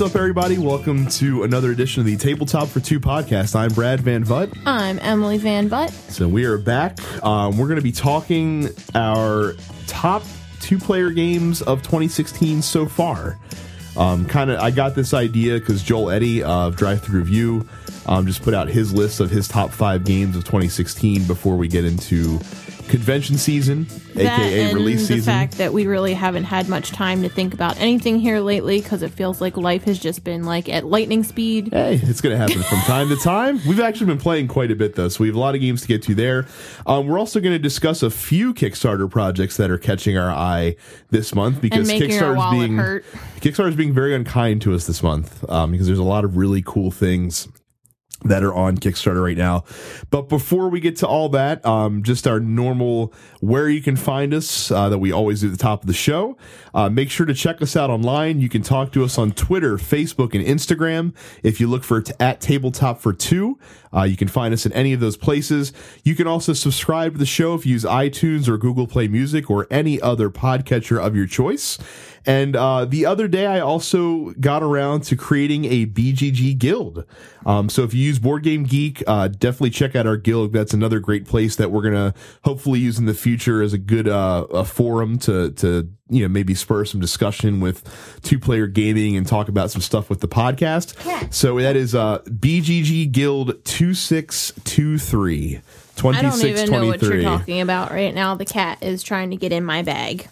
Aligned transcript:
What's 0.00 0.14
up, 0.14 0.18
everybody? 0.18 0.56
Welcome 0.56 1.08
to 1.08 1.42
another 1.42 1.72
edition 1.72 2.00
of 2.00 2.06
the 2.06 2.16
Tabletop 2.16 2.68
for 2.68 2.80
Two 2.80 2.98
podcast. 2.98 3.54
I'm 3.54 3.70
Brad 3.70 4.00
Van 4.00 4.24
Vutt. 4.24 4.48
I'm 4.64 4.98
Emily 5.00 5.36
Van 5.36 5.68
Butt. 5.68 5.90
So 5.90 6.26
we 6.26 6.46
are 6.46 6.56
back. 6.56 6.98
Um, 7.22 7.58
we're 7.58 7.66
going 7.66 7.76
to 7.76 7.82
be 7.82 7.92
talking 7.92 8.70
our 8.94 9.52
top 9.86 10.22
two 10.58 10.78
player 10.78 11.10
games 11.10 11.60
of 11.60 11.82
2016 11.82 12.62
so 12.62 12.86
far. 12.86 13.38
Um, 13.94 14.24
kind 14.24 14.50
of, 14.50 14.58
I 14.60 14.70
got 14.70 14.94
this 14.94 15.12
idea 15.12 15.58
because 15.58 15.82
Joel 15.82 16.08
Eddy 16.08 16.42
of 16.42 16.76
Drive 16.76 17.02
Thru 17.02 17.18
Review 17.18 17.68
um, 18.06 18.26
just 18.26 18.40
put 18.40 18.54
out 18.54 18.68
his 18.68 18.94
list 18.94 19.20
of 19.20 19.28
his 19.28 19.48
top 19.48 19.68
five 19.68 20.06
games 20.06 20.34
of 20.34 20.44
2016 20.44 21.24
before 21.24 21.56
we 21.56 21.68
get 21.68 21.84
into 21.84 22.40
convention 22.90 23.38
season, 23.38 23.86
That 24.14 24.40
aka 24.40 24.74
release 24.74 25.00
the 25.02 25.14
season. 25.14 25.18
The 25.18 25.24
fact 25.24 25.58
that 25.58 25.72
we 25.72 25.86
really 25.86 26.12
haven't 26.12 26.44
had 26.44 26.68
much 26.68 26.90
time 26.90 27.22
to 27.22 27.28
think 27.28 27.54
about 27.54 27.78
anything 27.78 28.18
here 28.18 28.40
lately 28.40 28.80
because 28.80 29.02
it 29.02 29.12
feels 29.12 29.40
like 29.40 29.56
life 29.56 29.84
has 29.84 29.98
just 29.98 30.24
been 30.24 30.44
like 30.44 30.68
at 30.68 30.84
lightning 30.84 31.22
speed. 31.22 31.70
Hey, 31.72 32.00
it's 32.02 32.20
going 32.20 32.36
to 32.36 32.38
happen 32.38 32.62
from 32.62 32.78
time 32.80 33.08
to 33.08 33.16
time. 33.16 33.60
We've 33.66 33.80
actually 33.80 34.06
been 34.06 34.18
playing 34.18 34.48
quite 34.48 34.70
a 34.70 34.74
bit, 34.74 34.96
though, 34.96 35.08
so 35.08 35.22
we 35.22 35.28
have 35.28 35.36
a 35.36 35.40
lot 35.40 35.54
of 35.54 35.60
games 35.60 35.82
to 35.82 35.88
get 35.88 36.02
to 36.02 36.14
there. 36.14 36.46
Um, 36.86 37.06
we're 37.06 37.18
also 37.18 37.40
going 37.40 37.54
to 37.54 37.58
discuss 37.58 38.02
a 38.02 38.10
few 38.10 38.52
Kickstarter 38.52 39.08
projects 39.08 39.56
that 39.56 39.70
are 39.70 39.78
catching 39.78 40.18
our 40.18 40.30
eye 40.30 40.76
this 41.10 41.34
month 41.34 41.60
because 41.60 41.88
Kickstarter's 41.88 42.50
being 42.50 42.76
hurt. 42.76 43.04
Kickstarter's 43.40 43.76
being 43.76 43.94
very 43.94 44.14
unkind 44.14 44.62
to 44.62 44.74
us 44.74 44.86
this 44.86 45.02
month 45.02 45.48
um, 45.48 45.70
because 45.70 45.86
there's 45.86 45.98
a 45.98 46.04
lot 46.04 46.24
of 46.24 46.36
really 46.36 46.62
cool 46.62 46.90
things 46.90 47.48
that 48.24 48.42
are 48.42 48.54
on 48.54 48.76
Kickstarter 48.76 49.22
right 49.22 49.36
now. 49.36 49.64
But 50.10 50.28
before 50.28 50.68
we 50.68 50.80
get 50.80 50.96
to 50.96 51.06
all 51.06 51.28
that, 51.30 51.64
um, 51.64 52.02
just 52.02 52.26
our 52.26 52.40
normal 52.40 53.12
where 53.40 53.68
you 53.68 53.80
can 53.80 53.96
find 53.96 54.34
us 54.34 54.70
uh, 54.70 54.88
that 54.88 54.98
we 54.98 55.10
always 55.12 55.40
do 55.40 55.46
at 55.46 55.52
the 55.52 55.58
top 55.58 55.82
of 55.82 55.86
the 55.86 55.94
show. 55.94 56.36
Uh, 56.74 56.88
make 56.88 57.10
sure 57.10 57.26
to 57.26 57.34
check 57.34 57.62
us 57.62 57.76
out 57.76 57.90
online. 57.90 58.40
You 58.40 58.48
can 58.48 58.62
talk 58.62 58.92
to 58.92 59.04
us 59.04 59.18
on 59.18 59.32
Twitter, 59.32 59.76
Facebook, 59.76 60.34
and 60.34 60.44
Instagram. 60.44 61.14
If 61.42 61.60
you 61.60 61.66
look 61.66 61.82
for 61.84 62.02
t- 62.02 62.12
at 62.20 62.40
Tabletop 62.40 63.00
for 63.00 63.12
Two, 63.12 63.58
uh, 63.94 64.02
you 64.02 64.16
can 64.16 64.28
find 64.28 64.52
us 64.54 64.66
in 64.66 64.72
any 64.72 64.92
of 64.92 65.00
those 65.00 65.16
places. 65.16 65.72
You 66.04 66.14
can 66.14 66.26
also 66.26 66.52
subscribe 66.52 67.12
to 67.12 67.18
the 67.18 67.26
show 67.26 67.54
if 67.54 67.66
you 67.66 67.72
use 67.72 67.84
iTunes 67.84 68.48
or 68.48 68.58
Google 68.58 68.86
Play 68.86 69.08
Music 69.08 69.50
or 69.50 69.66
any 69.70 70.00
other 70.00 70.30
podcatcher 70.30 71.00
of 71.02 71.16
your 71.16 71.26
choice. 71.26 71.78
And 72.26 72.54
uh, 72.54 72.84
the 72.84 73.06
other 73.06 73.28
day, 73.28 73.46
I 73.46 73.60
also 73.60 74.32
got 74.40 74.62
around 74.62 75.04
to 75.04 75.16
creating 75.16 75.64
a 75.64 75.86
BGG 75.86 76.58
guild. 76.58 77.04
Um, 77.46 77.68
so 77.70 77.82
if 77.82 77.94
you 77.94 78.04
use 78.04 78.18
Board 78.18 78.42
Game 78.42 78.64
Geek, 78.64 79.02
uh, 79.06 79.28
definitely 79.28 79.70
check 79.70 79.96
out 79.96 80.06
our 80.06 80.18
guild. 80.18 80.52
That's 80.52 80.74
another 80.74 81.00
great 81.00 81.26
place 81.26 81.56
that 81.56 81.70
we're 81.70 81.82
gonna 81.82 82.14
hopefully 82.44 82.80
use 82.80 82.98
in 82.98 83.06
the 83.06 83.14
future 83.14 83.62
as 83.62 83.72
a 83.72 83.78
good 83.78 84.06
uh, 84.06 84.46
a 84.50 84.64
forum 84.64 85.18
to 85.20 85.50
to 85.52 85.88
you 86.10 86.22
know 86.22 86.28
maybe 86.28 86.54
spur 86.54 86.84
some 86.84 87.00
discussion 87.00 87.60
with 87.60 87.82
two 88.22 88.38
player 88.38 88.66
gaming 88.66 89.16
and 89.16 89.26
talk 89.26 89.48
about 89.48 89.70
some 89.70 89.80
stuff 89.80 90.10
with 90.10 90.20
the 90.20 90.28
podcast. 90.28 90.94
So 91.32 91.58
that 91.60 91.76
is 91.76 91.94
uh, 91.94 92.18
BGG 92.24 93.10
Guild 93.12 93.64
two 93.64 93.94
six 93.94 94.52
two 94.64 94.98
three. 94.98 95.60
I 96.18 96.22
don't 96.22 96.32
even 96.50 96.70
know 96.70 96.86
what 96.86 97.02
you're 97.02 97.22
talking 97.38 97.60
about 97.60 97.90
right 97.90 98.14
now. 98.14 98.34
The 98.34 98.44
cat 98.46 98.82
is 98.82 99.02
trying 99.02 99.30
to 99.30 99.36
get 99.36 99.52
in 99.52 99.64
my 99.64 99.82
bag. 99.82 100.28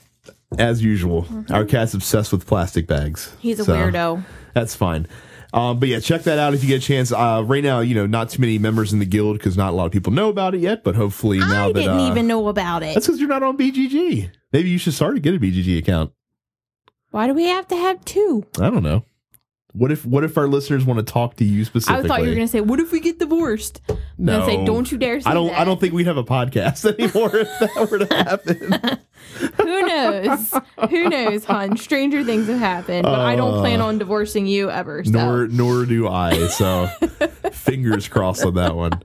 As 0.57 0.83
usual, 0.83 1.27
our 1.51 1.65
cat's 1.67 1.93
obsessed 1.93 2.33
with 2.33 2.47
plastic 2.47 2.87
bags. 2.87 3.35
He's 3.39 3.61
a 3.61 3.65
So- 3.65 3.75
weirdo. 3.75 4.25
That's 4.55 4.75
fine. 4.75 5.07
Um, 5.53 5.79
but 5.79 5.89
yeah, 5.89 6.01
check 6.01 6.23
that 6.25 6.39
out 6.39 6.53
if 6.55 6.63
you 6.63 6.69
get 6.69 6.83
a 6.83 6.87
chance. 6.87 7.11
Uh, 7.13 7.43
right 7.47 7.63
now, 7.65 7.81
you 7.81 7.95
know, 7.95 8.07
not 8.07 8.29
too 8.31 8.41
many 8.41 8.59
members 8.59 8.93
in 8.93 8.99
the 8.99 9.07
guild 9.07 9.39
because 9.39 9.57
not 9.57 9.71
a 9.71 9.77
lot 9.77 9.87
of 9.87 9.93
people 9.93 10.13
know 10.13 10.29
about 10.29 10.55
it 10.55 10.61
yet. 10.61 10.85
But 10.85 10.95
hopefully 10.95 11.39
now 11.39 11.69
I 11.69 11.73
that 11.73 11.79
I 11.79 11.83
didn't 11.83 12.01
uh, 12.01 12.11
even 12.11 12.27
know 12.27 12.49
about 12.49 12.83
it. 12.83 12.95
that's 12.95 13.07
because 13.07 13.19
you're 13.21 13.29
not 13.31 13.43
on 13.43 13.57
BGG. 13.57 14.31
Maybe 14.53 14.69
you 14.71 14.79
should 14.79 14.93
start 14.95 15.15
to 15.17 15.21
get 15.21 15.35
a 15.35 15.39
BGG 15.39 15.79
account. 15.79 16.13
Why 17.11 17.27
do 17.27 17.35
we 17.35 17.45
have 17.45 17.67
to 17.69 17.77
have 17.77 18.05
two? 18.05 18.45
I 18.61 18.69
don't 18.69 18.83
know. 18.83 19.05
What 19.73 19.93
if 19.93 20.05
what 20.05 20.25
if 20.25 20.37
our 20.37 20.49
listeners 20.49 20.85
want 20.85 20.99
to 20.99 21.11
talk 21.13 21.37
to 21.37 21.45
you 21.45 21.65
specifically? 21.65 22.05
I 22.05 22.09
thought 22.09 22.21
you 22.23 22.29
were 22.31 22.35
going 22.35 22.47
to 22.47 22.51
say, 22.51 22.61
"What 22.63 22.81
if 22.81 22.91
we 22.91 23.01
get 23.01 23.19
divorced?" 23.19 23.81
And 23.89 24.31
I 24.31 24.39
No. 24.41 24.47
say, 24.47 24.65
"Don't 24.65 24.91
you 24.91 24.99
dare 24.99 25.21
say 25.21 25.31
I 25.31 25.35
don't. 25.35 25.49
that." 25.49 25.61
I 25.61 25.65
don't 25.65 25.79
think 25.81 25.93
we'd 25.95 26.07
have 26.07 26.17
a 26.17 26.25
podcast 26.25 26.85
anymore 26.99 27.37
if 27.37 27.49
that 27.61 27.91
were 27.91 27.99
to 27.99 28.15
happen. 28.15 28.99
Who 29.57 29.83
knows? 29.87 30.55
Who 30.91 31.09
knows, 31.09 31.45
hon? 31.45 31.77
Stranger 31.77 32.25
things 32.25 32.47
have 32.49 32.59
happened, 32.59 33.05
but 33.05 33.21
I 33.21 33.37
don't 33.37 33.61
plan 33.61 33.81
on 33.81 33.99
divorcing 33.99 34.47
you 34.47 34.71
ever. 34.71 35.05
So. 35.05 35.11
Uh, 35.19 35.25
nor 35.25 35.47
nor 35.49 35.85
do 35.87 36.09
I. 36.09 36.47
So 36.49 36.87
fingers 37.53 38.09
crossed 38.09 38.45
on 38.45 38.55
that 38.55 38.75
one. 38.75 39.03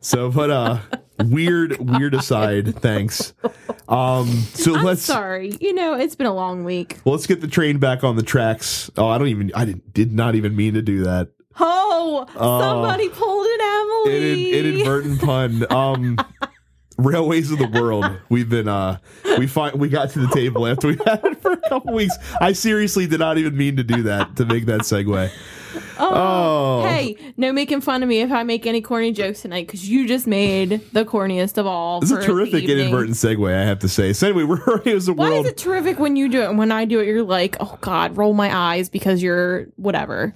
So, 0.00 0.30
but 0.30 0.50
uh, 0.50 0.78
weird 1.24 1.76
weird 1.78 2.14
aside. 2.14 2.74
Thanks. 2.76 3.32
Um, 3.88 4.28
so 4.54 4.76
I'm 4.76 4.84
let's 4.84 5.02
sorry. 5.02 5.52
You 5.60 5.74
know, 5.74 5.94
it's 5.94 6.14
been 6.14 6.26
a 6.26 6.34
long 6.34 6.64
week. 6.64 6.98
Let's 7.04 7.26
get 7.26 7.40
the 7.40 7.48
train 7.48 7.78
back 7.78 8.04
on 8.04 8.16
the 8.16 8.22
tracks. 8.22 8.90
Oh, 8.96 9.08
I 9.08 9.18
don't 9.18 9.28
even. 9.28 9.50
I 9.54 9.64
did, 9.66 9.92
did 9.92 10.12
not 10.12 10.34
even 10.34 10.54
mean 10.56 10.74
to 10.74 10.82
do 10.82 11.04
that. 11.04 11.28
Oh, 11.58 12.26
somebody 12.34 13.08
pulled 13.10 13.46
an 13.46 13.60
An, 13.60 14.16
Emily. 14.16 14.58
an 14.58 14.66
inadvertent 14.66 15.20
pun. 15.20 15.66
Um, 15.72 16.16
railways 17.06 17.50
of 17.50 17.58
the 17.58 17.68
world. 17.68 18.04
We've 18.28 18.48
been. 18.48 18.68
Uh, 18.68 18.98
we 19.38 19.46
find 19.46 19.78
we 19.80 19.88
got 19.88 20.10
to 20.10 20.18
the 20.20 20.28
table 20.28 20.66
after 20.66 20.88
we 20.88 20.96
had 21.06 21.24
it 21.24 21.40
for 21.42 21.52
a 21.52 21.68
couple 21.68 21.92
weeks. 21.94 22.14
I 22.40 22.52
seriously 22.52 23.06
did 23.06 23.20
not 23.20 23.38
even 23.38 23.56
mean 23.56 23.76
to 23.76 23.84
do 23.84 24.02
that 24.04 24.36
to 24.36 24.44
make 24.46 24.66
that 24.66 24.80
segue. 24.82 25.30
Oh, 26.00 26.82
Hey, 26.82 27.16
no 27.36 27.52
making 27.52 27.80
fun 27.82 28.02
of 28.02 28.08
me 28.08 28.20
if 28.22 28.32
I 28.32 28.42
make 28.42 28.66
any 28.66 28.80
corny 28.80 29.12
jokes 29.12 29.42
tonight 29.42 29.66
because 29.66 29.88
you 29.88 30.08
just 30.08 30.26
made 30.26 30.80
the 30.92 31.04
corniest 31.04 31.58
of 31.58 31.66
all. 31.66 32.00
This 32.00 32.10
is 32.10 32.18
a 32.18 32.22
terrific 32.26 32.64
inadvertent 32.64 33.16
segue, 33.16 33.54
I 33.54 33.64
have 33.64 33.78
to 33.80 33.88
say. 33.88 34.12
So 34.12 34.28
anyway, 34.28 34.44
we're 34.44 34.64
railways 34.66 35.06
of 35.08 35.16
the 35.16 35.20
Why 35.22 35.30
world. 35.30 35.46
is 35.46 35.52
it 35.52 35.58
terrific 35.58 35.98
when 35.98 36.16
you 36.16 36.28
do 36.28 36.42
it? 36.42 36.48
And 36.48 36.58
when 36.58 36.72
I 36.72 36.86
do 36.86 36.98
it, 37.00 37.06
you're 37.06 37.22
like, 37.22 37.56
oh 37.60 37.78
God, 37.82 38.16
roll 38.16 38.32
my 38.34 38.54
eyes 38.54 38.88
because 38.88 39.22
you're 39.22 39.66
whatever. 39.76 40.34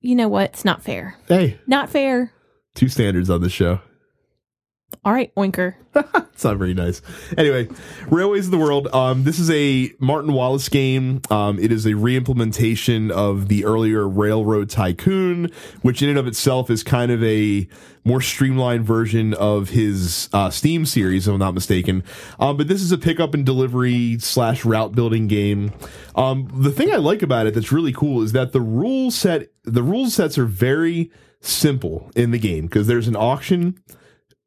You 0.00 0.14
know 0.14 0.28
what? 0.28 0.50
It's 0.50 0.64
not 0.64 0.82
fair. 0.82 1.16
hey, 1.26 1.58
Not 1.66 1.90
fair. 1.90 2.32
two 2.76 2.88
standards 2.88 3.28
on 3.30 3.40
this 3.42 3.52
show. 3.52 3.80
All 5.04 5.12
right, 5.12 5.34
oinker. 5.34 5.74
It's 6.34 6.42
not 6.42 6.56
very 6.56 6.74
nice. 6.74 7.00
Anyway, 7.38 7.68
Railways 8.08 8.46
of 8.46 8.50
the 8.50 8.58
World. 8.58 8.88
Um, 8.92 9.22
this 9.22 9.38
is 9.38 9.48
a 9.52 9.92
Martin 10.00 10.32
Wallace 10.32 10.68
game. 10.68 11.22
Um, 11.30 11.60
it 11.60 11.70
is 11.70 11.86
a 11.86 11.92
reimplementation 11.92 13.12
of 13.12 13.46
the 13.46 13.64
earlier 13.64 14.08
Railroad 14.08 14.68
Tycoon, 14.68 15.52
which 15.82 16.02
in 16.02 16.08
and 16.08 16.18
of 16.18 16.26
itself 16.26 16.70
is 16.70 16.82
kind 16.82 17.12
of 17.12 17.22
a 17.22 17.68
more 18.04 18.20
streamlined 18.20 18.84
version 18.84 19.32
of 19.34 19.70
his 19.70 20.28
uh, 20.32 20.50
Steam 20.50 20.84
series, 20.84 21.28
if 21.28 21.34
I'm 21.34 21.38
not 21.38 21.54
mistaken. 21.54 22.02
Um, 22.40 22.56
but 22.56 22.66
this 22.66 22.82
is 22.82 22.90
a 22.90 22.98
pickup 22.98 23.32
and 23.32 23.46
delivery 23.46 24.18
slash 24.18 24.64
route 24.64 24.92
building 24.92 25.28
game. 25.28 25.72
Um, 26.16 26.50
the 26.52 26.72
thing 26.72 26.92
I 26.92 26.96
like 26.96 27.22
about 27.22 27.46
it 27.46 27.54
that's 27.54 27.70
really 27.70 27.92
cool 27.92 28.22
is 28.22 28.32
that 28.32 28.52
the 28.52 28.60
rule 28.60 29.12
set, 29.12 29.52
the 29.62 29.84
rule 29.84 30.10
sets 30.10 30.36
are 30.36 30.46
very 30.46 31.12
simple 31.40 32.10
in 32.16 32.32
the 32.32 32.40
game 32.40 32.66
because 32.66 32.88
there's 32.88 33.06
an 33.06 33.16
auction 33.16 33.78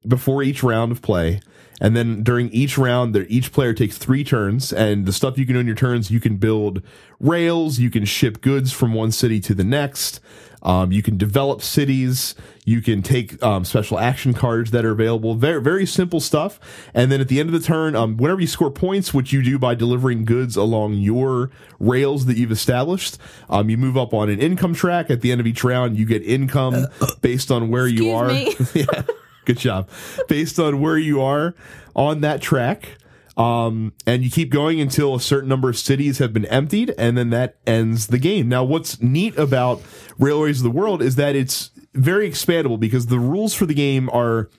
before 0.08 0.44
each 0.44 0.64
round 0.64 0.92
of 0.92 1.02
play. 1.02 1.42
And 1.80 1.96
then 1.96 2.24
during 2.24 2.50
each 2.50 2.78
round, 2.78 3.14
there 3.14 3.26
each 3.30 3.52
player 3.52 3.74
takes 3.74 3.98
three 3.98 4.24
turns, 4.24 4.74
and 4.74 5.06
the 5.06 5.14
stuff 5.14 5.38
you 5.38 5.46
can 5.46 5.54
do 5.54 5.60
in 5.60 5.68
your 5.68 5.76
turns, 5.76 6.10
you 6.10 6.20
can 6.20 6.38
build 6.38 6.82
rails, 7.20 7.78
you 7.80 7.90
can 7.90 8.06
ship 8.06 8.42
goods 8.42 8.72
from 8.72 8.94
one 8.94 9.12
city 9.12 9.40
to 9.42 9.54
the 9.54 9.64
next, 9.64 10.20
um, 10.64 10.92
you 10.92 11.04
can 11.04 11.18
develop 11.18 11.62
cities, 11.62 12.34
you 12.66 12.82
can 12.82 13.04
take 13.04 13.42
um, 13.44 13.64
special 13.64 14.00
action 14.00 14.34
cards 14.34 14.72
that 14.72 14.86
are 14.86 14.92
available. 14.92 15.36
Very 15.36 15.62
very 15.62 15.86
simple 15.86 16.20
stuff. 16.20 16.60
And 16.96 17.12
then 17.12 17.22
at 17.22 17.28
the 17.28 17.40
end 17.40 17.50
of 17.50 17.54
the 17.54 17.66
turn, 17.66 17.96
um, 17.96 18.18
whenever 18.18 18.42
you 18.42 18.48
score 18.48 18.72
points, 18.72 19.14
which 19.14 19.32
you 19.32 19.44
do 19.44 19.60
by 19.60 19.76
delivering 19.76 20.26
goods 20.26 20.56
along 20.56 20.96
your 20.96 21.52
rails 21.80 22.26
that 22.26 22.38
you've 22.38 22.52
established, 22.52 23.20
um, 23.50 23.70
you 23.70 23.78
move 23.78 23.98
up 23.98 24.16
on 24.16 24.30
an 24.30 24.40
income 24.40 24.74
track. 24.74 25.12
At 25.12 25.22
the 25.22 25.32
end 25.32 25.40
of 25.40 25.46
each 25.46 25.64
round, 25.64 25.96
you 25.96 26.06
get 26.06 26.24
income 26.24 26.88
based 27.22 27.52
on 27.52 27.70
where 27.70 27.88
you 27.88 28.12
are. 28.12 28.32
Good 29.48 29.60
job. 29.60 29.90
Based 30.28 30.60
on 30.60 30.82
where 30.82 30.98
you 30.98 31.22
are 31.22 31.56
on 31.96 32.20
that 32.20 32.42
track. 32.42 32.98
Um, 33.38 33.94
and 34.06 34.24
you 34.24 34.30
keep 34.30 34.50
going 34.50 34.82
until 34.82 35.16
a 35.16 35.22
certain 35.22 35.48
number 35.48 35.70
of 35.70 35.78
cities 35.78 36.18
have 36.18 36.34
been 36.34 36.46
emptied, 36.48 36.94
and 36.98 37.18
then 37.18 37.30
that 37.30 37.56
ends 37.66 38.08
the 38.08 38.18
game. 38.18 38.50
Now, 38.50 38.66
what's 38.66 39.02
neat 39.02 39.38
about 39.38 39.82
Railways 40.20 40.58
of 40.60 40.64
the 40.64 40.72
World 40.72 41.02
is 41.02 41.16
that 41.16 41.36
it's 41.36 41.70
very 41.94 42.30
expandable 42.30 42.78
because 42.78 43.06
the 43.06 43.20
rules 43.20 43.54
for 43.54 43.66
the 43.66 43.74
game 43.74 44.10
are 44.12 44.50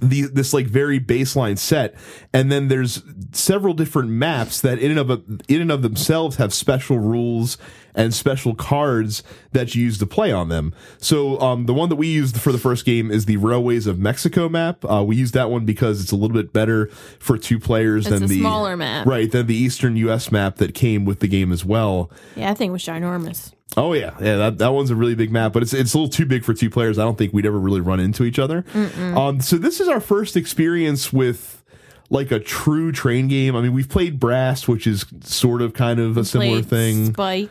the 0.00 0.22
this 0.22 0.52
like 0.52 0.66
very 0.66 0.98
baseline 0.98 1.58
set 1.58 1.94
and 2.32 2.50
then 2.50 2.68
there's 2.68 3.02
several 3.32 3.74
different 3.74 4.08
maps 4.08 4.60
that 4.60 4.78
in 4.78 4.96
and 4.96 5.00
of 5.00 5.10
in 5.48 5.60
and 5.60 5.72
of 5.72 5.82
themselves 5.82 6.36
have 6.36 6.54
special 6.54 6.98
rules 6.98 7.58
and 7.94 8.14
special 8.14 8.54
cards 8.54 9.22
that 9.52 9.74
you 9.74 9.82
use 9.84 9.98
to 9.98 10.06
play 10.06 10.30
on 10.32 10.48
them. 10.48 10.74
So 10.98 11.38
um, 11.40 11.66
the 11.66 11.74
one 11.74 11.88
that 11.88 11.96
we 11.96 12.06
used 12.08 12.40
for 12.40 12.52
the 12.52 12.58
first 12.58 12.84
game 12.84 13.10
is 13.10 13.24
the 13.26 13.36
Railways 13.36 13.86
of 13.86 13.98
Mexico 13.98 14.48
map. 14.48 14.84
Uh, 14.84 15.02
we 15.06 15.16
used 15.16 15.34
that 15.34 15.50
one 15.50 15.64
because 15.64 16.00
it's 16.02 16.12
a 16.12 16.16
little 16.16 16.36
bit 16.36 16.52
better 16.52 16.86
for 17.18 17.36
two 17.38 17.58
players 17.58 18.06
It's 18.06 18.14
than 18.14 18.24
a 18.24 18.26
the 18.26 18.40
smaller 18.40 18.76
map. 18.76 19.06
right 19.06 19.30
than 19.30 19.46
the 19.46 19.56
Eastern 19.56 19.96
U.S. 19.96 20.30
map 20.32 20.56
that 20.56 20.74
came 20.74 21.04
with 21.04 21.20
the 21.20 21.28
game 21.28 21.52
as 21.52 21.64
well. 21.64 22.10
Yeah, 22.36 22.50
I 22.50 22.54
think 22.54 22.70
it 22.70 22.72
was 22.72 22.84
ginormous. 22.84 23.52
Oh 23.76 23.92
yeah, 23.92 24.16
yeah. 24.20 24.36
That, 24.36 24.58
that 24.58 24.72
one's 24.72 24.90
a 24.90 24.96
really 24.96 25.14
big 25.14 25.30
map, 25.30 25.52
but 25.52 25.62
it's 25.62 25.72
it's 25.72 25.94
a 25.94 25.98
little 25.98 26.10
too 26.10 26.26
big 26.26 26.44
for 26.44 26.52
two 26.52 26.70
players. 26.70 26.98
I 26.98 27.02
don't 27.04 27.16
think 27.16 27.32
we'd 27.32 27.46
ever 27.46 27.58
really 27.58 27.80
run 27.80 28.00
into 28.00 28.24
each 28.24 28.38
other. 28.40 28.64
Um, 28.74 29.40
so 29.40 29.58
this 29.58 29.80
is 29.80 29.86
our 29.86 30.00
first 30.00 30.36
experience 30.36 31.12
with 31.12 31.62
like 32.10 32.32
a 32.32 32.40
true 32.40 32.90
train 32.90 33.28
game. 33.28 33.54
I 33.54 33.60
mean, 33.60 33.72
we've 33.72 33.88
played 33.88 34.18
Brass, 34.18 34.66
which 34.66 34.88
is 34.88 35.06
sort 35.22 35.62
of 35.62 35.72
kind 35.74 36.00
of 36.00 36.16
a 36.16 36.24
similar 36.24 36.62
thing. 36.62 37.12
Spike. 37.12 37.48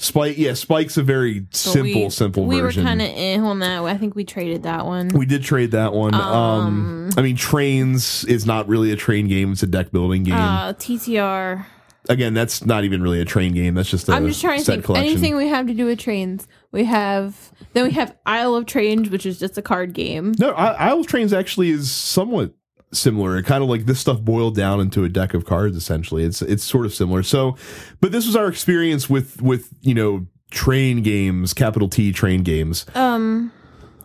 Spike, 0.00 0.38
yeah, 0.38 0.52
Spike's 0.54 0.96
a 0.96 1.02
very 1.02 1.46
So 1.50 1.72
simple, 1.72 2.04
we, 2.04 2.10
simple 2.10 2.44
we 2.46 2.60
version. 2.60 2.84
were 2.84 2.88
kind 2.88 3.02
of 3.02 3.08
eh 3.08 3.38
on 3.38 3.58
that. 3.58 3.82
I 3.82 3.96
think 3.96 4.14
we 4.14 4.24
traded 4.24 4.62
that 4.62 4.86
one. 4.86 5.08
we 5.08 5.26
did 5.26 5.42
trade 5.42 5.72
that 5.72 5.92
one. 5.92 6.14
Um, 6.14 7.10
I 7.16 7.22
mean, 7.22 7.36
trains 7.36 8.24
is 8.24 8.46
not 8.46 8.68
really 8.68 8.92
a 8.92 8.96
train 8.96 9.26
game; 9.28 9.52
it's 9.52 9.62
a 9.62 9.66
deck 9.66 9.90
building 9.90 10.22
game. 10.22 10.34
uh, 10.34 10.72
TTR. 10.74 11.66
Again, 12.08 12.32
that's 12.32 12.64
not 12.64 12.84
even 12.84 13.02
really 13.02 13.20
a 13.20 13.24
train 13.26 13.52
game. 13.52 13.74
That's 13.74 13.90
just 13.90 14.08
a 14.08 14.12
I'm 14.12 14.26
just 14.26 14.40
trying 14.40 14.60
to 14.60 14.64
think 14.64 14.84
collection. 14.84 15.10
anything 15.12 15.36
we 15.36 15.48
have 15.48 15.66
to 15.66 15.74
do 15.74 15.84
with 15.84 15.98
trains. 15.98 16.46
We 16.72 16.84
have 16.84 17.52
then 17.74 17.84
we 17.84 17.90
have 17.92 18.16
Isle 18.24 18.54
of 18.54 18.64
Trains, 18.66 19.10
which 19.10 19.26
is 19.26 19.38
just 19.38 19.58
a 19.58 19.62
card 19.62 19.92
game. 19.92 20.32
No, 20.38 20.52
I- 20.52 20.88
Isle 20.88 21.00
of 21.00 21.06
Trains 21.06 21.32
actually 21.34 21.68
is 21.70 21.90
somewhat 21.90 22.52
similar. 22.92 23.36
It 23.36 23.44
kind 23.44 23.62
of 23.62 23.68
like 23.68 23.86
this 23.86 24.00
stuff 24.00 24.20
boiled 24.20 24.54
down 24.56 24.80
into 24.80 25.04
a 25.04 25.08
deck 25.08 25.34
of 25.34 25.44
cards. 25.44 25.76
Essentially, 25.76 26.24
it's 26.24 26.42
it's 26.42 26.64
sort 26.64 26.86
of 26.86 26.94
similar. 26.94 27.22
So, 27.22 27.56
but 28.00 28.12
this 28.12 28.26
was 28.26 28.36
our 28.36 28.48
experience 28.48 29.08
with 29.10 29.40
with 29.42 29.68
you 29.82 29.94
know 29.94 30.26
train 30.50 31.02
games, 31.02 31.52
capital 31.54 31.88
T 31.88 32.12
train 32.12 32.42
games. 32.42 32.86
Um, 32.94 33.52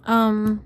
um, 0.06 0.64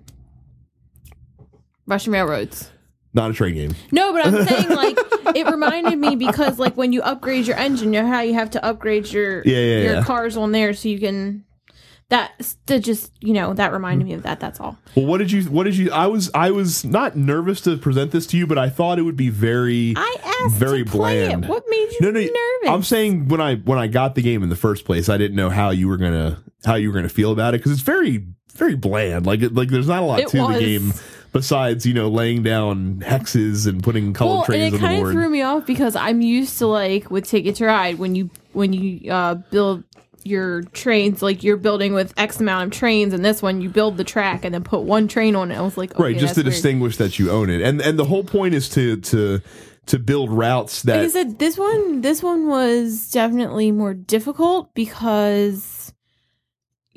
Russian 1.85 2.13
railroads. 2.13 2.71
Not 3.13 3.31
a 3.31 3.33
train 3.33 3.55
game. 3.55 3.75
No, 3.91 4.13
but 4.13 4.27
I'm 4.27 4.45
saying 4.47 4.69
like 4.69 4.97
it 5.35 5.47
reminded 5.47 5.97
me 5.97 6.15
because 6.15 6.59
like 6.59 6.75
when 6.77 6.91
you 6.93 7.01
upgrade 7.01 7.47
your 7.47 7.57
engine, 7.57 7.93
you 7.93 8.01
know 8.03 8.07
how 8.07 8.21
you 8.21 8.33
have 8.33 8.51
to 8.51 8.63
upgrade 8.65 9.07
your 9.11 9.41
Yeah, 9.43 9.57
yeah, 9.57 9.81
your 9.81 9.93
yeah. 9.95 10.03
cars 10.03 10.37
on 10.37 10.51
there 10.51 10.73
so 10.73 10.89
you 10.89 10.99
can. 10.99 11.43
That 12.09 12.55
that 12.67 12.79
just 12.79 13.11
you 13.19 13.33
know 13.33 13.53
that 13.53 13.73
reminded 13.73 14.05
me 14.05 14.13
of 14.13 14.23
that. 14.23 14.39
That's 14.39 14.61
all. 14.61 14.77
Well, 14.95 15.05
what 15.05 15.17
did 15.17 15.29
you? 15.29 15.43
What 15.43 15.65
did 15.65 15.75
you? 15.75 15.91
I 15.91 16.07
was 16.07 16.31
I 16.33 16.51
was 16.51 16.85
not 16.85 17.17
nervous 17.17 17.59
to 17.61 17.75
present 17.75 18.11
this 18.11 18.25
to 18.27 18.37
you, 18.37 18.47
but 18.47 18.57
I 18.57 18.69
thought 18.69 18.97
it 18.97 19.01
would 19.01 19.17
be 19.17 19.29
very. 19.29 19.93
I 19.97 20.15
asked 20.45 20.55
Very 20.55 20.85
to 20.85 20.89
bland. 20.91 21.43
It. 21.43 21.49
What 21.49 21.65
made 21.67 21.89
you 21.91 21.97
no, 22.01 22.11
no. 22.11 22.19
nervous? 22.21 22.69
I'm 22.69 22.83
saying 22.83 23.27
when 23.27 23.41
I 23.41 23.55
when 23.55 23.77
I 23.77 23.87
got 23.87 24.15
the 24.15 24.21
game 24.21 24.41
in 24.41 24.47
the 24.47 24.55
first 24.55 24.85
place, 24.85 25.09
I 25.09 25.17
didn't 25.17 25.35
know 25.35 25.49
how 25.49 25.71
you 25.71 25.89
were 25.89 25.97
gonna 25.97 26.41
how 26.65 26.75
you 26.75 26.89
were 26.89 26.95
gonna 26.95 27.09
feel 27.09 27.33
about 27.33 27.53
it 27.53 27.57
because 27.57 27.73
it's 27.73 27.81
very 27.81 28.25
very 28.53 28.75
bland. 28.75 29.25
Like 29.25 29.41
it, 29.41 29.53
like 29.53 29.67
there's 29.67 29.87
not 29.89 30.01
a 30.01 30.05
lot 30.05 30.19
It 30.21 30.29
to 30.29 30.41
was. 30.41 30.53
the 30.53 30.59
game 30.59 30.93
besides 31.33 31.85
you 31.85 31.93
know 31.93 32.07
laying 32.07 32.41
down 32.41 33.01
hexes 33.01 33.67
and 33.67 33.83
putting 33.83 34.13
colored 34.13 34.47
well, 34.47 34.59
and 34.59 34.63
it 34.63 34.65
on 34.67 34.71
the 34.71 34.77
kind 34.79 35.05
of 35.05 35.11
threw 35.11 35.29
me 35.29 35.41
off 35.41 35.65
because 35.65 35.95
I'm 35.95 36.21
used 36.21 36.57
to 36.59 36.67
like 36.67 37.11
with 37.11 37.25
Ticket 37.25 37.57
to 37.57 37.65
Ride 37.65 37.99
when 37.99 38.15
you 38.15 38.29
when 38.53 38.71
you 38.71 39.11
uh, 39.11 39.35
build 39.35 39.83
your 40.27 40.61
trains 40.63 41.21
like 41.21 41.43
you're 41.43 41.57
building 41.57 41.93
with 41.93 42.13
X 42.17 42.39
amount 42.39 42.65
of 42.65 42.79
trains, 42.79 43.13
and 43.13 43.23
this 43.23 43.41
one 43.41 43.61
you 43.61 43.69
build 43.69 43.97
the 43.97 44.03
track 44.03 44.45
and 44.45 44.53
then 44.53 44.63
put 44.63 44.81
one 44.81 45.07
train 45.07 45.35
on 45.35 45.51
it. 45.51 45.57
I 45.57 45.61
was 45.61 45.77
like, 45.77 45.91
okay, 45.93 46.03
right, 46.03 46.17
just 46.17 46.35
to 46.35 46.41
weird. 46.41 46.53
distinguish 46.53 46.97
that 46.97 47.17
you 47.19 47.31
own 47.31 47.49
it, 47.49 47.61
and 47.61 47.81
and 47.81 47.97
the 47.97 48.05
whole 48.05 48.23
point 48.23 48.53
is 48.53 48.69
to 48.69 48.97
to 48.97 49.41
to 49.87 49.99
build 49.99 50.29
routes 50.31 50.83
that 50.83 50.97
Like 50.97 51.05
I 51.05 51.09
said, 51.09 51.39
this 51.39 51.57
one 51.57 52.01
this 52.01 52.21
one 52.21 52.47
was 52.47 53.09
definitely 53.09 53.71
more 53.71 53.93
difficult 53.93 54.73
because 54.75 55.93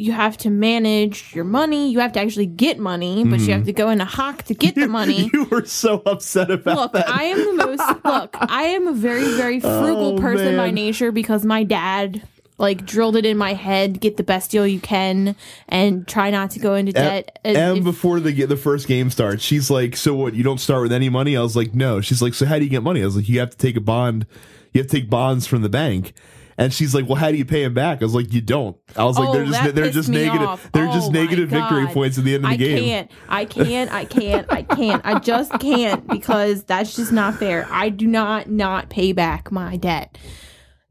you 0.01 0.13
have 0.13 0.39
to 0.39 0.51
manage 0.51 1.35
your 1.35 1.45
money. 1.45 1.91
You 1.91 2.01
have 2.01 2.13
to 2.13 2.21
actually 2.21 2.47
get 2.47 2.79
money, 2.79 3.23
but 3.23 3.41
you 3.41 3.53
have 3.53 3.61
mm-hmm. 3.61 3.67
to 3.67 3.73
go 3.75 3.91
into 3.91 4.07
Hawk 4.07 4.45
to 4.45 4.55
get 4.55 4.75
the 4.75 4.89
money. 5.01 5.31
you 5.33 5.45
were 5.45 5.67
so 5.67 6.03
upset 6.07 6.51
about 6.51 6.77
Look, 6.77 6.93
that. 6.93 7.09
I 7.09 7.25
am 7.25 7.57
the 7.57 7.67
most 7.67 8.05
look, 8.05 8.35
I 8.41 8.63
am 8.63 8.89
a 8.89 8.93
very, 8.93 9.33
very 9.35 9.57
oh, 9.63 9.83
frugal 9.83 10.15
Oh, 10.15 10.19
person 10.19 10.57
by 10.57 10.71
nature 10.71 11.13
because 11.13 11.45
my 11.45 11.65
dad 11.65 12.23
like 12.61 12.85
drilled 12.87 13.17
it 13.17 13.25
in 13.27 13.37
my 13.37 13.55
head, 13.55 14.01
get 14.01 14.17
the 14.17 14.23
best 14.23 14.51
deal 14.51 14.67
you 14.67 14.79
can 14.81 15.35
and 15.69 16.07
try 16.07 16.31
not 16.31 16.51
to 16.53 16.61
go 16.61 16.75
into 16.75 16.93
debt. 16.93 17.39
And 17.45 17.57
And 17.57 17.79
if- 17.79 17.85
before 17.85 18.21
the 18.21 18.33
the 18.45 18.57
first 18.57 18.87
game 18.87 19.11
starts, 19.11 19.43
she's 19.43 19.71
like, 19.71 19.97
"So 19.97 20.15
what? 20.15 20.35
You 20.35 20.45
don't 20.45 20.61
start 20.61 20.83
with 20.83 20.93
any 20.93 21.09
money?" 21.09 21.37
I 21.37 21.43
was 21.43 21.57
like, 21.57 21.75
"No." 21.75 22.01
She's 22.01 22.23
like, 22.23 22.35
"So 22.35 22.47
how 22.47 22.59
do 22.59 22.65
you 22.65 22.71
get 22.71 22.83
money?" 22.83 23.03
I 23.03 23.07
was 23.07 23.17
like, 23.17 23.29
"You 23.29 23.41
have 23.41 23.51
to 23.51 23.57
take 23.57 23.77
a 23.77 23.81
bond. 23.81 24.27
You 24.73 24.81
have 24.83 24.89
to 24.91 24.97
take 25.01 25.11
bonds 25.11 25.47
from 25.47 25.63
the 25.63 25.69
bank." 25.69 26.13
And 26.59 26.75
she's 26.75 26.95
like, 26.95 27.07
"Well, 27.09 27.17
how 27.17 27.31
do 27.31 27.39
you 27.39 27.47
pay 27.47 27.63
him 27.63 27.73
back?" 27.73 28.03
I 28.03 28.05
was 28.05 28.15
like, 28.15 28.35
"You 28.35 28.43
don't." 28.43 28.77
I 28.95 29.05
was 29.05 29.19
like, 29.19 29.31
Oh, 29.31 29.33
"They're 29.33 29.47
just 29.47 29.75
they're 29.75 29.91
just 29.91 30.11
negative. 30.11 30.47
off. 30.47 30.71
They're 30.73 30.89
Oh 30.89 30.93
just 30.93 31.11
negative 31.11 31.49
victory 31.49 31.87
points 31.87 32.19
at 32.19 32.25
the 32.25 32.35
end 32.35 32.45
of 32.45 32.51
the 32.51 32.55
I 32.55 32.57
game." 32.59 32.79
can't. 32.85 33.11
I 33.31 33.45
can't. 33.47 33.91
I 33.91 34.05
can't. 34.05 34.47
I 34.53 34.63
can't. 34.65 35.01
I 35.07 35.19
just 35.21 35.53
can't 35.59 36.07
because 36.07 36.65
that's 36.65 36.95
just 36.95 37.13
not 37.13 37.37
fair. 37.37 37.67
I 37.71 37.89
do 37.89 38.07
not 38.07 38.51
not 38.51 38.91
pay 38.91 39.13
back 39.13 39.51
my 39.51 39.79
debt. 39.79 40.19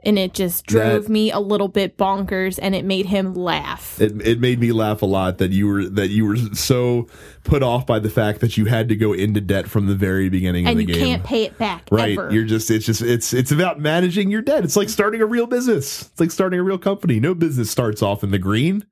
And 0.02 0.18
it 0.18 0.34
just 0.34 0.66
drove 0.66 1.04
That- 1.04 1.12
me 1.12 1.30
a 1.30 1.40
little 1.40 1.68
bit 1.68 1.98
bonkers 1.98 2.58
and 2.62 2.74
it 2.74 2.86
made 2.86 3.08
him 3.08 3.34
laugh. 3.34 4.00
It, 4.00 4.26
it 4.26 4.40
made 4.40 4.58
me 4.62 4.72
laugh 4.72 5.02
a 5.02 5.06
lot 5.06 5.40
that 5.40 5.52
you 5.52 5.68
were 5.68 5.84
that 5.90 6.08
you 6.10 6.26
were 6.26 6.38
so 6.54 7.08
put 7.44 7.64
off 7.64 7.86
by 7.86 8.00
the 8.00 8.10
fact 8.10 8.40
that 8.40 8.56
you 8.56 8.64
had 8.66 8.88
to 8.88 8.96
go 8.96 9.12
into 9.12 9.42
debt 9.42 9.68
from 9.68 9.88
the 9.88 9.96
very 9.96 10.30
beginning 10.30 10.66
and 10.68 10.78
of 10.78 10.82
you 10.82 10.88
the 10.88 10.94
game. 10.94 11.06
can't 11.06 11.24
pay 11.26 11.44
it 11.44 11.58
back 11.58 11.90
Right. 11.92 12.18
ever. 12.18 12.32
You're 12.32 12.46
just 12.46 12.72
it's 12.72 12.86
just 12.86 13.02
it's 13.02 13.34
it's 13.34 13.52
about 13.52 13.82
managing 13.82 14.32
your 14.32 14.42
debt. 14.42 14.64
It's 14.64 14.78
like 14.78 14.88
starting 14.88 15.20
a 15.22 15.26
real 15.26 15.48
business. 15.48 16.04
It's 16.04 16.20
like 16.22 16.32
starting 16.32 16.62
a 16.62 16.64
real 16.64 16.78
company. 16.78 17.20
No 17.20 17.34
business 17.36 17.70
starts 17.70 18.02
off 18.02 18.24
in 18.24 18.32
the 18.32 18.40
green 18.40 18.86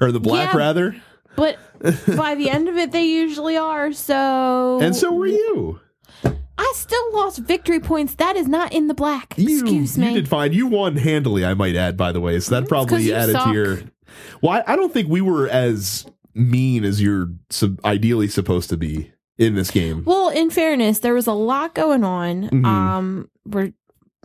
or 0.00 0.10
the 0.10 0.18
black 0.20 0.52
Yeah. 0.52 0.58
rather. 0.58 0.96
But 1.36 1.58
by 2.16 2.34
the 2.34 2.50
end 2.50 2.68
of 2.68 2.76
it, 2.76 2.90
they 2.90 3.04
usually 3.04 3.56
are. 3.56 3.92
So 3.92 4.80
And 4.82 4.96
so 4.96 5.12
were 5.14 5.28
you. 5.28 5.78
I 6.62 6.72
still 6.76 7.12
lost 7.14 7.38
victory 7.38 7.80
points. 7.80 8.14
That 8.16 8.36
is 8.36 8.46
not 8.46 8.72
in 8.74 8.86
the 8.86 8.92
black. 8.94 9.32
You, 9.38 9.60
Excuse 9.60 9.96
me. 9.96 10.08
you 10.08 10.14
did 10.14 10.28
fine. 10.28 10.52
You 10.52 10.66
won 10.66 10.96
handily, 10.96 11.42
I 11.44 11.54
might 11.54 11.74
add, 11.74 11.96
by 11.96 12.12
the 12.12 12.20
way. 12.20 12.38
So 12.38 12.60
that 12.60 12.68
probably 12.68 13.12
added 13.14 13.32
suck. 13.32 13.46
to 13.46 13.52
your. 13.54 13.78
Well, 14.42 14.62
I, 14.66 14.74
I 14.74 14.76
don't 14.76 14.92
think 14.92 15.08
we 15.08 15.22
were 15.22 15.48
as 15.48 16.04
mean 16.34 16.84
as 16.84 17.00
you're 17.00 17.28
sub- 17.48 17.80
ideally 17.84 18.28
supposed 18.28 18.68
to 18.70 18.76
be 18.76 19.10
in 19.38 19.54
this 19.54 19.70
game. 19.70 20.04
Well, 20.04 20.28
in 20.28 20.50
fairness, 20.50 20.98
there 20.98 21.14
was 21.14 21.26
a 21.26 21.32
lot 21.32 21.74
going 21.74 22.04
on. 22.04 22.50
Mhm. 22.50 22.64
Um, 22.66 23.30
we're 23.46 23.72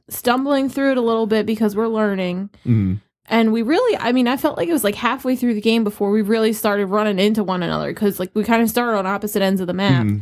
stumbling 0.10 0.68
through 0.70 0.92
it 0.92 0.98
a 0.98 1.02
little 1.02 1.28
bit 1.28 1.46
because 1.46 1.74
we're 1.76 1.88
learning. 1.88 2.50
Mm. 2.66 3.00
And 3.28 3.52
we 3.54 3.62
really, 3.64 3.98
I 3.98 4.12
mean, 4.12 4.28
I 4.28 4.38
felt 4.38 4.58
like 4.58 4.68
it 4.68 4.74
was 4.74 4.84
like 4.84 4.94
halfway 4.96 5.36
through 5.36 5.56
the 5.56 5.62
game 5.62 5.84
before 5.84 6.12
we 6.12 6.22
really 6.22 6.52
started 6.54 6.88
running 6.88 7.18
into 7.18 7.44
one 7.44 7.64
another 7.64 7.92
because, 7.92 8.20
like, 8.20 8.30
we 8.36 8.44
kind 8.44 8.62
of 8.62 8.70
started 8.70 8.98
on 8.98 9.08
opposite 9.08 9.42
ends 9.42 9.62
of 9.62 9.68
the 9.68 9.74
map. 9.74 10.06
Mm. 10.06 10.22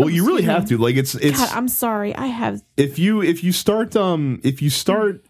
Well, 0.00 0.10
you 0.10 0.26
really 0.26 0.42
have 0.42 0.66
to. 0.68 0.78
Like 0.78 0.96
it's 0.96 1.14
it's 1.14 1.38
God, 1.38 1.50
I'm 1.56 1.68
sorry. 1.68 2.14
I 2.16 2.26
have. 2.26 2.62
if 2.76 2.98
you 2.98 3.22
if 3.22 3.44
you 3.44 3.52
start 3.52 3.94
um 3.96 4.40
if 4.42 4.60
you 4.62 4.70
start 4.70 5.24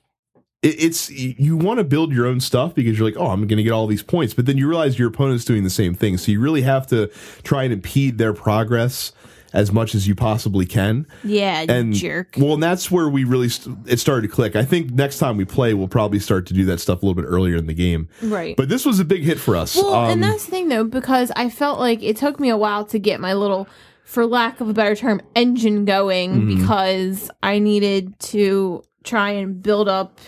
it, 0.63 0.75
it's 0.83 1.11
you 1.11 1.57
want 1.57 1.79
to 1.79 1.85
build 1.85 2.13
your 2.13 2.27
own 2.27 2.39
stuff 2.41 2.75
because 2.75 2.99
you're 2.99 3.09
like 3.09 3.17
oh 3.17 3.29
i'm 3.29 3.47
gonna 3.47 3.63
get 3.63 3.73
all 3.73 3.87
these 3.87 4.03
points 4.03 4.35
but 4.35 4.45
then 4.45 4.59
you 4.59 4.69
realize 4.69 4.99
your 4.99 5.09
opponent's 5.09 5.45
doing 5.47 5.65
the 5.65 5.71
same 5.71 5.95
thing 5.95 6.19
so 6.19 6.31
you 6.31 6.39
really 6.39 6.61
have 6.61 6.87
to 6.89 7.07
try 7.43 7.63
and 7.65 7.73
impede 7.73 8.19
their 8.19 8.35
progress 8.35 9.13
as 9.55 9.73
much 9.73 9.95
as 9.95 10.07
you 10.07 10.15
possibly 10.15 10.67
can 10.67 11.07
Yeah, 11.25 11.65
and 11.67 11.95
jerk. 11.95 12.35
well 12.37 12.53
and 12.55 12.63
that's 12.63 12.91
where 12.91 13.09
we 13.09 13.25
really 13.25 13.49
st- 13.49 13.79
it 13.87 13.99
started 14.01 14.23
to 14.23 14.29
click 14.29 14.55
i 14.55 14.63
think 14.63 14.91
next 14.91 15.19
time 15.19 15.39
we 15.39 15.47
play 15.47 15.73
we'll 15.73 15.89
probably 15.89 16.19
start 16.19 16.45
to 16.49 16.55
do 16.55 16.67
that 16.67 16.79
stuff 16.79 17.03
a 17.03 17.07
little 17.07 17.21
bit 17.21 17.27
earlier 17.27 17.57
in 17.57 17.67
the 17.67 17.73
game 17.75 18.07
right. 18.23 18.55
but 18.59 18.69
this 18.69 18.85
was 18.85 19.01
a 19.01 19.05
big 19.05 19.23
hit 19.23 19.41
for 19.41 19.57
us 19.57 19.75
Well, 19.77 19.95
um, 19.95 20.11
and 20.11 20.23
that's 20.23 20.45
the 20.45 20.51
thing 20.51 20.69
though, 20.69 20.85
because 20.85 21.33
I 21.37 21.49
felt 21.49 21.81
like 21.81 22.03
it 22.03 22.19
took 22.19 22.39
me 22.39 22.51
a 22.51 22.57
while 22.59 22.85
to 22.85 22.99
get 22.99 23.19
my 23.19 23.33
little, 23.33 23.67
for 24.11 24.27
lack 24.27 24.61
of 24.61 24.69
a 24.69 24.73
better 24.75 24.97
term, 24.97 25.21
engine 25.37 25.85
going 25.85 26.31
Mm-hmm. 26.33 26.59
because 26.61 27.31
I 27.45 27.61
needed 27.61 28.19
to 28.35 28.83
try 29.05 29.31
and 29.31 29.63
build 29.63 29.89
up 29.89 30.19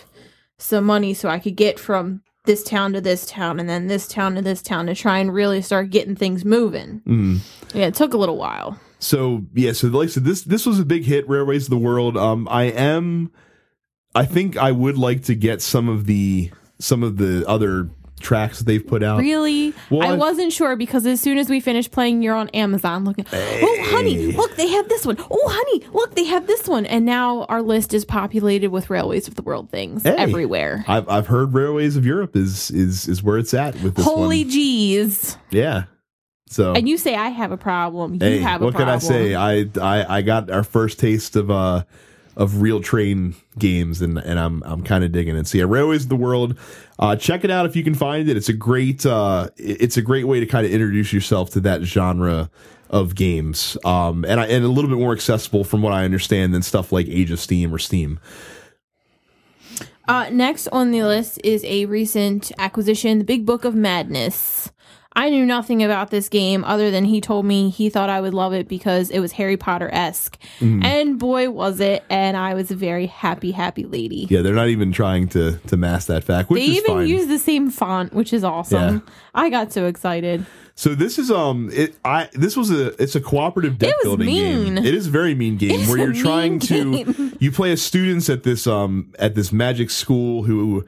some 0.57 0.85
money 0.85 1.13
so 1.13 1.27
I 1.27 1.39
could 1.39 1.57
get 1.57 1.77
from 1.79 2.21
this 2.45 2.63
town 2.63 2.93
to 2.93 3.01
this 3.01 3.25
town 3.25 3.59
and 3.59 3.67
then 3.67 3.87
this 3.87 4.07
town 4.07 4.35
to 4.35 4.41
this 4.41 4.61
town 4.61 4.85
to 4.87 4.95
try 4.95 5.17
and 5.19 5.33
really 5.33 5.61
start 5.61 5.89
getting 5.89 6.15
things 6.15 6.45
moving. 6.45 7.01
mm. 7.05 7.39
Yeah, 7.73 7.87
it 7.87 7.95
took 7.95 8.13
a 8.13 8.17
little 8.17 8.37
while. 8.37 8.79
so 8.99 9.43
yeah 9.53 9.73
so 9.73 9.87
like 9.87 10.07
I 10.07 10.11
said, 10.11 10.23
this 10.23 10.43
this 10.43 10.65
was 10.65 10.79
a 10.79 10.85
big 10.85 11.03
hit 11.03 11.27
railways 11.27 11.65
of 11.65 11.69
the 11.71 11.77
world 11.89 12.15
um 12.15 12.47
i 12.49 12.63
am 12.63 13.31
i 14.15 14.25
think 14.25 14.55
i 14.55 14.71
would 14.71 14.97
like 14.97 15.23
to 15.23 15.35
get 15.35 15.61
some 15.61 15.89
of 15.89 16.05
the 16.05 16.51
some 16.79 17.03
of 17.03 17.17
the 17.17 17.43
other 17.45 17.89
tracks 18.23 18.57
that 18.59 18.65
they've 18.65 18.85
put 18.85 19.03
out 19.03 19.19
Really? 19.19 19.73
Well, 19.91 20.01
I 20.01 20.11
I've- 20.13 20.17
wasn't 20.17 20.51
sure 20.51 20.75
because 20.75 21.05
as 21.05 21.21
soon 21.21 21.37
as 21.37 21.49
we 21.49 21.59
finished 21.59 21.91
playing, 21.91 22.23
you're 22.23 22.33
on 22.35 22.49
Amazon 22.49 23.05
looking, 23.05 23.25
oh, 23.31 23.77
honey, 23.91 24.31
look, 24.31 24.55
they 24.55 24.67
have 24.69 24.89
this 24.89 25.05
one. 25.05 25.17
Oh, 25.29 25.47
honey, 25.51 25.85
look, 25.93 26.15
they 26.15 26.23
have 26.23 26.47
this 26.47 26.67
one. 26.67 26.85
And 26.87 27.05
now 27.05 27.43
our 27.43 27.61
list 27.61 27.93
is 27.93 28.05
populated 28.05 28.69
with 28.69 28.89
Railways 28.89 29.27
of 29.27 29.35
the 29.35 29.43
World 29.43 29.69
things 29.69 30.01
Hey. 30.03 30.15
everywhere. 30.17 30.83
I've, 30.87 31.07
I've 31.07 31.27
heard 31.27 31.53
railways 31.53 31.95
of 31.97 32.05
europe 32.05 32.35
is 32.35 32.71
is 32.71 33.07
is 33.07 33.21
where 33.21 33.37
it's 33.37 33.53
at 33.53 33.75
with 33.83 33.95
this 33.95 34.05
Holy 34.05 34.43
one. 34.43 34.51
jeez. 34.53 35.37
yeah 35.51 35.83
so 36.47 36.73
And 36.73 36.87
you 36.87 36.97
say 36.97 37.15
I 37.15 37.29
have 37.29 37.51
a 37.51 37.57
problem. 37.57 38.13
You 38.15 38.19
hey 38.21 38.37
have 38.39 38.61
a 38.61 38.71
problem. 38.71 38.73
what 38.73 38.79
can 38.79 38.89
i 38.89 38.97
say 38.99 39.35
I, 39.35 39.67
I 39.81 40.17
i 40.17 40.21
got 40.21 40.49
our 40.49 40.63
first 40.63 40.99
taste 40.99 41.35
of 41.35 41.51
uh 41.51 41.83
of 42.35 42.61
real 42.61 42.81
train 42.81 43.35
games 43.59 44.01
and 44.01 44.17
and 44.17 44.39
i'm 44.39 44.63
i'm 44.63 44.83
kind 44.83 45.03
of 45.03 45.11
digging 45.11 45.35
it. 45.35 45.47
So 45.47 45.57
yeah 45.57 45.65
railways 45.67 46.03
of 46.03 46.09
the 46.09 46.15
world. 46.15 46.57
Uh 46.99 47.15
check 47.15 47.43
it 47.43 47.51
out 47.51 47.65
if 47.65 47.75
you 47.75 47.83
can 47.83 47.93
find 47.95 48.29
it. 48.29 48.37
It's 48.37 48.49
a 48.49 48.53
great 48.53 49.05
uh 49.05 49.49
it's 49.57 49.97
a 49.97 50.01
great 50.01 50.25
way 50.25 50.39
to 50.39 50.45
kind 50.45 50.65
of 50.65 50.71
introduce 50.71 51.13
yourself 51.13 51.51
to 51.51 51.59
that 51.61 51.83
genre 51.83 52.49
of 52.89 53.15
games. 53.15 53.77
Um 53.85 54.25
and 54.25 54.39
I, 54.39 54.47
and 54.47 54.65
a 54.65 54.67
little 54.67 54.89
bit 54.89 54.99
more 54.99 55.13
accessible 55.13 55.63
from 55.63 55.81
what 55.81 55.93
i 55.93 56.05
understand 56.05 56.53
than 56.53 56.61
stuff 56.61 56.91
like 56.91 57.07
age 57.07 57.31
of 57.31 57.39
steam 57.39 57.73
or 57.73 57.79
steam. 57.79 58.19
Uh, 60.05 60.29
next 60.29 60.67
on 60.67 60.91
the 60.91 61.03
list 61.03 61.39
is 61.45 61.63
a 61.63 61.85
recent 61.85 62.51
acquisition, 62.57 63.19
The 63.19 63.23
Big 63.23 63.45
Book 63.45 63.63
of 63.63 63.73
Madness. 63.73 64.69
I 65.15 65.29
knew 65.29 65.45
nothing 65.45 65.83
about 65.83 66.09
this 66.09 66.27
game 66.27 66.63
other 66.63 66.89
than 66.89 67.05
he 67.05 67.21
told 67.21 67.45
me 67.45 67.69
he 67.69 67.89
thought 67.89 68.09
I 68.09 68.19
would 68.19 68.33
love 68.33 68.53
it 68.53 68.67
because 68.67 69.09
it 69.11 69.19
was 69.19 69.33
Harry 69.33 69.57
Potter 69.57 69.89
esque. 69.93 70.37
Mm-hmm. 70.59 70.83
And 70.83 71.19
boy, 71.19 71.49
was 71.51 71.79
it. 71.79 72.03
And 72.09 72.35
I 72.35 72.55
was 72.55 72.71
a 72.71 72.75
very 72.75 73.05
happy, 73.05 73.51
happy 73.51 73.85
lady. 73.85 74.25
Yeah, 74.29 74.41
they're 74.41 74.55
not 74.55 74.69
even 74.69 74.91
trying 74.91 75.27
to 75.29 75.57
to 75.67 75.77
mask 75.77 76.07
that 76.07 76.23
fact, 76.23 76.49
which 76.49 76.61
They 76.61 76.65
even 76.67 76.95
fine. 76.95 77.07
use 77.07 77.27
the 77.27 77.37
same 77.39 77.69
font, 77.69 78.13
which 78.13 78.33
is 78.33 78.43
awesome. 78.43 79.03
Yeah. 79.05 79.13
I 79.35 79.49
got 79.49 79.71
so 79.71 79.85
excited. 79.85 80.45
so 80.75 80.95
this 80.95 81.19
is 81.19 81.29
um 81.29 81.69
it 81.71 81.95
I 82.03 82.29
this 82.33 82.57
was 82.57 82.71
a 82.71 82.99
it's 83.01 83.15
a 83.15 83.21
cooperative 83.21 83.77
deck 83.77 83.93
building 84.01 84.25
mean. 84.25 84.75
game. 84.75 84.77
It 84.85 84.95
is 84.95 85.05
a 85.07 85.11
very 85.11 85.35
mean 85.35 85.57
game 85.57 85.81
It's 85.81 85.89
where 85.89 85.99
you're 85.99 86.13
trying 86.13 86.59
mean 86.71 87.13
to 87.13 87.31
you 87.39 87.51
play 87.51 87.71
as 87.71 87.81
students 87.83 88.29
at 88.31 88.41
this 88.41 88.65
um 88.65 89.13
at 89.19 89.35
this 89.35 89.51
magic 89.51 89.91
school 89.91 90.41
who 90.43 90.83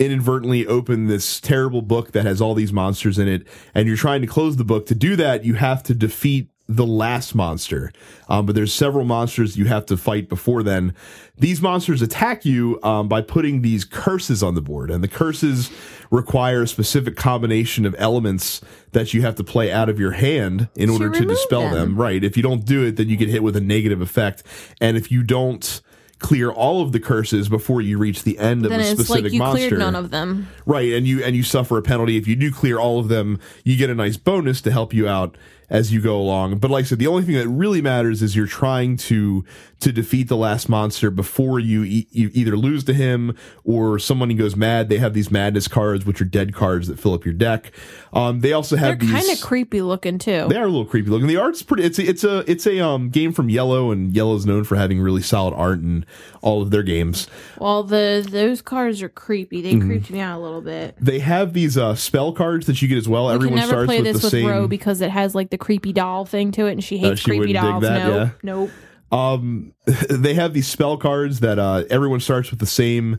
inadvertently 0.00 0.66
open 0.66 1.06
this 1.06 1.40
terrible 1.40 1.82
book 1.82 2.12
that 2.12 2.24
has 2.24 2.40
all 2.40 2.54
these 2.54 2.72
monsters 2.72 3.18
in 3.18 3.28
it 3.28 3.46
and 3.74 3.86
you're 3.86 3.96
trying 3.96 4.22
to 4.22 4.26
close 4.26 4.56
the 4.56 4.64
book. 4.64 4.86
To 4.86 4.94
do 4.94 5.14
that 5.16 5.44
you 5.44 5.54
have 5.54 5.82
to 5.84 5.94
defeat 5.94 6.48
the 6.66 6.86
last 6.86 7.34
monster. 7.34 7.92
Um, 8.28 8.46
but 8.46 8.54
there's 8.54 8.72
several 8.72 9.04
monsters 9.04 9.56
you 9.56 9.64
have 9.64 9.84
to 9.86 9.96
fight 9.96 10.28
before 10.28 10.62
then. 10.62 10.94
These 11.36 11.60
monsters 11.60 12.00
attack 12.00 12.44
you 12.44 12.80
um, 12.84 13.08
by 13.08 13.22
putting 13.22 13.62
these 13.62 13.84
curses 13.84 14.40
on 14.40 14.54
the 14.54 14.60
board 14.62 14.88
and 14.90 15.02
the 15.02 15.08
curses 15.08 15.70
require 16.12 16.62
a 16.62 16.68
specific 16.68 17.16
combination 17.16 17.84
of 17.84 17.94
elements 17.98 18.60
that 18.92 19.12
you 19.12 19.22
have 19.22 19.34
to 19.34 19.44
play 19.44 19.70
out 19.72 19.88
of 19.88 19.98
your 19.98 20.12
hand 20.12 20.68
in 20.76 20.86
To 20.86 20.92
order 20.92 21.10
to 21.10 21.24
dispel 21.24 21.62
them. 21.62 21.74
them. 21.74 21.96
Right. 22.00 22.22
If 22.22 22.36
you 22.36 22.42
don't 22.42 22.64
do 22.64 22.84
it 22.86 22.96
then 22.96 23.08
you 23.08 23.16
get 23.16 23.28
hit 23.28 23.42
with 23.42 23.56
a 23.56 23.60
negative 23.60 24.00
effect. 24.00 24.44
And 24.80 24.96
if 24.96 25.10
you 25.10 25.22
don't 25.24 25.82
clear 26.20 26.50
all 26.50 26.82
of 26.82 26.92
the 26.92 27.00
curses 27.00 27.48
before 27.48 27.80
you 27.80 27.98
reach 27.98 28.22
the 28.22 28.38
end 28.38 28.64
of 28.64 28.70
Then 28.70 28.78
a 28.80 28.82
it's 28.84 28.92
specific 28.92 29.24
like 29.24 29.32
you 29.32 29.38
monster. 29.40 29.68
cleared 29.68 29.78
none 29.80 29.96
of 29.96 30.10
them. 30.10 30.48
right 30.66 30.92
and 30.92 31.06
you 31.06 31.24
and 31.24 31.34
you 31.34 31.42
suffer 31.42 31.76
a 31.78 31.82
penalty. 31.82 32.16
If 32.16 32.28
you 32.28 32.36
do 32.36 32.52
clear 32.52 32.78
all 32.78 33.00
of 33.00 33.08
them 33.08 33.40
you 33.64 33.76
get 33.76 33.90
a 33.90 33.94
nice 33.94 34.16
bonus 34.16 34.60
to 34.62 34.70
help 34.70 34.94
you 34.94 35.08
out 35.08 35.36
as 35.70 35.92
you 35.92 36.00
go 36.00 36.16
along 36.16 36.58
but 36.58 36.70
like 36.70 36.84
i 36.84 36.86
said 36.86 36.98
the 36.98 37.06
only 37.06 37.22
thing 37.22 37.34
that 37.34 37.48
really 37.48 37.80
matters 37.80 38.20
is 38.22 38.36
you're 38.36 38.46
trying 38.46 38.96
to 38.96 39.44
to 39.78 39.90
defeat 39.92 40.28
the 40.28 40.36
last 40.36 40.68
monster 40.68 41.10
before 41.10 41.58
you, 41.58 41.82
e- 41.84 42.06
you 42.10 42.30
either 42.34 42.54
lose 42.54 42.84
to 42.84 42.92
him 42.92 43.34
or 43.64 43.98
someone 43.98 44.34
goes 44.36 44.54
mad 44.54 44.88
they 44.90 44.98
have 44.98 45.14
these 45.14 45.30
madness 45.30 45.68
cards 45.68 46.04
which 46.04 46.20
are 46.20 46.26
dead 46.26 46.52
cards 46.54 46.86
that 46.88 46.98
fill 46.98 47.14
up 47.14 47.24
your 47.24 47.32
deck 47.32 47.72
um 48.12 48.40
they 48.40 48.52
also 48.52 48.76
They're 48.76 48.90
have 48.90 48.98
these 48.98 49.10
kind 49.10 49.30
of 49.30 49.40
creepy 49.40 49.80
looking 49.80 50.18
too. 50.18 50.46
they 50.48 50.56
are 50.56 50.64
a 50.64 50.68
little 50.68 50.84
creepy 50.84 51.10
looking. 51.10 51.28
The 51.28 51.36
art's 51.36 51.62
pretty. 51.62 51.84
It's 51.84 51.98
a, 51.98 52.08
it's 52.08 52.24
a 52.24 52.50
it's 52.50 52.66
a 52.66 52.80
um 52.80 53.10
game 53.10 53.32
from 53.32 53.48
IELLO, 53.48 53.92
and 53.92 54.12
IELLO's 54.12 54.44
known 54.44 54.64
for 54.64 54.76
having 54.76 55.00
really 55.00 55.22
solid 55.22 55.54
art 55.54 55.78
in 55.78 56.04
all 56.42 56.60
of 56.60 56.70
their 56.70 56.82
games. 56.82 57.28
Well, 57.58 57.84
the 57.84 58.26
those 58.28 58.62
cards 58.62 59.00
are 59.02 59.08
creepy. 59.08 59.62
Mm-hmm. 59.62 59.78
They 59.80 59.86
creeped 59.86 60.10
me 60.10 60.20
out 60.20 60.38
a 60.38 60.42
little 60.42 60.60
bit. 60.60 60.96
They 61.00 61.20
have 61.20 61.52
these 61.52 61.78
uh 61.78 61.94
spell 61.94 62.32
cards 62.32 62.66
that 62.66 62.82
you 62.82 62.88
get 62.88 62.98
as 62.98 63.08
well. 63.08 63.28
We 63.28 63.34
Everyone 63.34 63.58
can 63.60 63.68
never 63.68 63.70
starts 63.72 63.86
play 63.86 64.02
with 64.02 64.12
this 64.12 64.22
the 64.22 64.26
with 64.26 64.44
same. 64.44 64.66
Because 64.68 65.00
it 65.00 65.10
has 65.10 65.34
like 65.34 65.50
the 65.50 65.58
creepy 65.60 65.92
doll 65.92 66.24
thing 66.24 66.50
to 66.52 66.66
it, 66.66 66.72
and 66.72 66.82
she 66.84 66.98
hates 66.98 67.20
she 67.20 67.30
creepy 67.30 67.52
dolls. 67.52 67.82
that, 67.82 68.06
nope, 68.06 68.16
yeah. 68.16 68.30
nope. 68.42 68.70
um, 69.12 69.72
they 70.10 70.34
have 70.34 70.54
these 70.54 70.66
spell 70.66 70.96
cards 70.96 71.40
that 71.40 71.58
uh 71.58 71.84
everyone 71.90 72.20
starts 72.20 72.50
with 72.50 72.60
the 72.60 72.66
same 72.66 73.18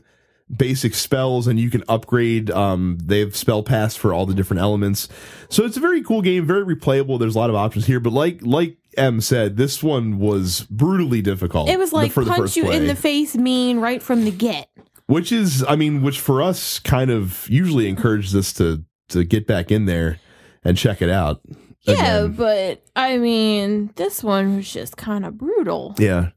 basic 0.54 0.94
spells 0.94 1.46
and 1.46 1.58
you 1.58 1.70
can 1.70 1.82
upgrade 1.88 2.50
um 2.50 2.98
they 3.02 3.20
have 3.20 3.34
spell 3.34 3.62
pass 3.62 3.96
for 3.96 4.12
all 4.12 4.26
the 4.26 4.34
different 4.34 4.60
elements 4.60 5.08
so 5.48 5.64
it's 5.64 5.78
a 5.78 5.80
very 5.80 6.02
cool 6.02 6.20
game 6.20 6.44
very 6.44 6.62
replayable 6.76 7.18
there's 7.18 7.34
a 7.34 7.38
lot 7.38 7.48
of 7.48 7.56
options 7.56 7.86
here 7.86 7.98
but 7.98 8.12
like 8.12 8.38
like 8.42 8.76
m 8.98 9.20
said 9.22 9.56
this 9.56 9.82
one 9.82 10.18
was 10.18 10.62
brutally 10.68 11.22
difficult 11.22 11.70
It 11.70 11.78
was 11.78 11.92
like 11.94 12.12
the 12.12 12.26
punch 12.26 12.56
you 12.56 12.70
in 12.70 12.86
the 12.86 12.96
face, 12.96 13.34
mean 13.34 13.78
right 13.78 14.02
from 14.02 14.24
the 14.24 14.30
get. 14.30 14.68
which 15.06 15.32
is 15.32 15.64
i 15.68 15.74
mean 15.76 16.02
which 16.02 16.20
for 16.20 16.42
us 16.42 16.78
kind 16.80 17.10
of 17.10 17.48
usually 17.48 17.88
encourages 17.88 18.34
us 18.36 18.52
to 18.54 18.84
to 19.08 19.24
get 19.24 19.46
back 19.46 19.70
in 19.70 19.86
there 19.86 20.18
and 20.64 20.76
check 20.76 21.00
it 21.00 21.08
out 21.08 21.40
Yeah, 21.84 21.94
again. 22.24 22.32
but 22.32 22.82
I 22.94 23.18
mean, 23.18 23.90
this 23.96 24.22
one 24.22 24.56
was 24.56 24.72
just 24.72 24.96
kind 24.96 25.24
of 25.24 25.36
brutal. 25.36 25.94
yeah 25.98 26.30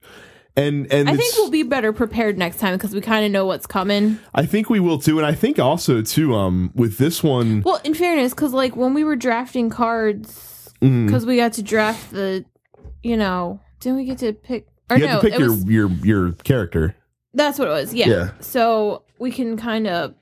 and 0.57 0.91
and 0.91 1.09
I 1.09 1.17
think 1.17 1.35
we'll 1.35 1.49
be 1.49 1.63
better 1.63 1.91
prepared 1.91 2.37
next 2.37 2.57
time 2.57 2.75
because 2.75 2.93
we 2.93 3.01
kind 3.01 3.25
of 3.25 3.31
know 3.31 3.45
what's 3.45 3.67
coming. 3.67 4.19
i 4.33 4.45
think 4.45 4.69
we 4.69 4.79
will 4.79 4.99
too 4.99 5.17
and 5.17 5.25
i 5.27 5.33
think 5.33 5.59
also 5.59 6.01
too 6.01 6.33
um 6.33 6.71
with 6.73 6.97
this 6.97 7.21
one 7.21 7.61
Well, 7.65 7.81
in 7.83 7.93
fairness, 7.93 8.33
because 8.33 8.53
like 8.53 8.75
when 8.75 8.93
we 8.93 9.03
were 9.03 9.15
drafting 9.17 9.69
cards, 9.69 10.73
mm, 10.81 11.05
because 11.07 11.25
we 11.25 11.35
got 11.37 11.53
to 11.53 11.63
draft 11.63 12.11
the, 12.11 12.45
you 13.03 13.17
know, 13.17 13.59
didn't 13.79 13.97
we 13.97 14.05
get 14.05 14.19
to 14.19 14.33
pick? 14.33 14.67
Or 14.89 14.97
you 14.97 15.05
no, 15.07 15.19
to 15.19 15.21
pick 15.29 15.37
your, 15.37 15.49
was, 15.51 15.65
your 15.65 15.89
your 15.89 16.31
character 16.43 16.95
that's 17.33 17.59
what 17.59 17.67
it 17.67 17.71
was. 17.71 17.93
Yeah. 17.93 18.07
Yeah. 18.07 18.29
So 18.39 19.03
we 19.19 19.29
can 19.31 19.57
kind 19.57 19.87
of 19.87 20.15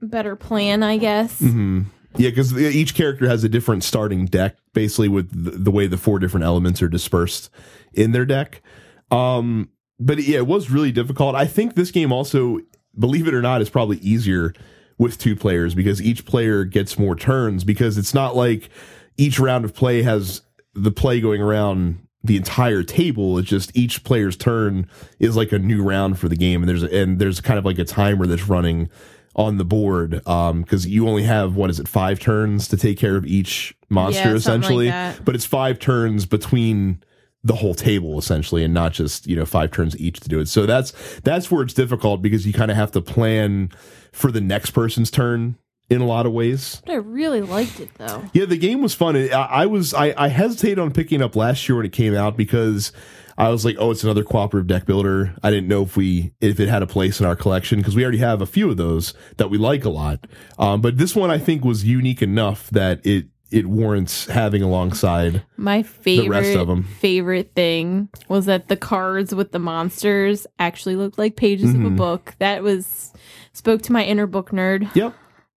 better 0.00 0.36
plan, 0.36 0.82
I 0.84 0.96
guess. 0.96 1.40
hmm 1.40 1.82
yeah 2.16 2.30
because 2.30 2.58
each 2.58 2.94
character 2.94 3.28
has 3.28 3.44
a 3.44 3.48
different 3.48 3.84
starting 3.84 4.26
deck 4.26 4.56
basically 4.72 5.08
with 5.08 5.30
the, 5.64 5.70
way 5.70 5.86
the 5.86 5.96
four 5.96 6.18
different 6.18 6.44
elements 6.44 6.82
are 6.82 6.88
dispersed 6.88 7.50
in 7.92 8.12
their 8.12 8.24
deck. 8.24 8.62
Um 9.10 9.68
but 9.98 10.18
yeah 10.22 10.38
it 10.38 10.46
was 10.46 10.70
really 10.70 10.92
difficult. 10.92 11.34
I 11.34 11.46
think 11.46 11.74
this 11.74 11.90
game 11.90 12.12
also 12.12 12.60
believe 12.98 13.26
it 13.26 13.34
or 13.34 13.42
not 13.42 13.60
is 13.60 13.70
probably 13.70 13.98
easier 13.98 14.52
with 14.98 15.18
two 15.18 15.34
players 15.34 15.74
because 15.74 16.00
each 16.00 16.24
player 16.24 16.64
gets 16.64 16.98
more 16.98 17.16
turns 17.16 17.64
because 17.64 17.98
it's 17.98 18.14
not 18.14 18.36
like 18.36 18.68
each 19.16 19.38
round 19.38 19.64
of 19.64 19.74
play 19.74 20.02
has 20.02 20.42
the 20.74 20.90
play 20.90 21.20
going 21.20 21.40
around 21.40 21.98
the 22.22 22.36
entire 22.36 22.82
table. 22.82 23.36
It's 23.38 23.48
just 23.48 23.76
each 23.76 24.02
player's 24.02 24.36
turn 24.36 24.88
is 25.18 25.36
like 25.36 25.52
a 25.52 25.58
new 25.58 25.82
round 25.82 26.18
for 26.18 26.28
the 26.28 26.36
game 26.36 26.62
and 26.62 26.68
there's 26.68 26.82
a, 26.82 26.96
and 26.96 27.18
there's 27.18 27.40
kind 27.40 27.58
of 27.58 27.64
like 27.64 27.78
a 27.78 27.84
timer 27.84 28.26
that's 28.26 28.48
running 28.48 28.88
on 29.36 29.56
the 29.58 29.64
board 29.64 30.26
um 30.28 30.62
because 30.62 30.86
you 30.86 31.08
only 31.08 31.24
have 31.24 31.56
what 31.56 31.68
is 31.70 31.80
it 31.80 31.88
five 31.88 32.20
turns 32.20 32.68
to 32.68 32.76
take 32.76 32.96
care 32.98 33.16
of 33.16 33.26
each 33.26 33.74
monster 33.88 34.20
Yeah, 34.20 34.28
like 34.28 34.36
essentially 34.36 34.88
that. 34.88 35.24
but 35.24 35.34
it's 35.34 35.44
five 35.44 35.78
turns 35.78 36.24
between 36.26 37.02
the 37.42 37.54
whole 37.56 37.74
table 37.74 38.18
essentially 38.18 38.64
and 38.64 38.72
not 38.72 38.92
just 38.92 39.26
you 39.26 39.34
know 39.36 39.44
five 39.44 39.70
turns 39.70 39.98
each 39.98 40.20
to 40.20 40.28
do 40.28 40.38
it 40.40 40.46
so 40.48 40.66
that's 40.66 40.92
that's 41.20 41.50
where 41.50 41.62
it's 41.62 41.74
difficult 41.74 42.22
because 42.22 42.46
you 42.46 42.52
kind 42.52 42.70
of 42.70 42.76
have 42.76 42.90
to 42.92 43.00
plan 43.00 43.70
for 44.12 44.30
the 44.30 44.40
next 44.40 44.70
person's 44.70 45.10
turn 45.10 45.56
in 45.90 46.00
a 46.00 46.06
lot 46.06 46.26
of 46.26 46.32
ways 46.32 46.80
But 46.86 46.92
I 46.92 46.96
really 46.96 47.42
liked 47.42 47.78
it 47.80 47.90
though. 47.96 48.24
yeah 48.32 48.46
the 48.46 48.56
game 48.56 48.80
was 48.82 48.94
fun 48.94 49.16
I, 49.16 49.28
I 49.28 49.66
was 49.66 49.92
I, 49.94 50.14
I 50.16 50.28
hesitated 50.28 50.78
on 50.78 50.92
picking 50.92 51.20
up 51.22 51.36
last 51.36 51.68
year 51.68 51.76
when 51.76 51.86
it 51.86 51.92
came 51.92 52.14
out 52.14 52.36
because 52.36 52.92
I 53.36 53.48
was 53.48 53.64
like, 53.64 53.74
oh, 53.80 53.90
it's 53.90 54.04
another 54.04 54.22
cooperative 54.22 54.68
deck 54.68 54.86
builder. 54.86 55.34
I 55.42 55.50
didn't 55.50 55.66
know 55.66 55.82
if 55.82 55.96
we 55.96 56.32
if 56.40 56.60
it 56.60 56.68
had 56.68 56.84
a 56.84 56.86
place 56.86 57.18
in 57.18 57.26
our 57.26 57.34
collection 57.34 57.80
because 57.80 57.96
we 57.96 58.04
already 58.04 58.18
have 58.18 58.40
a 58.40 58.46
few 58.46 58.70
of 58.70 58.76
those 58.76 59.12
that 59.38 59.50
we 59.50 59.58
like 59.58 59.84
a 59.84 59.90
lot. 59.90 60.24
Um, 60.56 60.80
but 60.80 60.98
this 60.98 61.16
one 61.16 61.32
I 61.32 61.38
think 61.38 61.64
was 61.64 61.82
unique 61.84 62.22
enough 62.22 62.70
that 62.70 63.04
it 63.04 63.26
it 63.50 63.66
warrants 63.66 64.26
having 64.28 64.62
alongside. 64.62 65.42
My 65.56 65.82
favorite 65.82 66.24
the 66.26 66.30
rest 66.30 66.56
of 66.56 66.70
'em. 66.70 66.84
favorite 66.84 67.50
thing 67.56 68.08
was 68.28 68.46
that 68.46 68.68
the 68.68 68.76
cards 68.76 69.34
with 69.34 69.50
the 69.50 69.58
monsters 69.58 70.46
actually 70.60 70.94
looked 70.94 71.18
like 71.18 71.34
pages 71.34 71.74
of 71.74 71.80
a 71.84 71.90
Mhm. 71.90 71.96
book. 71.96 72.36
That 72.38 72.62
was 72.62 73.12
spoke 73.52 73.82
to 73.82 73.92
my 73.92 74.04
inner 74.04 74.28
book 74.28 74.50
nerd. 74.50 74.94
Yep. 74.94 75.12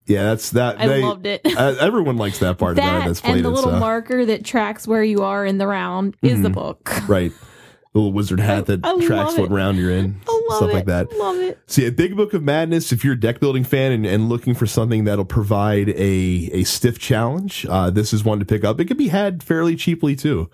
Yeah, 0.07 0.23
that's 0.23 0.51
that. 0.51 0.79
I 0.79 0.87
they- 0.87 1.01
loved 1.03 1.25
it. 1.25 1.41
uh, 1.45 1.75
everyone 1.79 2.17
likes 2.17 2.39
that 2.39 2.57
part 2.57 2.73
of 2.73 2.77
it 2.79 2.81
that 2.81 3.05
that's 3.05 3.21
played 3.21 3.35
and 3.37 3.45
the 3.45 3.49
it. 3.49 3.53
little 3.53 3.71
so. 3.71 3.79
marker 3.79 4.25
that 4.25 4.43
tracks 4.45 4.87
where 4.87 5.03
you 5.03 5.23
are 5.23 5.45
in 5.45 5.57
the 5.57 5.67
round 5.67 6.15
is 6.21 6.41
the 6.41 6.49
Mhm. 6.49 6.53
book. 6.53 6.91
right. 7.09 7.31
The 7.93 7.99
little 7.99 8.13
wizard 8.13 8.39
hat 8.39 8.67
that 8.67 8.85
I 8.85 8.91
love 8.91 9.01
tracks 9.01 9.37
what 9.37 9.49
round 9.49 9.77
you're 9.79 9.89
in, 9.91 10.21
I 10.29 10.45
love 10.49 10.57
stuff 10.57 10.69
it. 10.69 10.73
like 10.73 10.85
that. 10.85 11.11
Love 11.17 11.37
it. 11.37 11.57
So 11.65 11.81
yeah, 11.81 11.89
Big 11.89 12.15
Book 12.15 12.33
of 12.33 12.43
Madness. 12.43 12.91
If 12.91 13.03
you're 13.03 13.13
a 13.15 13.19
deck 13.19 13.39
building 13.39 13.63
fan 13.63 13.91
and, 13.91 14.05
and 14.05 14.29
looking 14.29 14.53
for 14.53 14.67
something 14.67 15.05
that'll 15.05 15.25
provide 15.25 15.89
a 15.89 16.49
a 16.53 16.63
stiff 16.63 16.99
challenge, 16.99 17.65
uh, 17.67 17.89
this 17.89 18.13
is 18.13 18.23
one 18.23 18.37
to 18.39 18.45
pick 18.45 18.63
up. 18.63 18.79
It 18.79 18.85
can 18.85 18.97
be 18.97 19.07
had 19.07 19.41
fairly 19.41 19.75
cheaply 19.75 20.15
too. 20.15 20.49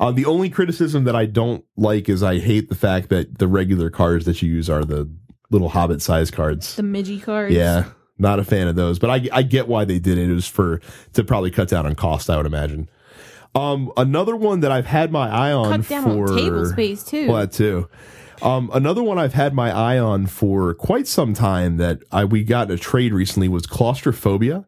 Uh, 0.00 0.10
the 0.12 0.24
only 0.26 0.50
criticism 0.50 1.04
that 1.04 1.14
I 1.14 1.26
don't 1.26 1.64
like 1.76 2.08
is 2.08 2.22
I 2.22 2.38
hate 2.40 2.68
the 2.68 2.74
fact 2.74 3.10
that 3.10 3.38
the 3.38 3.46
regular 3.48 3.90
cards 3.90 4.24
that 4.24 4.42
you 4.42 4.50
use 4.50 4.68
are 4.68 4.84
the 4.84 5.08
little 5.50 5.68
Hobbit 5.68 6.02
size 6.02 6.30
cards. 6.32 6.74
The 6.76 6.82
Midgie 6.82 7.22
cards. 7.22 7.54
Yeah, 7.54 7.84
not 8.18 8.38
a 8.38 8.44
fan 8.44 8.68
of 8.68 8.76
those, 8.76 8.98
but 8.98 9.10
I 9.10 9.28
I 9.32 9.42
get 9.42 9.68
why 9.68 9.84
they 9.84 9.98
did 9.98 10.18
it. 10.18 10.30
It 10.30 10.34
was 10.34 10.46
for 10.46 10.80
to 11.14 11.24
probably 11.24 11.50
cut 11.50 11.68
down 11.68 11.86
on 11.86 11.94
cost, 11.94 12.28
I 12.30 12.36
would 12.36 12.46
imagine. 12.46 12.88
Um, 13.54 13.92
another 13.96 14.36
one 14.36 14.60
that 14.60 14.70
I've 14.70 14.86
had 14.86 15.10
my 15.10 15.28
eye 15.28 15.52
on 15.52 15.82
Cut 15.82 15.88
down 15.88 16.04
for 16.04 16.30
on 16.32 16.36
table 16.38 16.66
space 16.66 17.02
too. 17.02 17.28
well, 17.28 17.38
that 17.40 17.52
too. 17.52 17.88
Um, 18.42 18.70
another 18.72 19.02
one 19.02 19.18
I've 19.18 19.34
had 19.34 19.52
my 19.54 19.72
eye 19.72 19.98
on 19.98 20.26
for 20.26 20.74
quite 20.74 21.08
some 21.08 21.34
time 21.34 21.76
that 21.78 22.00
I 22.12 22.24
we 22.24 22.44
got 22.44 22.68
in 22.68 22.74
a 22.74 22.78
trade 22.78 23.12
recently 23.12 23.48
was 23.48 23.66
claustrophobia. 23.66 24.64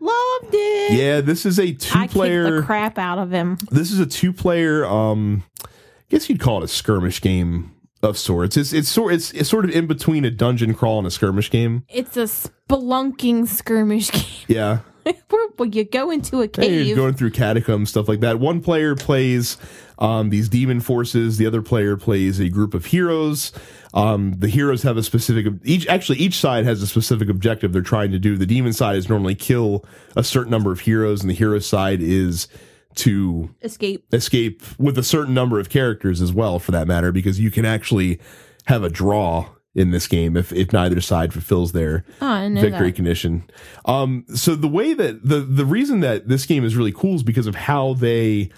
Loved 0.00 0.54
it. 0.54 0.92
Yeah, 0.92 1.20
this 1.20 1.46
is 1.46 1.58
a 1.58 1.72
two 1.72 1.98
kicked 1.98 2.12
player. 2.12 2.60
the 2.60 2.62
crap 2.66 2.98
out 2.98 3.18
of 3.18 3.30
him. 3.30 3.58
This 3.70 3.90
is 3.90 3.98
a 4.00 4.06
two 4.06 4.32
player. 4.32 4.84
Um, 4.84 5.44
I 5.64 5.68
guess 6.10 6.28
you'd 6.28 6.40
call 6.40 6.58
it 6.60 6.64
a 6.64 6.68
skirmish 6.68 7.20
game 7.20 7.72
of 8.06 8.16
sorts. 8.16 8.56
It's 8.56 8.72
it's 8.72 8.88
sort 8.88 9.12
it's, 9.12 9.32
it's 9.32 9.48
sort 9.48 9.64
of 9.64 9.70
in 9.72 9.86
between 9.86 10.24
a 10.24 10.30
dungeon 10.30 10.74
crawl 10.74 10.98
and 10.98 11.06
a 11.06 11.10
skirmish 11.10 11.50
game. 11.50 11.84
It's 11.88 12.16
a 12.16 12.22
spelunking 12.22 13.46
skirmish 13.48 14.10
game. 14.10 14.46
Yeah, 14.48 14.78
where 15.56 15.68
you 15.68 15.84
go 15.84 16.10
into 16.10 16.40
a 16.40 16.48
cave. 16.48 16.86
you're 16.86 16.96
going 16.96 17.14
through 17.14 17.30
catacombs, 17.30 17.90
stuff 17.90 18.08
like 18.08 18.20
that. 18.20 18.40
One 18.40 18.60
player 18.60 18.94
plays 18.94 19.56
um, 19.98 20.30
these 20.30 20.48
demon 20.48 20.80
forces. 20.80 21.38
The 21.38 21.46
other 21.46 21.62
player 21.62 21.96
plays 21.96 22.40
a 22.40 22.48
group 22.48 22.74
of 22.74 22.86
heroes. 22.86 23.52
Um, 23.94 24.34
the 24.38 24.48
heroes 24.48 24.82
have 24.82 24.96
a 24.96 25.02
specific 25.02 25.52
each. 25.64 25.86
Actually, 25.86 26.18
each 26.18 26.38
side 26.38 26.64
has 26.64 26.82
a 26.82 26.86
specific 26.86 27.28
objective 27.28 27.72
they're 27.72 27.82
trying 27.82 28.12
to 28.12 28.18
do. 28.18 28.36
The 28.36 28.46
demon 28.46 28.72
side 28.72 28.96
is 28.96 29.08
normally 29.08 29.34
kill 29.34 29.84
a 30.16 30.24
certain 30.24 30.50
number 30.50 30.72
of 30.72 30.80
heroes, 30.80 31.20
and 31.20 31.30
the 31.30 31.34
hero 31.34 31.58
side 31.58 32.00
is 32.02 32.48
to 32.96 33.54
Escape. 33.62 34.04
escape 34.12 34.62
with 34.78 34.96
a 34.98 35.02
certain 35.02 35.34
number 35.34 35.58
of 35.60 35.68
characters 35.68 36.20
as 36.20 36.32
well, 36.32 36.58
for 36.58 36.72
that 36.72 36.86
matter, 36.86 37.12
because 37.12 37.38
you 37.40 37.50
can 37.50 37.64
actually 37.64 38.20
have 38.66 38.82
a 38.82 38.88
draw 38.88 39.48
in 39.74 39.90
this 39.90 40.06
game 40.08 40.36
if 40.38 40.52
if 40.54 40.72
neither 40.72 41.00
side 41.02 41.32
fulfills 41.34 41.72
their 41.72 42.04
Oh, 42.22 42.48
victory 42.54 42.88
that. 42.90 42.96
condition. 42.96 43.44
Um, 43.84 44.24
so 44.34 44.54
the 44.54 44.68
way 44.68 44.94
that 44.94 45.24
the 45.28 45.40
the 45.40 45.66
reason 45.66 46.00
that 46.00 46.28
this 46.28 46.46
game 46.46 46.64
is 46.64 46.76
really 46.76 46.92
cool 46.92 47.16
is 47.16 47.22
because 47.22 47.46
of 47.46 47.54
how 47.54 47.92
they 47.94 48.48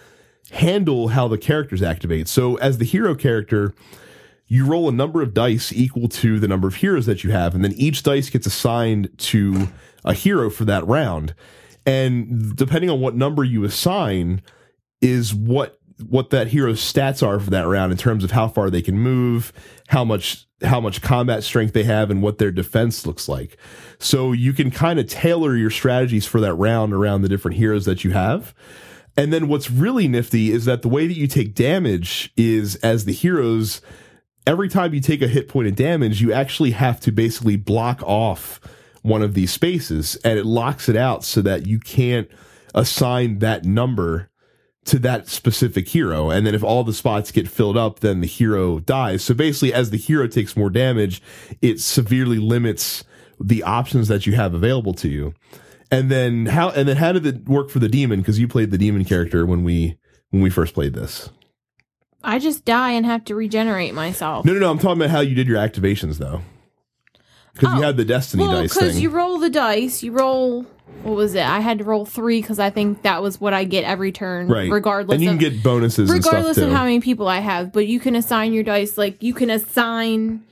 handle 0.53 1.09
how 1.09 1.29
the 1.29 1.37
characters 1.39 1.83
activate. 1.83 2.29
So 2.29 2.55
as 2.57 2.79
the 2.79 2.85
hero 2.85 3.15
character, 3.15 3.75
you 4.47 4.65
roll 4.65 4.89
a 4.89 4.93
number 4.93 5.21
of 5.21 5.35
dice 5.35 5.73
equal 5.73 6.09
to 6.09 6.39
the 6.41 6.49
number 6.49 6.69
of 6.69 6.77
heroes 6.77 7.05
that 7.07 7.23
you 7.25 7.33
have, 7.33 7.55
and 7.55 7.63
then 7.65 7.73
each 7.73 8.03
dice 8.03 8.31
gets 8.31 8.47
assigned 8.47 9.11
to 9.19 9.69
a 10.05 10.15
hero 10.15 10.49
for 10.49 10.65
that 10.67 10.87
round. 10.87 11.35
And 11.89 12.55
depending 12.55 12.91
on 12.91 13.01
what 13.01 13.15
number 13.15 13.43
you 13.43 13.65
assign, 13.65 14.43
is 15.01 15.35
what 15.35 15.81
what 16.07 16.31
that 16.31 16.49
hero's 16.49 16.81
stats 16.81 17.27
are 17.27 17.41
for 17.41 17.51
that 17.51 17.67
round 17.67 17.91
in 17.91 17.99
terms 17.99 18.23
of 18.23 18.31
how 18.31 18.47
far 18.47 18.71
they 18.71 18.83
can 18.83 18.99
move, 18.99 19.55
how 19.89 20.05
much 20.05 20.47
how 20.63 20.81
much 20.81 21.01
combat 21.01 21.43
strength 21.43 21.73
they 21.73 21.85
have, 21.85 22.11
and 22.11 22.21
what 22.21 22.37
their 22.37 22.51
defense 22.51 23.07
looks 23.07 23.27
like. 23.27 23.57
So 23.99 24.33
you 24.33 24.53
can 24.53 24.71
kind 24.71 24.99
of 24.99 25.09
tailor 25.09 25.57
your 25.57 25.71
strategies 25.71 26.27
for 26.27 26.41
that 26.41 26.53
round 26.55 26.93
around 26.93 27.23
the 27.23 27.29
different 27.29 27.57
heroes 27.57 27.87
that 27.87 28.05
you 28.05 28.11
have. 28.11 28.55
And 29.17 29.33
then 29.33 29.49
what's 29.49 29.71
really 29.71 30.09
nifty 30.09 30.53
is 30.53 30.67
that 30.67 30.83
the 30.83 30.89
way 30.89 31.07
that 31.07 31.17
you 31.17 31.27
take 31.27 31.55
damage 31.55 32.33
is 32.37 32.77
as 32.77 33.07
the 33.07 33.13
heroes, 33.15 33.81
every 34.47 34.69
time 34.69 34.93
you 34.93 35.01
take 35.01 35.23
a 35.23 35.27
hit 35.27 35.49
point 35.49 35.69
of 35.69 35.75
damage, 35.75 36.21
you 36.21 36.35
actually 36.35 36.73
have 36.73 37.01
to 37.01 37.13
basically 37.13 37.57
block 37.57 38.03
off 38.03 38.61
one 39.03 39.23
of 39.23 39.35
these 39.35 39.53
spaces 39.53 40.17
and 40.25 40.39
it 40.39 40.47
locks 40.47 40.89
it 40.89 40.97
out 40.97 41.25
so 41.25 41.41
that 41.43 41.67
you 41.67 41.79
can't 41.79 42.29
assign 42.75 43.39
that 43.39 43.65
number 43.65 44.31
to 44.85 44.99
that 44.99 45.29
specific 45.29 45.89
hero. 45.89 46.31
And 46.31 46.47
then 46.47 46.55
if 46.55 46.65
all 46.65 46.83
the 46.83 46.93
spots 46.93 47.31
get 47.31 47.49
filled 47.49 47.77
up, 47.77 48.01
then 48.01 48.21
the 48.21 48.27
hero 48.27 48.81
dies. 48.81 49.23
So 49.23 49.35
basically, 49.35 49.73
as 49.73 49.91
the 49.91 49.99
hero 49.99 50.27
takes 50.27 50.57
more 50.57 50.71
damage, 50.71 51.21
it 51.61 51.81
severely 51.81 52.39
limits 52.39 53.05
the 53.39 53.63
options 53.63 54.09
that 54.09 54.27
you 54.27 54.35
have 54.35 54.55
available 54.55 54.95
to 54.95 55.09
you. 55.09 55.35
And 55.91 56.11
then 56.11 56.47
how 56.47 56.71
and 56.71 56.89
then 56.89 56.97
how 56.97 57.13
did 57.13 57.27
it 57.27 57.49
work 57.49 57.71
for 57.71 57.79
the 57.79 57.89
demon? 57.89 58.21
Because 58.21 58.39
you 58.39 58.49
played 58.49 58.71
the 58.71 58.79
demon 58.79 59.05
character 59.05 59.47
when 59.47 59.65
we 59.65 59.99
when 60.31 60.43
we 60.43 60.51
first 60.51 60.75
played 60.75 60.95
this. 60.95 61.31
I 62.23 62.39
just 62.39 62.65
die 62.65 62.93
and 62.93 63.07
have 63.07 63.25
to 63.27 63.35
regenerate 63.35 63.95
myself. 63.95 64.45
No, 64.45 64.53
no, 64.53 64.59
no. 64.59 64.71
I'm 64.71 64.79
talking 64.79 65.01
about 65.01 65.11
how 65.11 65.21
you 65.21 65.35
did 65.35 65.47
your 65.47 65.59
activations 65.59 66.19
though. 66.19 66.43
Because 67.59 67.75
you 67.75 67.81
Oh. 67.81 67.87
had 67.87 67.97
the 67.97 68.05
destiny 68.05 68.45
well, 68.45 68.63
dice 68.63 68.75
because 68.75 69.01
you 69.01 69.11
roll 69.11 69.39
the 69.39 69.51
dice, 69.51 70.03
you 70.03 70.13
roll. 70.13 70.65
What 71.03 71.15
was 71.17 71.35
it? 71.35 71.43
I 71.43 71.61
had 71.61 71.79
to 71.79 71.85
roll 71.85 72.07
three 72.07 72.41
because 72.41 72.59
I 72.59 72.71
think 72.71 73.03
that 73.03 73.23
was 73.23 73.41
what 73.41 73.53
I 73.53 73.65
get 73.65 73.85
every 73.85 74.11
turn, 74.11 74.49
right. 74.49 74.71
regardless. 74.71 75.15
and 75.15 75.23
you 75.23 75.31
of, 75.31 75.39
can 75.39 75.51
get 75.51 75.63
bonuses 75.63 76.11
and 76.11 76.23
stuff 76.23 76.33
regardless 76.33 76.59
of 76.59 76.73
how 76.73 76.85
many 76.85 77.01
people 77.01 77.29
I 77.29 77.39
have. 77.39 77.73
But 77.73 77.87
you 77.87 78.01
can 78.01 78.17
assign 78.17 78.53
your 78.53 78.65
dice, 78.65 78.97
like 78.97 79.23
you 79.23 79.35
can 79.35 79.51
assign 79.51 80.43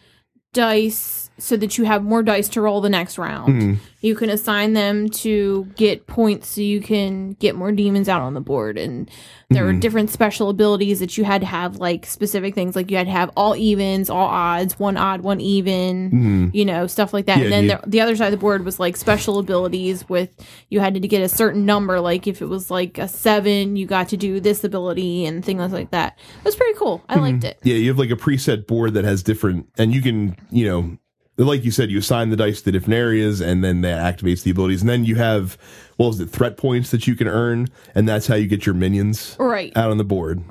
dice 0.53 1.26
so 1.39 1.57
that 1.57 1.77
you 1.79 1.85
have 1.85 2.03
more 2.03 2.23
dice 2.23 2.49
to 2.51 2.61
roll 2.61 2.81
the 2.81 2.89
next 2.89 3.19
round. 3.19 3.55
Mm-hmm. 3.63 3.75
You 4.01 4.15
can 4.15 4.31
assign 4.31 4.73
them 4.75 5.09
to 5.11 5.65
get 5.77 6.07
points 6.07 6.49
so 6.49 6.61
you 6.61 6.81
can 6.81 7.33
get 7.33 7.57
more 7.57 7.73
demons 7.73 8.09
out 8.09 8.23
on 8.23 8.35
the 8.35 8.41
board. 8.41 8.79
And 8.79 9.11
there 9.51 9.63
Mm-hmm. 9.65 9.75
were 9.75 9.81
different 9.81 10.11
special 10.11 10.49
abilities 10.51 10.99
that 11.01 11.17
you 11.19 11.25
had 11.25 11.41
to 11.41 11.47
have, 11.47 11.77
like 11.77 12.05
specific 12.07 12.55
things, 12.55 12.75
like 12.75 12.91
you 12.91 12.97
had 12.97 13.07
to 13.07 13.13
have 13.13 13.31
all 13.37 13.55
evens, 13.57 14.09
all 14.11 14.27
odds, 14.27 14.79
one 14.79 14.97
odd, 14.97 15.21
one 15.23 15.41
even, 15.41 16.51
you 16.53 16.65
know, 16.65 16.87
stuff 16.87 17.13
like 17.13 17.27
that. 17.27 17.39
Yeah, 17.39 17.45
and 17.45 17.53
then 17.53 17.65
you- 17.65 17.79
the, 17.85 17.91
the 17.91 18.01
other 18.01 18.17
side 18.17 18.27
of 18.27 18.33
the 18.33 18.39
board 18.39 18.65
was 18.65 18.81
like 18.81 18.97
special 18.97 19.39
abilities 19.39 20.09
with 20.09 20.31
you 20.69 20.81
had 20.81 20.95
to 20.95 21.01
get 21.01 21.23
a 21.23 21.29
certain 21.29 21.65
number. 21.67 22.01
Like 22.01 22.27
if 22.27 22.41
it 22.43 22.47
was 22.47 22.71
like 22.71 22.99
a 22.99 23.09
seven, 23.09 23.77
you 23.77 23.87
got 23.87 24.09
to 24.09 24.17
do 24.17 24.41
this 24.41 24.65
ability 24.65 25.27
and 25.27 25.45
things 25.45 25.73
like 25.73 25.91
that. 25.91 26.17
It 26.39 26.45
was 26.45 26.57
pretty 26.57 26.77
cool. 26.79 27.03
I 27.09 27.17
liked 27.17 27.45
it. 27.45 27.59
Yeah, 27.63 27.75
you 27.77 27.89
have 27.89 27.99
like 27.99 28.11
a 28.11 28.17
preset 28.17 28.67
board 28.67 28.95
that 28.95 29.05
has 29.05 29.23
different, 29.23 29.67
and 29.79 29.95
you 29.95 30.03
can, 30.03 30.37
you 30.51 30.67
know, 30.67 30.99
like 31.37 31.65
you 31.65 31.71
said, 31.71 31.91
you 31.91 31.99
assign 31.99 32.31
the 32.31 32.37
dice 32.37 32.63
to 32.63 32.73
different 32.73 32.95
areas, 32.95 33.41
and 33.41 33.63
then 33.63 33.83
that 33.83 34.19
activates 34.19 34.43
the 34.43 34.51
abilities. 34.51 34.81
And 34.81 34.89
then 34.89 35.05
you 35.05 35.17
have, 35.17 35.59
what 35.97 36.07
was 36.09 36.21
it, 36.21 36.31
threat 36.31 36.57
points 36.57 36.91
that 36.91 37.07
you 37.07 37.15
can 37.15 37.29
earn, 37.29 37.69
and 37.95 38.09
that's 38.09 38.27
how 38.27 38.35
you 38.37 38.47
get 38.47 38.65
your 38.67 38.75
minions 38.75 39.37
Right. 39.39 39.77
out 39.77 39.91
on 39.91 39.99
the 39.99 40.05
board. 40.05 40.43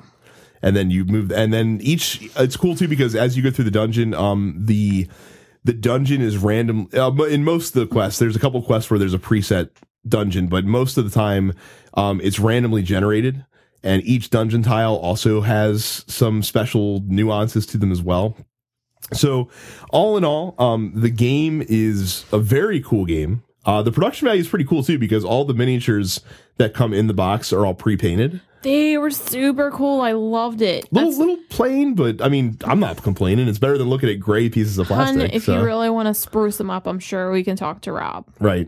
And 0.62 0.76
then 0.76 0.90
you 0.92 1.06
move, 1.06 1.32
and 1.32 1.54
then 1.54 1.80
each, 1.82 2.30
it's 2.38 2.58
cool 2.58 2.76
too 2.76 2.88
because 2.88 3.16
as 3.16 3.36
you 3.38 3.44
go 3.44 3.52
through 3.52 3.66
the 3.66 3.72
dungeon, 3.72 4.14
um, 4.14 4.56
the 4.58 5.08
the 5.64 5.74
dungeon 5.74 6.22
is 6.22 6.38
random. 6.38 6.88
Uh, 6.94 7.10
but 7.10 7.32
in 7.32 7.44
most 7.44 7.76
of 7.76 7.80
the 7.82 7.88
quests, 7.92 8.20
there's 8.20 8.36
a 8.36 8.40
couple 8.40 8.62
quests 8.62 8.90
where 8.92 9.00
there's 9.00 9.16
a 9.16 9.20
preset 9.20 9.70
dungeon, 10.08 10.48
but 10.48 10.64
most 10.66 10.98
of 10.98 11.04
the 11.04 11.10
time, 11.10 11.54
um, 11.96 12.22
it's 12.24 12.40
randomly 12.40 12.84
generated. 12.84 13.44
And 13.84 14.04
each 14.04 14.30
dungeon 14.32 14.62
tile 14.64 14.96
also 14.96 15.42
has 15.42 16.04
some 16.08 16.42
special 16.44 17.02
nuances 17.08 17.66
to 17.68 17.78
them 17.80 17.92
as 17.92 18.02
well. 18.02 18.36
So, 19.14 19.50
all 19.92 20.18
in 20.18 20.26
all, 20.26 20.56
um, 20.58 20.92
the 20.96 21.10
game 21.10 21.64
is 21.68 22.26
a 22.32 22.40
very 22.40 22.82
cool 22.82 23.06
game. 23.06 23.44
Uh, 23.66 23.82
the 23.82 23.92
production 23.92 24.26
value 24.26 24.42
is 24.42 24.48
pretty 24.48 24.66
cool 24.66 24.84
too 24.84 25.00
because 25.00 25.26
all 25.26 25.44
the 25.46 25.54
miniatures 25.54 26.22
that 26.58 26.74
come 26.74 26.94
in 26.94 27.08
the 27.08 27.14
box 27.14 27.52
are 27.52 27.66
all 27.66 27.74
pre-painted. 27.74 28.42
They 28.62 28.98
were 28.98 29.12
super 29.12 29.70
cool. 29.70 30.02
I 30.02 30.14
loved 30.14 30.62
it. 30.62 30.92
Little, 30.92 31.10
That's 31.10 31.20
little 31.20 31.38
plain, 31.50 31.94
but 31.94 32.20
I 32.20 32.30
mean, 32.30 32.58
I'm 32.64 32.80
not 32.80 33.02
complaining. 33.04 33.48
It's 33.48 33.60
better 33.60 33.78
than 33.78 33.90
looking 33.90 34.10
at 34.10 34.20
gray 34.20 34.50
pieces 34.50 34.80
of 34.80 34.88
plastic. 34.88 35.36
If 35.36 35.44
so- 35.44 35.60
you 35.60 35.64
really 35.64 35.90
want 35.90 36.08
to 36.08 36.16
spruce 36.16 36.58
them 36.58 36.72
up, 36.72 36.88
I'm 36.88 37.00
sure 37.00 37.32
we 37.32 37.44
can 37.44 37.56
talk 37.56 37.82
to 37.82 37.92
Rob. 37.92 38.26
Right. 38.40 38.68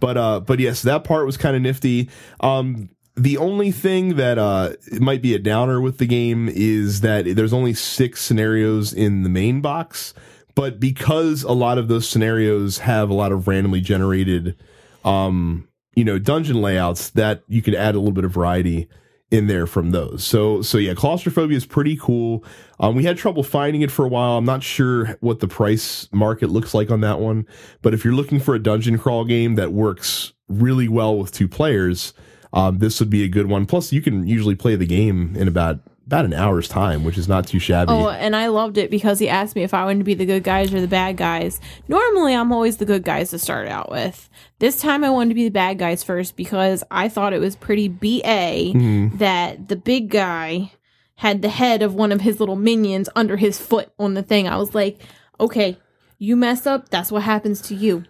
But 0.00 0.16
uh 0.16 0.40
but 0.40 0.60
yes, 0.60 0.82
that 0.82 1.04
part 1.04 1.26
was 1.26 1.36
kind 1.36 1.56
of 1.56 1.62
nifty. 1.62 2.08
Um 2.40 2.88
the 3.16 3.38
only 3.38 3.70
thing 3.70 4.16
that 4.16 4.38
uh 4.38 4.72
might 5.00 5.22
be 5.22 5.34
a 5.34 5.38
downer 5.38 5.80
with 5.80 5.98
the 5.98 6.06
game 6.06 6.48
is 6.48 7.00
that 7.00 7.24
there's 7.36 7.52
only 7.52 7.74
6 7.74 8.20
scenarios 8.20 8.92
in 8.92 9.22
the 9.22 9.28
main 9.28 9.60
box, 9.60 10.14
but 10.54 10.80
because 10.80 11.42
a 11.42 11.52
lot 11.52 11.78
of 11.78 11.88
those 11.88 12.08
scenarios 12.08 12.78
have 12.78 13.10
a 13.10 13.14
lot 13.14 13.32
of 13.32 13.46
randomly 13.46 13.80
generated 13.80 14.56
um 15.04 15.68
you 15.94 16.04
know 16.04 16.18
dungeon 16.18 16.60
layouts 16.60 17.10
that 17.10 17.42
you 17.48 17.62
can 17.62 17.74
add 17.74 17.94
a 17.94 17.98
little 17.98 18.12
bit 18.12 18.24
of 18.24 18.32
variety 18.32 18.88
in 19.30 19.46
there 19.48 19.66
from 19.66 19.90
those. 19.90 20.22
So 20.24 20.62
so 20.62 20.78
yeah, 20.78 20.94
claustrophobia 20.94 21.56
is 21.56 21.66
pretty 21.66 21.96
cool. 21.96 22.44
Um, 22.78 22.94
we 22.94 23.04
had 23.04 23.16
trouble 23.16 23.42
finding 23.42 23.82
it 23.82 23.90
for 23.90 24.04
a 24.04 24.08
while. 24.08 24.38
I'm 24.38 24.44
not 24.44 24.62
sure 24.62 25.16
what 25.20 25.40
the 25.40 25.48
price 25.48 26.08
market 26.12 26.50
looks 26.50 26.74
like 26.74 26.90
on 26.90 27.00
that 27.00 27.20
one, 27.20 27.46
but 27.82 27.94
if 27.94 28.04
you're 28.04 28.14
looking 28.14 28.38
for 28.38 28.54
a 28.54 28.58
dungeon 28.58 28.98
crawl 28.98 29.24
game 29.24 29.56
that 29.56 29.72
works 29.72 30.32
really 30.48 30.88
well 30.88 31.16
with 31.16 31.32
two 31.32 31.48
players, 31.48 32.12
um, 32.54 32.78
this 32.78 33.00
would 33.00 33.10
be 33.10 33.24
a 33.24 33.28
good 33.28 33.46
one. 33.46 33.66
Plus, 33.66 33.92
you 33.92 34.00
can 34.00 34.26
usually 34.26 34.54
play 34.54 34.76
the 34.76 34.86
game 34.86 35.36
in 35.36 35.48
about 35.48 35.80
about 36.06 36.26
an 36.26 36.34
hour's 36.34 36.68
time, 36.68 37.02
which 37.02 37.16
is 37.16 37.28
not 37.28 37.46
too 37.46 37.58
shabby. 37.58 37.90
Oh, 37.90 38.10
and 38.10 38.36
I 38.36 38.48
loved 38.48 38.76
it 38.76 38.90
because 38.90 39.18
he 39.18 39.28
asked 39.28 39.56
me 39.56 39.62
if 39.62 39.72
I 39.72 39.86
wanted 39.86 40.00
to 40.00 40.04
be 40.04 40.12
the 40.12 40.26
good 40.26 40.44
guys 40.44 40.72
or 40.72 40.80
the 40.80 40.86
bad 40.86 41.16
guys. 41.16 41.60
Normally, 41.88 42.34
I'm 42.34 42.52
always 42.52 42.76
the 42.76 42.84
good 42.84 43.04
guys 43.04 43.30
to 43.30 43.38
start 43.38 43.68
out 43.68 43.90
with. 43.90 44.28
This 44.58 44.80
time, 44.80 45.02
I 45.02 45.10
wanted 45.10 45.30
to 45.30 45.34
be 45.34 45.44
the 45.44 45.50
bad 45.50 45.78
guys 45.78 46.02
first 46.02 46.36
because 46.36 46.84
I 46.90 47.08
thought 47.08 47.32
it 47.32 47.40
was 47.40 47.56
pretty 47.56 47.88
BA 47.88 48.72
that 49.16 49.68
the 49.68 49.76
big 49.76 50.10
guy 50.10 50.72
had 51.16 51.42
the 51.42 51.48
head 51.48 51.82
of 51.82 51.94
one 51.94 52.12
of 52.12 52.20
his 52.20 52.38
little 52.38 52.56
minions 52.56 53.08
under 53.16 53.36
his 53.36 53.58
foot 53.58 53.90
on 53.98 54.14
the 54.14 54.22
thing. 54.22 54.46
I 54.46 54.58
was 54.58 54.74
like, 54.74 55.00
okay, 55.40 55.78
you 56.18 56.36
mess 56.36 56.66
up, 56.66 56.90
that's 56.90 57.10
what 57.10 57.22
happens 57.22 57.60
to 57.62 57.74
you. 57.74 58.04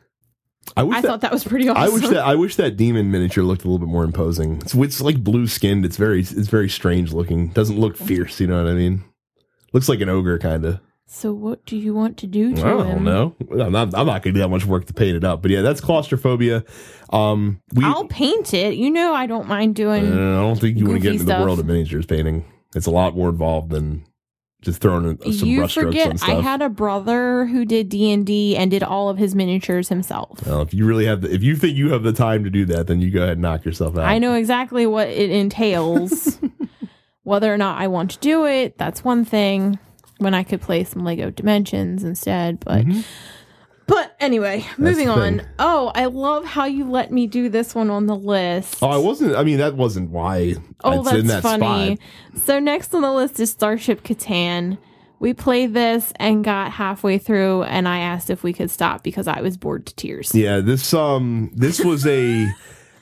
I 0.77 0.83
I 0.83 1.01
that, 1.01 1.05
thought 1.07 1.21
that 1.23 1.33
was 1.33 1.45
pretty 1.45 1.69
awesome. 1.69 1.83
I 1.83 1.89
wish 1.89 2.09
that 2.09 2.25
I 2.25 2.35
wish 2.35 2.57
that 2.57 2.77
demon 2.77 3.11
miniature 3.11 3.45
looked 3.45 3.65
a 3.65 3.69
little 3.69 3.79
bit 3.85 3.89
more 3.93 4.05
imposing. 4.05 4.57
It's, 4.63 4.75
it's 4.75 5.01
like 5.01 5.23
blue 5.23 5.47
skinned. 5.47 5.85
It's 5.85 5.97
very 5.97 6.21
it's 6.21 6.33
very 6.49 6.69
strange 6.69 7.13
looking. 7.13 7.49
Doesn't 7.49 7.79
look 7.79 7.97
fierce. 7.97 8.41
You 8.41 8.47
know 8.47 8.63
what 8.63 8.71
I 8.71 8.75
mean? 8.75 9.05
Looks 9.73 9.89
like 9.89 10.01
an 10.01 10.09
ogre 10.09 10.39
kind 10.39 10.65
of. 10.65 10.81
so, 11.07 11.33
what 11.33 11.65
do 11.67 11.77
you 11.77 11.93
want 11.95 12.17
to 12.19 12.27
do 12.27 12.55
to 12.55 12.61
I 12.63 12.71
don't 12.71 12.87
him? 12.87 13.05
know. 13.05 13.35
I'm 13.51 13.73
not. 13.73 13.95
I'm 13.95 14.07
not 14.07 14.23
gonna 14.23 14.35
do 14.35 14.41
that 14.41 14.49
much 14.49 14.65
work 14.65 14.87
to 14.87 14.95
paint 14.95 15.17
it 15.17 15.25
up. 15.25 15.43
But 15.43 15.51
yeah, 15.51 15.63
that's 15.63 15.81
claustrophobia. 15.81 16.65
Um, 17.11 17.61
we. 17.75 17.85
I'll 17.85 18.07
paint 18.07 18.55
it. 18.55 18.75
You 18.75 18.91
know, 18.91 19.13
I 19.15 19.27
don't 19.27 19.47
mind 19.49 19.75
doing. 19.75 20.05
Uh, 20.07 20.17
I 20.17 20.41
don't 20.41 20.61
think 20.61 20.79
you 20.79 20.87
want 20.87 20.97
to 20.97 21.03
get 21.03 21.13
into 21.13 21.25
the 21.25 21.35
world 21.41 21.59
of 21.61 21.67
miniatures 21.67 22.07
painting. 22.07 22.45
It's 22.75 22.87
a 22.87 22.91
lot 22.91 23.15
more 23.17 23.29
involved 23.29 23.71
than 23.71 24.05
just 24.65 24.81
throwing 24.81 25.19
in 25.25 25.33
some 25.33 25.49
you 25.49 25.59
brush 25.59 25.73
strokes 25.73 25.87
on 25.87 25.93
forget 25.93 26.19
stuff. 26.19 26.29
I 26.31 26.41
had 26.41 26.63
a 26.63 26.69
brother 26.69 27.47
who 27.47 27.65
did 27.65 27.89
D 27.89 28.11
and 28.13 28.27
D 28.27 28.57
and 28.57 28.71
did 28.71 28.83
all 28.83 29.09
of 29.09 29.19
his 29.19 29.35
miniatures 29.35 29.89
himself. 29.89 30.45
well, 30.47 30.63
if 30.63 30.73
you 30.75 30.87
really 30.87 31.07
have, 31.07 31.21
the, 31.21 31.33
if 31.33 31.43
you 31.43 31.55
think 31.57 31.77
you 31.77 31.91
have 31.91 32.03
the 32.03 32.13
time 32.13 32.45
to 32.45 32.51
do 32.51 32.65
that, 32.67 32.87
then 32.87 33.01
you 33.01 33.11
go 33.11 33.21
ahead 33.23 33.33
and 33.35 33.43
knock 33.43 33.65
yourself 33.65 33.97
out. 33.97 34.05
I 34.05 34.19
know 34.19 34.35
exactly 34.35 34.87
what 34.87 35.09
it 35.09 35.31
entails. 35.31 36.39
Whether 37.23 37.53
or 37.53 37.57
not 37.57 37.81
I 37.81 37.87
want 37.89 38.11
to 38.13 38.19
do 38.19 38.45
it, 38.47 38.77
that's 38.77 39.03
one 39.03 39.25
thing. 39.25 39.79
When 40.19 40.35
I 40.35 40.43
could 40.43 40.61
play 40.61 40.85
some 40.85 41.05
Lego 41.05 41.31
Dimensions 41.31 42.05
instead, 42.05 42.61
but 42.61 42.85
Mm-hmm. 42.85 43.01
But 43.87 44.15
Anyway, 44.25 44.67
moving 44.79 45.11
on. 45.11 45.39
thing. 45.39 45.47
Oh, 45.59 45.93
I 45.95 46.07
love 46.07 46.47
how 46.47 46.65
you 46.65 46.89
let 46.91 47.13
me 47.13 47.27
do 47.27 47.51
this 47.51 47.75
one 47.75 47.91
on 47.91 48.07
the 48.07 48.17
list. 48.17 48.79
Oh, 48.81 48.89
I 48.89 48.97
wasn't. 48.97 49.37
I 49.37 49.45
mean, 49.45 49.59
that 49.59 49.75
wasn't 49.75 50.09
why. 50.11 50.55
Oh, 50.83 51.01
it's 51.01 51.05
that's 51.11 51.19
in 51.21 51.27
that 51.27 51.43
funny. 51.43 51.97
spot. 51.97 52.43
So 52.45 52.59
next 52.59 52.95
on 52.95 53.03
the 53.03 53.13
list 53.13 53.39
is 53.39 53.51
Starship 53.51 54.03
Catan. 54.03 54.79
We 55.19 55.35
played 55.35 55.75
this 55.75 56.13
and 56.17 56.43
got 56.43 56.73
halfway 56.73 57.19
through, 57.19 57.65
and 57.65 57.87
I 57.87 57.99
asked 57.99 58.31
if 58.31 58.43
we 58.43 58.55
could 58.55 58.71
stop 58.71 59.03
because 59.03 59.29
I 59.29 59.43
was 59.43 59.59
bored 59.59 59.85
to 59.87 59.95
tears. 59.95 60.35
Yeah, 60.35 60.61
this 60.61 60.95
um, 60.95 61.51
this 61.55 61.81
was 61.85 62.07
a. 62.07 62.49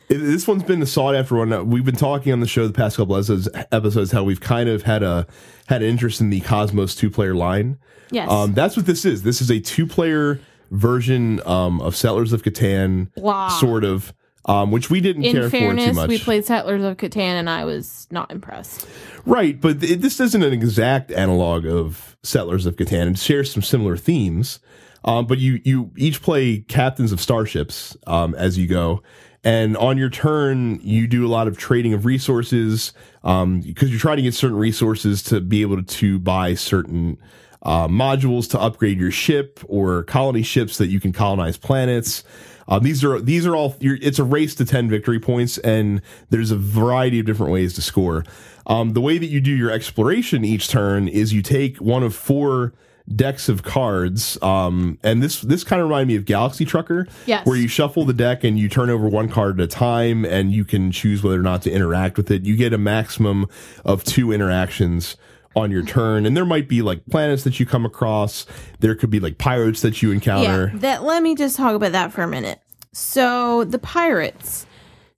This 0.08 0.46
one's 0.46 0.64
been 0.64 0.82
a 0.82 0.86
sought 0.86 1.14
after 1.14 1.36
one. 1.36 1.70
We've 1.70 1.86
been 1.86 1.96
talking 1.96 2.34
on 2.34 2.40
the 2.40 2.46
show 2.46 2.66
the 2.66 2.74
past 2.74 2.98
couple 2.98 3.16
episodes, 3.16 3.48
episodes 3.70 4.12
how 4.12 4.22
we've 4.24 4.42
kind 4.42 4.68
of 4.68 4.82
had 4.82 5.02
a 5.02 5.26
had 5.68 5.80
an 5.80 5.88
interest 5.88 6.20
in 6.20 6.28
the 6.28 6.42
Kosmos 6.42 6.94
two 6.94 7.08
player 7.08 7.34
line. 7.34 7.78
Yes. 8.10 8.30
Um, 8.30 8.52
that's 8.52 8.76
what 8.76 8.84
this 8.84 9.06
is. 9.06 9.22
This 9.22 9.40
is 9.40 9.50
a 9.50 9.58
two 9.58 9.86
player 9.86 10.38
version 10.72 11.40
um, 11.46 11.80
of 11.80 11.94
Settlers 11.94 12.32
of 12.32 12.42
Catan, 12.42 13.12
Blah. 13.14 13.48
sort 13.48 13.84
of, 13.84 14.12
um, 14.46 14.72
which 14.72 14.90
we 14.90 15.00
didn't 15.00 15.22
care 15.22 15.44
In 15.44 15.50
for 15.50 15.76
too 15.76 15.92
much. 15.92 16.08
we 16.08 16.18
played 16.18 16.44
Settlers 16.44 16.82
of 16.82 16.96
Catan, 16.96 17.18
and 17.38 17.48
I 17.48 17.64
was 17.64 18.08
not 18.10 18.32
impressed. 18.32 18.88
Right, 19.24 19.60
but 19.60 19.80
th- 19.80 20.00
this 20.00 20.18
isn't 20.18 20.42
an 20.42 20.52
exact 20.52 21.12
analog 21.12 21.64
of 21.66 22.16
Settlers 22.24 22.66
of 22.66 22.76
Catan. 22.76 23.12
It 23.12 23.18
shares 23.18 23.52
some 23.52 23.62
similar 23.62 23.96
themes, 23.96 24.58
um, 25.04 25.26
but 25.26 25.38
you 25.38 25.60
you 25.64 25.92
each 25.96 26.22
play 26.22 26.58
captains 26.58 27.12
of 27.12 27.20
starships 27.20 27.96
um, 28.06 28.34
as 28.34 28.58
you 28.58 28.66
go, 28.66 29.02
and 29.44 29.76
on 29.76 29.98
your 29.98 30.10
turn 30.10 30.80
you 30.82 31.06
do 31.06 31.26
a 31.26 31.28
lot 31.28 31.46
of 31.46 31.58
trading 31.58 31.92
of 31.92 32.04
resources 32.06 32.92
because 33.22 33.90
you're 33.90 34.00
trying 34.00 34.16
to 34.16 34.22
get 34.22 34.34
certain 34.34 34.56
resources 34.58 35.22
to 35.24 35.40
be 35.40 35.62
able 35.62 35.82
to 35.82 36.18
buy 36.18 36.54
certain. 36.54 37.18
Uh, 37.64 37.86
modules 37.86 38.50
to 38.50 38.60
upgrade 38.60 38.98
your 38.98 39.12
ship 39.12 39.60
or 39.68 40.02
colony 40.02 40.42
ships 40.42 40.78
that 40.78 40.88
you 40.88 40.98
can 40.98 41.12
colonize 41.12 41.56
planets. 41.56 42.24
Um, 42.66 42.82
these 42.82 43.04
are 43.04 43.20
these 43.20 43.46
are 43.46 43.54
all. 43.54 43.76
You're, 43.80 43.98
it's 44.02 44.18
a 44.18 44.24
race 44.24 44.54
to 44.56 44.64
ten 44.64 44.88
victory 44.88 45.20
points, 45.20 45.58
and 45.58 46.02
there's 46.30 46.50
a 46.50 46.56
variety 46.56 47.20
of 47.20 47.26
different 47.26 47.52
ways 47.52 47.74
to 47.74 47.82
score. 47.82 48.24
Um, 48.66 48.94
the 48.94 49.00
way 49.00 49.16
that 49.18 49.26
you 49.26 49.40
do 49.40 49.52
your 49.52 49.70
exploration 49.70 50.44
each 50.44 50.68
turn 50.68 51.06
is 51.08 51.32
you 51.32 51.42
take 51.42 51.76
one 51.78 52.02
of 52.02 52.14
four 52.16 52.72
decks 53.14 53.48
of 53.48 53.62
cards, 53.64 54.38
um, 54.42 54.98
and 55.02 55.22
this 55.22 55.40
this 55.40 55.62
kind 55.64 55.80
of 55.82 55.88
reminded 55.88 56.08
me 56.08 56.16
of 56.16 56.24
Galaxy 56.24 56.64
Trucker, 56.64 57.06
Yes. 57.26 57.44
where 57.46 57.56
you 57.56 57.66
shuffle 57.68 58.04
the 58.04 58.12
deck 58.12 58.42
and 58.44 58.58
you 58.58 58.68
turn 58.68 58.90
over 58.90 59.08
one 59.08 59.28
card 59.28 59.60
at 59.60 59.64
a 59.64 59.66
time, 59.68 60.24
and 60.24 60.52
you 60.52 60.64
can 60.64 60.90
choose 60.92 61.22
whether 61.22 61.38
or 61.38 61.42
not 61.42 61.62
to 61.62 61.70
interact 61.70 62.16
with 62.16 62.30
it. 62.30 62.44
You 62.44 62.56
get 62.56 62.72
a 62.72 62.78
maximum 62.78 63.46
of 63.84 64.02
two 64.04 64.32
interactions 64.32 65.16
on 65.54 65.70
your 65.70 65.82
turn, 65.84 66.26
and 66.26 66.36
there 66.36 66.44
might 66.44 66.68
be 66.68 66.82
like 66.82 67.04
planets 67.06 67.44
that 67.44 67.60
you 67.60 67.66
come 67.66 67.84
across. 67.84 68.46
There 68.80 68.94
could 68.94 69.10
be 69.10 69.20
like 69.20 69.38
pirates 69.38 69.82
that 69.82 70.02
you 70.02 70.10
encounter. 70.12 70.70
Yeah, 70.72 70.78
that 70.80 71.02
let 71.04 71.22
me 71.22 71.34
just 71.34 71.56
talk 71.56 71.74
about 71.74 71.92
that 71.92 72.12
for 72.12 72.22
a 72.22 72.28
minute. 72.28 72.60
So 72.92 73.64
the 73.64 73.78
pirates, 73.78 74.66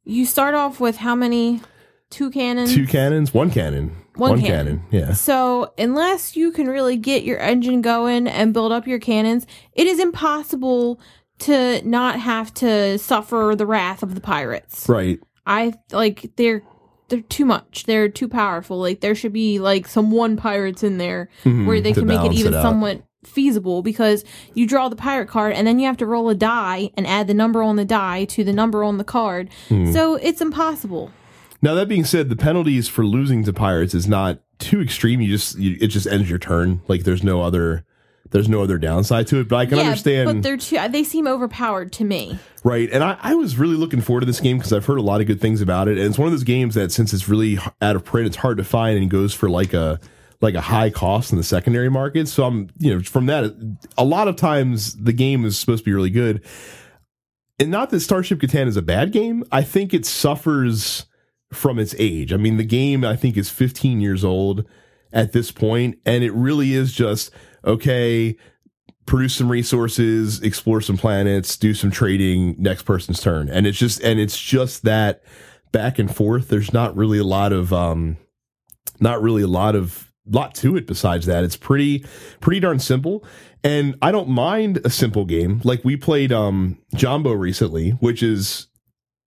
you 0.04 0.26
start 0.26 0.54
off 0.54 0.80
with 0.80 0.96
how 0.96 1.14
many? 1.14 1.60
Two 2.10 2.30
cannons. 2.30 2.72
Two 2.72 2.86
cannons, 2.86 3.34
one 3.34 3.50
cannon, 3.50 3.96
One 4.14 4.40
cannon. 4.40 4.84
Yeah, 4.92 5.14
So, 5.14 5.72
unless 5.76 6.36
you 6.36 6.52
can 6.52 6.68
really 6.68 6.96
get 6.96 7.24
your 7.24 7.40
engine 7.40 7.82
going 7.82 8.28
and 8.28 8.54
build 8.54 8.70
up 8.70 8.86
your 8.86 9.00
cannons, 9.00 9.48
it 9.72 9.88
is 9.88 9.98
impossible 9.98 11.00
to 11.40 11.82
not 11.82 12.20
have 12.20 12.54
to 12.54 12.98
suffer 12.98 13.54
the 13.58 13.66
wrath 13.66 14.04
of 14.04 14.14
the 14.14 14.20
pirates. 14.20 14.88
right. 14.88 15.18
I 15.46 15.74
like 15.90 16.30
they're 16.36 16.62
they're 17.08 17.20
too 17.20 17.44
much. 17.44 17.84
They're 17.84 18.08
too 18.08 18.28
powerful. 18.28 18.78
Like 18.78 19.00
there 19.00 19.14
should 19.14 19.32
be 19.32 19.58
like 19.58 19.86
some 19.86 20.10
one 20.10 20.36
pirates 20.36 20.82
in 20.82 20.98
there 20.98 21.28
where 21.42 21.80
they 21.80 21.92
can 21.92 22.06
make 22.06 22.24
it 22.24 22.32
even 22.32 22.54
it 22.54 22.62
somewhat 22.62 23.02
feasible 23.26 23.82
because 23.82 24.24
you 24.54 24.66
draw 24.66 24.88
the 24.88 24.96
pirate 24.96 25.28
card 25.28 25.54
and 25.54 25.66
then 25.66 25.78
you 25.78 25.86
have 25.86 25.96
to 25.96 26.06
roll 26.06 26.28
a 26.28 26.34
die 26.34 26.90
and 26.96 27.06
add 27.06 27.26
the 27.26 27.34
number 27.34 27.62
on 27.62 27.76
the 27.76 27.84
die 27.84 28.24
to 28.26 28.44
the 28.44 28.52
number 28.52 28.84
on 28.84 28.98
the 28.98 29.04
card. 29.04 29.50
Hmm. 29.68 29.92
So 29.92 30.16
it's 30.16 30.40
impossible. 30.40 31.10
Now 31.62 31.74
that 31.74 31.88
being 31.88 32.04
said, 32.04 32.28
the 32.28 32.36
penalties 32.36 32.88
for 32.88 33.06
losing 33.06 33.44
to 33.44 33.52
pirates 33.52 33.94
is 33.94 34.06
not 34.06 34.40
too 34.58 34.80
extreme. 34.80 35.20
You 35.20 35.28
just 35.28 35.58
you, 35.58 35.76
it 35.80 35.88
just 35.88 36.06
ends 36.06 36.28
your 36.28 36.38
turn. 36.38 36.82
Like 36.88 37.04
there's 37.04 37.24
no 37.24 37.42
other 37.42 37.84
there's 38.34 38.48
no 38.48 38.62
other 38.62 38.78
downside 38.78 39.28
to 39.28 39.38
it. 39.38 39.48
But 39.48 39.56
I 39.56 39.66
can 39.66 39.78
yeah, 39.78 39.84
understand 39.84 40.26
but 40.26 40.42
they're 40.42 40.56
too 40.56 40.76
they 40.88 41.04
seem 41.04 41.28
overpowered 41.28 41.92
to 41.92 42.04
me. 42.04 42.36
Right. 42.64 42.90
And 42.90 43.04
I, 43.04 43.16
I 43.22 43.36
was 43.36 43.56
really 43.56 43.76
looking 43.76 44.00
forward 44.00 44.20
to 44.20 44.26
this 44.26 44.40
game 44.40 44.58
because 44.58 44.72
I've 44.72 44.84
heard 44.84 44.98
a 44.98 45.02
lot 45.02 45.20
of 45.20 45.28
good 45.28 45.40
things 45.40 45.60
about 45.60 45.86
it. 45.86 45.98
And 45.98 46.08
it's 46.08 46.18
one 46.18 46.26
of 46.26 46.32
those 46.32 46.42
games 46.42 46.74
that 46.74 46.90
since 46.90 47.14
it's 47.14 47.28
really 47.28 47.60
out 47.80 47.94
of 47.94 48.04
print, 48.04 48.26
it's 48.26 48.36
hard 48.36 48.56
to 48.56 48.64
find 48.64 48.98
and 48.98 49.08
goes 49.08 49.32
for 49.32 49.48
like 49.48 49.72
a 49.72 50.00
like 50.40 50.54
a 50.54 50.60
high 50.60 50.90
cost 50.90 51.30
in 51.30 51.38
the 51.38 51.44
secondary 51.44 51.88
market. 51.88 52.26
So 52.26 52.42
I'm 52.42 52.70
you 52.76 52.96
know, 52.96 53.02
from 53.04 53.26
that 53.26 53.54
a 53.96 54.04
lot 54.04 54.26
of 54.26 54.34
times 54.34 54.94
the 54.96 55.12
game 55.12 55.44
is 55.44 55.56
supposed 55.56 55.84
to 55.84 55.90
be 55.90 55.94
really 55.94 56.10
good. 56.10 56.44
And 57.60 57.70
not 57.70 57.90
that 57.90 58.00
Starship 58.00 58.40
Catan 58.40 58.66
is 58.66 58.76
a 58.76 58.82
bad 58.82 59.12
game. 59.12 59.44
I 59.52 59.62
think 59.62 59.94
it 59.94 60.04
suffers 60.04 61.06
from 61.52 61.78
its 61.78 61.94
age. 62.00 62.32
I 62.32 62.36
mean, 62.36 62.56
the 62.56 62.64
game 62.64 63.04
I 63.04 63.14
think 63.14 63.36
is 63.36 63.48
15 63.48 64.00
years 64.00 64.24
old 64.24 64.64
at 65.12 65.30
this 65.30 65.52
point, 65.52 66.00
and 66.04 66.24
it 66.24 66.32
really 66.32 66.74
is 66.74 66.92
just 66.92 67.30
okay 67.64 68.36
produce 69.06 69.36
some 69.36 69.50
resources, 69.50 70.40
explore 70.42 70.80
some 70.80 70.96
planets, 70.96 71.56
do 71.56 71.74
some 71.74 71.90
trading, 71.90 72.54
next 72.58 72.82
person's 72.84 73.20
turn. 73.20 73.48
And 73.48 73.66
it's 73.66 73.78
just 73.78 74.00
and 74.00 74.18
it's 74.18 74.40
just 74.40 74.82
that 74.84 75.22
back 75.72 75.98
and 75.98 76.14
forth. 76.14 76.48
There's 76.48 76.72
not 76.72 76.96
really 76.96 77.18
a 77.18 77.24
lot 77.24 77.52
of 77.52 77.72
um 77.72 78.16
not 79.00 79.22
really 79.22 79.42
a 79.42 79.48
lot 79.48 79.74
of 79.74 80.12
lot 80.26 80.54
to 80.56 80.76
it 80.76 80.86
besides 80.86 81.26
that. 81.26 81.44
It's 81.44 81.56
pretty 81.56 82.04
pretty 82.40 82.60
darn 82.60 82.78
simple. 82.78 83.24
And 83.62 83.96
I 84.02 84.12
don't 84.12 84.28
mind 84.28 84.80
a 84.84 84.90
simple 84.90 85.24
game. 85.24 85.60
Like 85.64 85.84
we 85.84 85.96
played 85.96 86.32
um 86.32 86.78
Jambo 86.94 87.32
recently, 87.32 87.90
which 87.90 88.22
is 88.22 88.68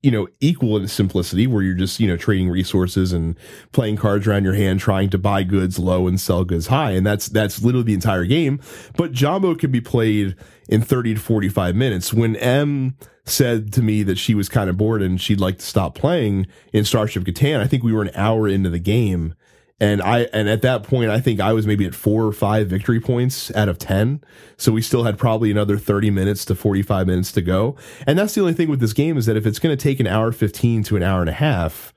you 0.07 0.11
know 0.11 0.25
equal 0.39 0.77
in 0.77 0.87
simplicity 0.87 1.47
where 1.47 1.61
you're 1.61 1.73
just 1.73 1.99
you 1.99 2.07
know 2.07 2.15
trading 2.15 2.47
resources 2.47 3.11
and 3.11 3.37
playing 3.73 3.97
cards 3.97 4.25
around 4.25 4.45
your 4.45 4.53
hand 4.53 4.79
trying 4.79 5.09
to 5.09 5.17
buy 5.17 5.43
goods 5.43 5.77
low 5.77 6.07
and 6.07 6.17
sell 6.17 6.45
goods 6.45 6.67
high. 6.67 6.91
And 6.91 7.05
that's 7.05 7.27
that's 7.27 7.61
literally 7.61 7.87
the 7.87 7.93
entire 7.93 8.23
game. 8.23 8.61
But 8.95 9.11
Jambo 9.11 9.53
can 9.55 9.69
be 9.69 9.81
played 9.81 10.37
in 10.69 10.81
30 10.81 11.15
to 11.15 11.19
45 11.19 11.75
minutes. 11.75 12.13
When 12.13 12.37
m 12.37 12.95
said 13.25 13.73
to 13.73 13.81
me 13.81 14.01
that 14.03 14.17
she 14.17 14.33
was 14.33 14.47
kind 14.47 14.69
of 14.69 14.77
bored 14.77 15.01
and 15.01 15.19
she'd 15.19 15.41
like 15.41 15.57
to 15.57 15.65
stop 15.65 15.93
playing 15.93 16.47
in 16.71 16.85
starship 16.85 17.25
catan 17.25 17.59
i 17.59 17.67
think 17.67 17.83
we 17.83 17.91
were 17.91 18.01
an 18.01 18.09
hour 18.15 18.47
into 18.47 18.69
the 18.69 18.79
game 18.79 19.35
and 19.79 20.01
I 20.01 20.21
and 20.33 20.49
at 20.49 20.61
that 20.63 20.83
point 20.83 21.11
I 21.11 21.19
think 21.19 21.39
I 21.39 21.53
was 21.53 21.67
maybe 21.67 21.85
at 21.85 21.93
four 21.93 22.25
or 22.25 22.31
five 22.31 22.67
victory 22.67 22.99
points 22.99 23.53
out 23.55 23.69
of 23.69 23.77
ten. 23.77 24.23
So 24.57 24.71
we 24.71 24.81
still 24.81 25.03
had 25.03 25.17
probably 25.17 25.51
another 25.51 25.77
thirty 25.77 26.09
minutes 26.09 26.45
to 26.45 26.55
forty 26.55 26.81
five 26.81 27.07
minutes 27.07 27.31
to 27.33 27.41
go. 27.41 27.75
And 28.05 28.17
that's 28.17 28.33
the 28.33 28.41
only 28.41 28.53
thing 28.53 28.69
with 28.69 28.79
this 28.79 28.93
game 28.93 29.17
is 29.17 29.25
that 29.27 29.37
if 29.37 29.45
it's 29.45 29.59
going 29.59 29.75
to 29.75 29.81
take 29.81 29.99
an 29.99 30.07
hour 30.07 30.31
fifteen 30.31 30.83
to 30.83 30.95
an 30.95 31.03
hour 31.03 31.21
and 31.21 31.29
a 31.29 31.33
half, 31.33 31.93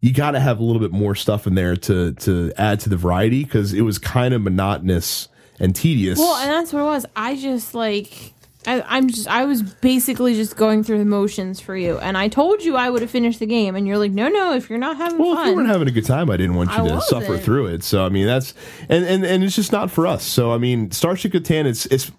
you 0.00 0.12
got 0.12 0.32
to 0.32 0.40
have 0.40 0.60
a 0.60 0.62
little 0.62 0.80
bit 0.80 0.92
more 0.92 1.14
stuff 1.14 1.46
in 1.46 1.54
there 1.54 1.76
to 1.76 2.12
to 2.12 2.52
add 2.58 2.80
to 2.80 2.88
the 2.88 2.96
variety 2.96 3.44
because 3.44 3.72
it 3.72 3.82
was 3.82 3.98
kind 3.98 4.34
of 4.34 4.42
monotonous 4.42 5.28
and 5.58 5.74
tedious. 5.74 6.18
Well, 6.18 6.36
and 6.36 6.50
that's 6.50 6.72
what 6.72 6.80
it 6.80 6.84
was. 6.84 7.06
I 7.16 7.36
just 7.36 7.74
like 7.74 8.34
I, 8.66 8.82
I'm 8.82 9.08
just 9.08 9.26
I 9.28 9.44
was 9.44 9.62
basically 9.62 10.34
just 10.34 10.56
going 10.56 10.84
through 10.84 10.98
the 10.98 11.04
motions 11.04 11.60
for 11.60 11.76
you, 11.76 11.98
and 11.98 12.16
I 12.16 12.28
told 12.28 12.62
you 12.62 12.76
I 12.76 12.90
would 12.90 13.02
have 13.02 13.10
finished 13.10 13.40
the 13.40 13.46
game, 13.46 13.74
and 13.74 13.86
you're 13.86 13.98
like, 13.98 14.12
no, 14.12 14.28
no, 14.28 14.54
if 14.54 14.70
you're 14.70 14.78
not 14.78 14.96
having 14.96 15.18
Well, 15.18 15.38
if 15.38 15.46
you 15.46 15.54
weren't 15.56 15.68
having 15.68 15.88
a 15.88 15.92
good 15.92 16.04
time, 16.06 16.30
I 16.30 16.36
didn't 16.36 16.54
want 16.54 16.70
you 16.70 16.76
I 16.76 16.88
to 16.88 17.00
suffer 17.00 17.28
wasn't. 17.30 17.44
through 17.44 17.66
it. 17.66 17.82
So 17.84 18.04
I 18.04 18.08
mean, 18.08 18.26
that's 18.26 18.54
and 18.88 19.04
and 19.04 19.24
and 19.24 19.42
it's 19.42 19.56
just 19.56 19.72
not 19.72 19.90
for 19.90 20.06
us. 20.06 20.24
So 20.24 20.52
I 20.52 20.58
mean, 20.58 20.90
Starship 20.90 21.32
Catan, 21.32 21.64
it's 21.66 21.86
it's. 21.86 22.12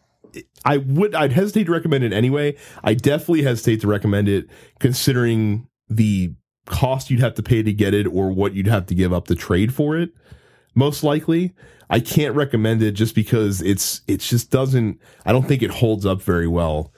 I 0.66 0.78
would 0.78 1.14
I'd 1.14 1.32
hesitate 1.32 1.66
to 1.66 1.72
recommend 1.72 2.04
it 2.04 2.12
anyway. 2.12 2.56
I 2.84 2.94
definitely 2.96 3.44
hesitate 3.44 3.82
to 3.82 3.88
recommend 3.88 4.28
it 4.28 4.48
considering 4.80 5.68
the 5.90 6.34
cost 6.66 7.10
you'd 7.12 7.20
have 7.20 7.36
to 7.36 7.44
pay 7.44 7.62
to 7.62 7.74
get 7.74 7.94
it 7.94 8.08
or 8.08 8.32
what 8.32 8.54
you'd 8.54 8.68
have 8.68 8.86
to 8.88 8.96
give 8.96 9.14
up 9.14 9.28
to 9.28 9.36
trade 9.36 9.74
for 9.74 9.98
it. 9.98 10.10
Most 10.76 11.04
likely, 11.04 11.54
I 11.94 12.00
can't 12.00 12.36
recommend 12.36 12.82
it 12.82 12.94
just 12.94 13.14
because 13.14 13.62
it's 13.62 14.02
it 14.08 14.20
just 14.20 14.50
doesn't. 14.50 15.00
I 15.28 15.32
don't 15.32 15.48
think 15.48 15.62
it 15.62 15.70
holds 15.70 16.08
up 16.08 16.24
very 16.24 16.48
well 16.48 16.92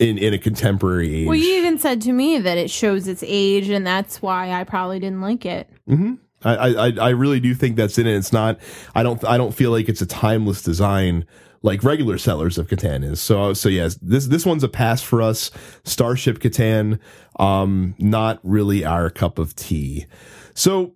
in 0.00 0.18
in 0.18 0.34
a 0.34 0.38
contemporary 0.38 1.14
age. 1.14 1.28
well, 1.28 1.36
you 1.36 1.58
even 1.58 1.78
said 1.78 2.02
to 2.02 2.12
me 2.12 2.38
that 2.38 2.58
it 2.58 2.68
shows 2.68 3.06
its 3.06 3.22
age, 3.24 3.68
and 3.68 3.86
that's 3.86 4.20
why 4.20 4.50
I 4.50 4.64
probably 4.64 4.98
didn't 4.98 5.20
like 5.20 5.46
it. 5.46 5.70
Mm-hmm. 5.88 6.14
I, 6.42 6.54
I 6.54 6.92
I 7.00 7.08
really 7.10 7.38
do 7.38 7.54
think 7.54 7.76
that's 7.76 7.98
in 7.98 8.08
it. 8.08 8.16
It's 8.16 8.32
not. 8.32 8.58
I 8.96 9.04
don't. 9.04 9.22
I 9.24 9.36
don't 9.36 9.52
feel 9.52 9.70
like 9.70 9.88
it's 9.88 10.02
a 10.02 10.06
timeless 10.06 10.60
design 10.60 11.24
like 11.62 11.84
regular 11.84 12.18
Settlers 12.18 12.58
of 12.58 12.66
Catan 12.66 13.04
is. 13.04 13.20
So 13.20 13.54
so 13.54 13.68
yes, 13.68 13.96
this 14.02 14.26
this 14.26 14.44
one's 14.44 14.64
a 14.64 14.68
pass 14.68 15.02
for 15.02 15.22
us. 15.22 15.52
Starship 15.84 16.40
Catan, 16.40 16.98
um, 17.38 17.94
not 18.00 18.40
really 18.42 18.84
our 18.84 19.08
cup 19.08 19.38
of 19.38 19.54
tea. 19.54 20.06
So 20.54 20.94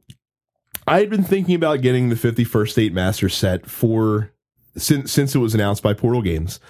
I 0.86 1.00
had 1.00 1.10
been 1.10 1.24
thinking 1.24 1.54
about 1.54 1.82
getting 1.82 2.08
the 2.08 2.16
51st 2.16 2.70
State 2.70 2.92
Master 2.92 3.28
set 3.28 3.66
for 3.66 4.32
since 4.76 5.12
since 5.12 5.34
it 5.34 5.38
was 5.38 5.54
announced 5.54 5.82
by 5.82 5.94
Portal 5.94 6.22
Games, 6.22 6.60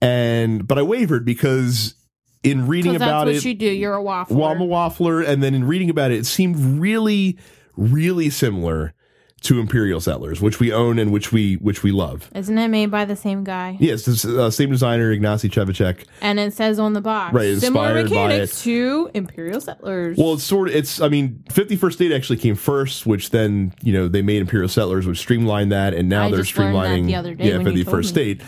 and 0.00 0.66
but 0.66 0.78
I 0.78 0.82
wavered 0.82 1.24
because 1.24 1.94
in 2.42 2.66
reading 2.66 2.96
about 2.96 3.26
what 3.26 3.36
it, 3.36 3.44
you 3.44 3.54
do. 3.54 3.66
You're 3.66 3.96
a 3.96 4.02
waffler. 4.02 4.30
well, 4.30 4.48
I'm 4.48 4.60
a 4.60 4.66
waffler, 4.66 5.26
and 5.26 5.42
then 5.42 5.54
in 5.54 5.64
reading 5.64 5.90
about 5.90 6.10
it, 6.10 6.18
it 6.18 6.26
seemed 6.26 6.80
really, 6.80 7.38
really 7.76 8.30
similar 8.30 8.94
to 9.42 9.58
Imperial 9.58 10.00
Settlers, 10.00 10.40
which 10.40 10.60
we 10.60 10.72
own 10.72 10.98
and 10.98 11.12
which 11.12 11.32
we 11.32 11.54
which 11.54 11.82
we 11.82 11.92
love. 11.92 12.30
Isn't 12.34 12.58
it 12.58 12.68
made 12.68 12.90
by 12.90 13.04
the 13.04 13.16
same 13.16 13.42
guy? 13.42 13.76
Yes, 13.80 14.06
it's 14.06 14.24
uh, 14.24 14.50
same 14.50 14.70
designer 14.70 15.16
Ignacy 15.16 15.50
Trzewiczek. 15.50 16.04
And 16.20 16.38
it 16.38 16.52
says 16.52 16.78
on 16.78 16.92
the 16.92 17.00
box, 17.00 17.32
Right, 17.32 17.56
similar 17.56 18.02
mechanics 18.02 18.62
to 18.64 19.10
Imperial 19.14 19.60
Settlers. 19.60 20.18
Well, 20.18 20.34
it's 20.34 20.44
sort 20.44 20.68
of 20.68 20.74
it's. 20.74 21.00
I 21.00 21.08
mean, 21.08 21.42
Fifty 21.50 21.76
First 21.76 21.96
State 21.98 22.12
actually 22.12 22.36
came 22.36 22.54
first, 22.54 23.06
which 23.06 23.30
then 23.30 23.72
you 23.82 23.92
know 23.92 24.08
they 24.08 24.22
made 24.22 24.40
Imperial 24.42 24.68
Settlers, 24.68 25.06
which 25.06 25.18
streamlined 25.18 25.72
that, 25.72 25.94
and 25.94 26.08
now 26.08 26.26
I 26.26 26.30
they're 26.30 26.42
just 26.42 26.56
learned 26.56 26.76
that 26.76 26.80
streamlining 26.80 27.06
the 27.06 27.14
other 27.16 27.34
day 27.34 27.48
yeah 27.48 27.58
you 27.58 27.84
First. 27.84 28.10
State. 28.10 28.42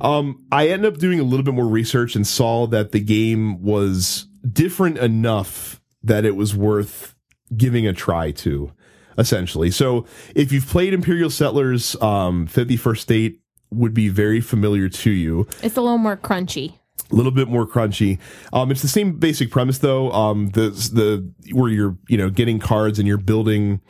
Um, 0.00 0.44
I 0.52 0.68
ended 0.68 0.92
up 0.92 0.98
doing 0.98 1.20
a 1.20 1.22
little 1.22 1.44
bit 1.44 1.54
more 1.54 1.66
research 1.66 2.14
and 2.16 2.26
saw 2.26 2.66
that 2.66 2.92
the 2.92 3.00
game 3.00 3.62
was 3.62 4.26
different 4.50 4.98
enough 4.98 5.80
that 6.02 6.24
it 6.24 6.36
was 6.36 6.54
worth 6.54 7.14
giving 7.56 7.86
a 7.86 7.92
try 7.92 8.30
to, 8.30 8.72
essentially. 9.18 9.70
So 9.70 10.06
if 10.34 10.52
you've 10.52 10.66
played 10.66 10.94
Imperial 10.94 11.30
Settlers, 11.30 12.00
um, 12.02 12.46
Fifty 12.46 12.76
First 12.76 13.02
State 13.02 13.40
would 13.70 13.94
be 13.94 14.08
very 14.08 14.40
familiar 14.40 14.88
to 14.88 15.10
you 15.10 15.48
it's 15.62 15.76
a 15.76 15.80
little 15.80 15.98
more 15.98 16.16
crunchy. 16.16 16.74
a 17.10 17.14
little 17.14 17.32
bit 17.32 17.48
more 17.48 17.66
crunchy. 17.66 18.18
Um, 18.52 18.70
it's 18.70 18.82
the 18.82 18.88
same 18.88 19.18
basic 19.18 19.50
premise 19.50 19.78
though. 19.78 20.12
Um, 20.12 20.50
the 20.50 20.70
the 20.70 21.32
where 21.54 21.70
you're 21.70 21.96
you 22.08 22.16
know 22.16 22.30
getting 22.30 22.58
cards 22.58 22.98
and 22.98 23.08
you're 23.08 23.18
building 23.18 23.80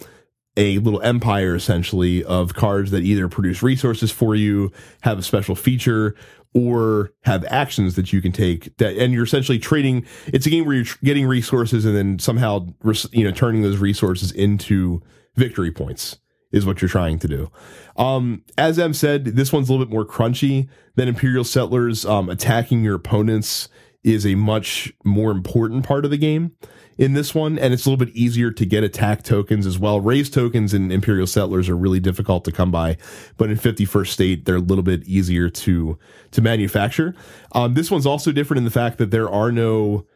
a 0.56 0.78
little 0.78 1.02
empire 1.02 1.54
essentially 1.56 2.22
of 2.24 2.54
cards 2.54 2.92
that 2.92 3.02
either 3.02 3.28
produce 3.28 3.62
resources 3.62 4.12
for 4.12 4.34
you, 4.34 4.70
have 5.02 5.18
a 5.18 5.22
special 5.22 5.56
feature, 5.56 6.14
or 6.54 7.12
have 7.22 7.44
actions 7.46 7.96
that 7.96 8.12
you 8.12 8.22
can 8.22 8.32
take. 8.32 8.76
That 8.78 8.96
and 8.96 9.12
you're 9.12 9.24
essentially 9.24 9.58
trading. 9.58 10.06
It's 10.26 10.46
a 10.46 10.50
game 10.50 10.64
where 10.64 10.76
you're 10.76 10.86
getting 11.02 11.26
resources 11.26 11.84
and 11.84 11.96
then 11.96 12.18
somehow 12.18 12.68
you 13.12 13.24
know 13.24 13.32
turning 13.32 13.62
those 13.62 13.78
resources 13.78 14.32
into 14.32 15.02
victory 15.36 15.72
points 15.72 16.18
is 16.52 16.64
what 16.64 16.80
you're 16.80 16.88
trying 16.88 17.18
to 17.18 17.26
do. 17.26 17.50
Um, 17.96 18.44
as 18.56 18.78
Em 18.78 18.94
said, 18.94 19.24
this 19.24 19.52
one's 19.52 19.68
a 19.68 19.72
little 19.72 19.84
bit 19.84 19.92
more 19.92 20.06
crunchy 20.06 20.68
than 20.94 21.08
Imperial 21.08 21.42
Settlers. 21.42 22.06
Um, 22.06 22.28
attacking 22.28 22.84
your 22.84 22.94
opponents 22.94 23.68
is 24.04 24.26
a 24.26 24.34
much 24.34 24.92
more 25.02 25.30
important 25.30 25.84
part 25.84 26.04
of 26.04 26.10
the 26.10 26.16
game 26.16 26.52
in 26.96 27.14
this 27.14 27.34
one, 27.34 27.58
and 27.58 27.74
it's 27.74 27.86
a 27.86 27.90
little 27.90 28.04
bit 28.04 28.14
easier 28.14 28.50
to 28.52 28.64
get 28.64 28.84
attack 28.84 29.24
tokens 29.24 29.66
as 29.66 29.78
well. 29.78 30.00
Raze 30.00 30.30
tokens 30.30 30.72
in 30.72 30.92
Imperial 30.92 31.26
Settlers 31.26 31.68
are 31.68 31.76
really 31.76 32.00
difficult 32.00 32.44
to 32.44 32.52
come 32.52 32.70
by, 32.70 32.96
but 33.36 33.50
in 33.50 33.56
51st 33.56 34.06
State, 34.06 34.44
they're 34.44 34.56
a 34.56 34.60
little 34.60 34.84
bit 34.84 35.02
easier 35.04 35.48
to 35.50 35.98
to 36.30 36.42
manufacture. 36.42 37.14
Um, 37.52 37.74
this 37.74 37.90
one's 37.90 38.06
also 38.06 38.32
different 38.32 38.58
in 38.58 38.64
the 38.64 38.70
fact 38.70 38.98
that 38.98 39.10
there 39.10 39.28
are 39.28 39.50
no 39.50 40.06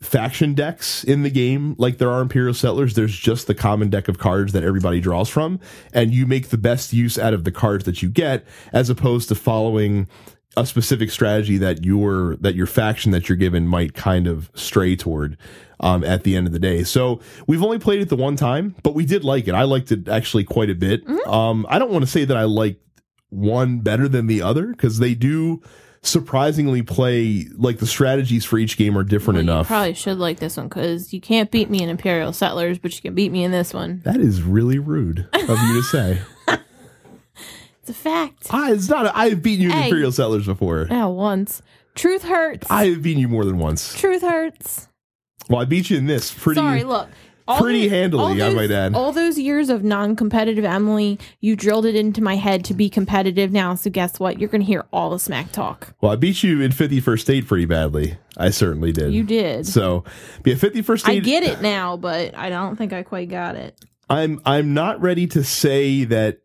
faction 0.00 0.54
decks 0.54 1.02
in 1.02 1.24
the 1.24 1.30
game 1.30 1.74
like 1.76 1.98
there 1.98 2.10
are 2.10 2.20
Imperial 2.20 2.54
Settlers. 2.54 2.94
There's 2.94 3.16
just 3.16 3.48
the 3.48 3.54
common 3.54 3.90
deck 3.90 4.06
of 4.06 4.18
cards 4.18 4.52
that 4.52 4.62
everybody 4.62 5.00
draws 5.00 5.28
from, 5.28 5.58
and 5.92 6.14
you 6.14 6.26
make 6.26 6.48
the 6.48 6.58
best 6.58 6.92
use 6.92 7.18
out 7.18 7.34
of 7.34 7.44
the 7.44 7.52
cards 7.52 7.84
that 7.84 8.02
you 8.02 8.08
get, 8.08 8.44
as 8.72 8.90
opposed 8.90 9.28
to 9.28 9.34
following 9.34 10.06
a 10.56 10.66
specific 10.66 11.10
strategy 11.10 11.56
that 11.58 11.84
your 11.84 12.36
that 12.36 12.54
your 12.54 12.66
faction 12.66 13.12
that 13.12 13.28
you're 13.28 13.36
given 13.36 13.66
might 13.66 13.94
kind 13.94 14.26
of 14.26 14.50
stray 14.54 14.96
toward 14.96 15.36
um, 15.80 16.02
at 16.02 16.24
the 16.24 16.34
end 16.34 16.46
of 16.46 16.52
the 16.52 16.58
day. 16.58 16.82
So 16.82 17.20
we've 17.46 17.62
only 17.62 17.78
played 17.78 18.00
it 18.00 18.08
the 18.08 18.16
one 18.16 18.34
time, 18.36 18.74
but 18.82 18.94
we 18.94 19.04
did 19.06 19.22
like 19.24 19.46
it. 19.46 19.54
I 19.54 19.62
liked 19.62 19.92
it 19.92 20.08
actually 20.08 20.44
quite 20.44 20.70
a 20.70 20.74
bit. 20.74 21.02
Um, 21.26 21.64
I 21.68 21.78
don't 21.78 21.90
want 21.92 22.04
to 22.04 22.10
say 22.10 22.24
that 22.24 22.36
I 22.36 22.44
like 22.44 22.80
one 23.30 23.80
better 23.80 24.08
than 24.08 24.26
the 24.26 24.42
other 24.42 24.66
because 24.68 24.98
they 24.98 25.14
do 25.14 25.62
surprisingly 26.02 26.80
play 26.82 27.46
like 27.56 27.78
the 27.78 27.86
strategies 27.86 28.44
for 28.44 28.56
each 28.58 28.76
game 28.76 28.96
are 28.96 29.02
different 29.04 29.36
Well, 29.36 29.44
you 29.44 29.50
enough. 29.52 29.66
probably 29.66 29.94
should 29.94 30.18
like 30.18 30.38
this 30.38 30.56
one 30.56 30.68
because 30.68 31.12
you 31.12 31.20
can't 31.20 31.50
beat 31.50 31.68
me 31.68 31.82
in 31.82 31.88
Imperial 31.88 32.32
Settlers, 32.32 32.78
but 32.78 32.94
you 32.96 33.02
can 33.02 33.14
beat 33.14 33.30
me 33.32 33.44
in 33.44 33.50
this 33.50 33.74
one. 33.74 34.00
That 34.04 34.20
is 34.20 34.40
really 34.42 34.78
rude 34.78 35.28
of 35.32 35.48
you 35.62 35.74
to 35.74 35.82
say. 35.82 36.20
It's 37.88 37.98
a 37.98 38.02
fact. 38.02 38.48
I, 38.52 38.72
it's 38.72 38.88
not. 38.88 39.06
I 39.16 39.30
have 39.30 39.42
beaten 39.42 39.62
you 39.62 39.70
in 39.70 39.76
Hey. 39.76 39.84
Imperial 39.86 40.12
Settlers 40.12 40.44
before. 40.44 40.86
Yeah, 40.90 41.06
once. 41.06 41.62
Truth 41.94 42.22
hurts. 42.24 42.66
I 42.70 42.88
have 42.90 43.02
beaten 43.02 43.20
you 43.20 43.28
more 43.28 43.46
than 43.46 43.58
once. 43.58 43.98
Truth 43.98 44.20
hurts. 44.22 44.88
Well, 45.48 45.62
I 45.62 45.64
beat 45.64 45.88
you 45.88 45.96
in 45.96 46.06
this 46.06 46.30
pretty. 46.32 46.60
Sorry, 46.60 46.84
look. 46.84 47.08
pretty 47.58 47.88
handily, 47.88 48.22
all 48.22 48.30
I 48.32 48.36
those- 48.36 48.54
might 48.54 48.70
add. 48.70 48.94
All 48.94 49.10
those 49.12 49.38
years 49.38 49.70
of 49.70 49.82
non-competitive 49.84 50.66
Emily, 50.66 51.18
you 51.40 51.56
drilled 51.56 51.86
it 51.86 51.96
into 51.96 52.20
my 52.22 52.36
head 52.36 52.62
to 52.66 52.74
be 52.74 52.90
competitive 52.90 53.50
now. 53.52 53.74
So 53.74 53.88
guess 53.88 54.20
what? 54.20 54.38
You're 54.38 54.50
going 54.50 54.60
to 54.60 54.66
hear 54.66 54.84
all 54.92 55.08
the 55.08 55.18
smack 55.18 55.50
talk. 55.50 55.94
Well, 56.02 56.12
I 56.12 56.16
beat 56.16 56.42
you 56.42 56.60
in 56.60 56.72
51st 56.72 57.20
State 57.20 57.46
pretty 57.46 57.64
badly. 57.64 58.18
I 58.36 58.50
certainly 58.50 58.92
did. 58.92 59.14
You 59.14 59.24
did. 59.24 59.66
So, 59.66 60.04
yeah, 60.44 60.54
51st 60.56 61.08
I 61.08 61.18
get 61.20 61.42
it 61.42 61.62
now, 61.62 61.96
but 61.96 62.36
I 62.36 62.50
don't 62.50 62.76
think 62.76 62.92
I 62.92 63.02
quite 63.02 63.30
got 63.30 63.56
it. 63.56 63.80
I'm 64.10 64.40
I'm 64.44 64.74
not 64.74 65.00
ready 65.00 65.26
to 65.28 65.42
say 65.42 66.04
that 66.04 66.40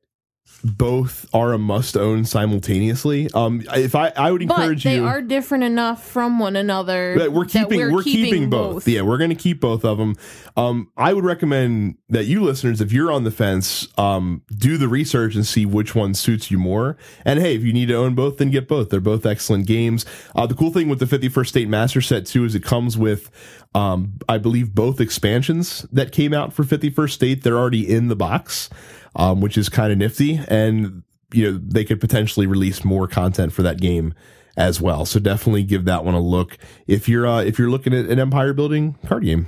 both 0.64 1.28
are 1.34 1.52
a 1.52 1.58
must 1.58 1.98
own 1.98 2.24
simultaneously. 2.24 3.30
Um, 3.34 3.64
if 3.76 3.96
I 3.96 4.14
I 4.16 4.32
would 4.32 4.42
encourage 4.42 4.84
But 4.84 4.90
they 4.90 4.96
you. 4.96 5.02
They 5.02 5.08
are 5.08 5.22
different 5.22 5.66
enough 5.66 6.04
from 6.08 6.40
one 6.40 6.56
another. 6.56 7.30
we're 7.32 7.46
keeping 7.46 7.92
we're, 7.92 8.02
keeping, 8.04 8.50
both. 8.50 8.88
Yeah, 8.88 9.02
we're 9.02 9.18
going 9.18 9.30
to 9.30 9.36
keep 9.36 9.60
both 9.60 9.84
of 9.84 9.98
them. 9.98 10.16
Um, 10.56 10.90
I 10.96 11.14
would 11.14 11.26
recommend 11.26 11.98
that 12.10 12.26
you 12.26 12.42
listeners, 12.42 12.80
if 12.80 12.94
you're 12.94 13.12
on 13.12 13.26
the 13.26 13.32
fence, 13.32 13.88
um, 13.98 14.44
do 14.56 14.78
the 14.78 14.88
research 14.88 15.36
and 15.36 15.46
see 15.46 15.66
which 15.66 15.96
one 15.96 16.14
suits 16.14 16.50
you 16.50 16.58
more. 16.58 16.98
And 17.26 17.40
hey, 17.40 17.56
if 17.56 17.64
you 17.64 17.74
need 17.74 17.88
to 17.88 17.96
own 17.96 18.16
both, 18.16 18.38
then 18.38 18.50
get 18.50 18.68
both. 18.68 18.90
They're 18.90 19.02
both 19.02 19.26
excellent 19.26 19.68
games. 19.68 20.06
Uh, 20.36 20.46
the 20.46 20.56
cool 20.56 20.72
thing 20.72 20.88
with 20.88 21.00
the 21.00 21.06
51st 21.06 21.48
State 21.48 21.68
Master 21.68 22.02
Set 22.02 22.26
too 22.26 22.46
is 22.46 22.56
it 22.56 22.64
comes 22.64 22.98
with, 22.98 23.30
um, 23.76 24.14
I 24.30 24.38
believe 24.38 24.74
both 24.74 25.02
expansions 25.02 25.86
that 25.92 26.12
came 26.12 26.34
out 26.34 26.54
for 26.54 26.64
51st 26.64 27.12
State. 27.12 27.44
They're 27.44 27.58
already 27.58 27.90
in 27.92 28.08
the 28.08 28.16
box, 28.16 28.70
um, 29.16 29.42
which 29.42 29.58
is 29.58 29.70
kind 29.70 29.92
of 29.92 29.98
nifty. 29.98 30.40
And 30.48 31.04
you 31.32 31.52
know 31.52 31.60
they 31.64 31.84
could 31.84 32.00
potentially 32.00 32.48
release 32.48 32.84
more 32.86 33.08
content 33.08 33.54
for 33.54 33.64
that 33.64 33.80
game 33.82 34.14
as 34.56 34.80
well. 34.80 35.06
So 35.06 35.20
definitely 35.20 35.64
give 35.64 35.86
that 35.86 36.06
one 36.06 36.14
a 36.14 36.20
look 36.22 36.58
if 36.88 37.10
you're 37.10 37.26
uh, 37.28 37.42
if 37.42 37.58
you're 37.58 37.70
looking 37.72 37.94
at 37.94 38.06
an 38.06 38.20
empire 38.20 38.54
building 38.54 38.98
card 39.06 39.24
game. 39.24 39.48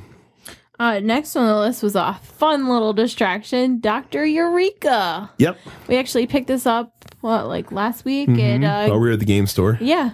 Uh, 0.77 0.99
next 0.99 1.35
on 1.37 1.47
the 1.47 1.57
list 1.57 1.81
was 1.83 1.95
a 1.95 2.19
fun 2.21 2.67
little 2.67 2.91
distraction, 2.91 3.79
Doctor 3.79 4.25
Eureka. 4.25 5.31
Yep. 5.37 5.57
We 5.87 5.95
actually 5.97 6.27
picked 6.27 6.47
this 6.47 6.65
up 6.65 7.05
what 7.21 7.47
like 7.47 7.71
last 7.71 8.03
week, 8.03 8.27
and 8.27 8.65
uh, 8.65 8.87
oh, 8.89 8.97
we 8.97 9.07
were 9.07 9.13
at 9.13 9.19
the 9.19 9.25
game 9.25 9.47
store. 9.47 9.77
yeah. 9.81 10.13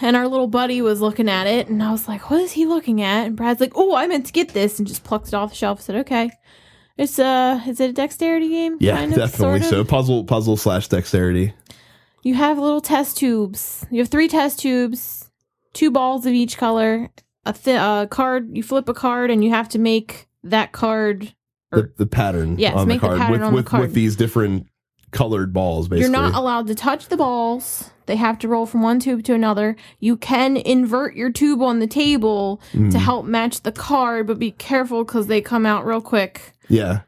And 0.00 0.14
our 0.14 0.28
little 0.28 0.46
buddy 0.46 0.80
was 0.82 1.00
looking 1.00 1.28
at 1.28 1.48
it, 1.48 1.66
and 1.66 1.82
I 1.82 1.90
was 1.90 2.06
like, 2.06 2.30
"What 2.30 2.40
is 2.40 2.52
he 2.52 2.64
looking 2.64 3.02
at?" 3.02 3.26
And 3.26 3.34
Brad's 3.36 3.60
like, 3.60 3.72
"Oh, 3.74 3.96
I 3.96 4.06
meant 4.06 4.26
to 4.26 4.32
get 4.32 4.50
this," 4.50 4.78
and 4.78 4.86
just 4.86 5.02
plucked 5.02 5.26
it 5.26 5.34
off 5.34 5.50
the 5.50 5.56
shelf. 5.56 5.80
Said, 5.80 5.96
"Okay." 5.96 6.30
It's 6.96 7.18
uh, 7.18 7.60
is 7.66 7.80
it 7.80 7.90
a 7.90 7.92
dexterity 7.92 8.48
game? 8.48 8.76
Yeah, 8.80 8.96
Kind 8.96 9.12
of, 9.12 9.18
definitely. 9.18 9.60
sort 9.60 9.62
of? 9.62 9.68
So 9.68 9.84
puzzle 9.84 10.24
puzzle 10.24 10.56
slash 10.56 10.88
dexterity. 10.88 11.52
You 12.22 12.34
have 12.34 12.58
little 12.58 12.80
test 12.80 13.16
tubes. 13.18 13.84
You 13.90 13.98
have 14.00 14.08
three 14.08 14.28
test 14.28 14.60
tubes, 14.60 15.30
two 15.72 15.90
balls 15.90 16.24
of 16.24 16.32
each 16.32 16.56
color, 16.56 17.10
a 17.44 17.52
th- 17.52 17.76
uh, 17.78 18.06
card. 18.06 18.56
You 18.56 18.62
flip 18.62 18.88
a 18.88 18.94
card, 18.94 19.30
and 19.30 19.44
you 19.44 19.50
have 19.50 19.68
to 19.70 19.78
make 19.78 20.28
that 20.44 20.72
card. 20.72 21.34
The, 21.72 21.90
the 21.96 22.06
pattern 22.06 22.56
Yes, 22.58 22.76
on 22.76 22.86
make 22.86 23.00
the 23.00 23.08
card 23.08 23.18
pattern 23.18 23.32
with 23.32 23.42
on 23.42 23.54
the 23.56 23.62
card. 23.64 23.80
with 23.82 23.94
these 23.94 24.14
different 24.14 24.68
colored 25.10 25.52
balls. 25.52 25.88
Basically, 25.88 26.02
You're 26.02 26.10
not 26.12 26.34
allowed 26.34 26.68
to 26.68 26.74
touch 26.76 27.08
the 27.08 27.16
balls. 27.16 27.90
They 28.06 28.16
have 28.16 28.38
to 28.40 28.48
roll 28.48 28.66
from 28.66 28.82
one 28.82 29.00
tube 29.00 29.24
to 29.24 29.34
another. 29.34 29.74
You 29.98 30.16
can 30.16 30.56
invert 30.56 31.16
your 31.16 31.30
tube 31.32 31.60
on 31.62 31.80
the 31.80 31.86
table 31.88 32.60
Mm. 32.72 32.92
to 32.92 32.98
help 33.00 33.26
match 33.26 33.62
the 33.62 33.72
card, 33.72 34.26
but 34.28 34.38
be 34.38 34.52
careful 34.52 35.04
because 35.04 35.26
they 35.26 35.40
come 35.40 35.66
out 35.66 35.84
real 35.84 36.00
quick. 36.00 36.52
Yeah, 36.68 37.02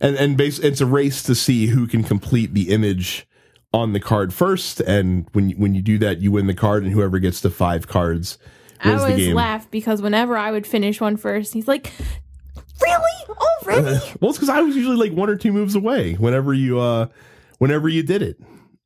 and 0.00 0.16
and 0.16 0.36
base, 0.36 0.58
it's 0.58 0.80
a 0.80 0.86
race 0.86 1.22
to 1.24 1.34
see 1.34 1.66
who 1.66 1.86
can 1.86 2.04
complete 2.04 2.54
the 2.54 2.70
image 2.70 3.26
on 3.72 3.92
the 3.92 4.00
card 4.00 4.32
first. 4.32 4.80
And 4.80 5.26
when 5.32 5.50
you, 5.50 5.56
when 5.56 5.74
you 5.74 5.82
do 5.82 5.98
that, 5.98 6.20
you 6.20 6.30
win 6.32 6.46
the 6.46 6.54
card, 6.54 6.84
and 6.84 6.92
whoever 6.92 7.18
gets 7.18 7.40
to 7.42 7.50
five 7.50 7.88
cards 7.88 8.38
wins 8.84 9.02
I 9.02 9.04
always 9.04 9.28
laugh 9.28 9.70
because 9.70 10.02
whenever 10.02 10.36
I 10.36 10.50
would 10.50 10.66
finish 10.66 11.00
one 11.00 11.16
first, 11.16 11.52
he's 11.52 11.68
like, 11.68 11.92
"Really? 12.80 13.36
Already?" 13.62 14.00
well, 14.20 14.30
it's 14.30 14.38
because 14.38 14.48
I 14.48 14.60
was 14.60 14.76
usually 14.76 14.96
like 14.96 15.12
one 15.12 15.30
or 15.30 15.36
two 15.36 15.52
moves 15.52 15.74
away 15.74 16.14
whenever 16.14 16.52
you 16.52 16.78
uh 16.78 17.06
whenever 17.58 17.88
you 17.88 18.02
did 18.02 18.22
it. 18.22 18.38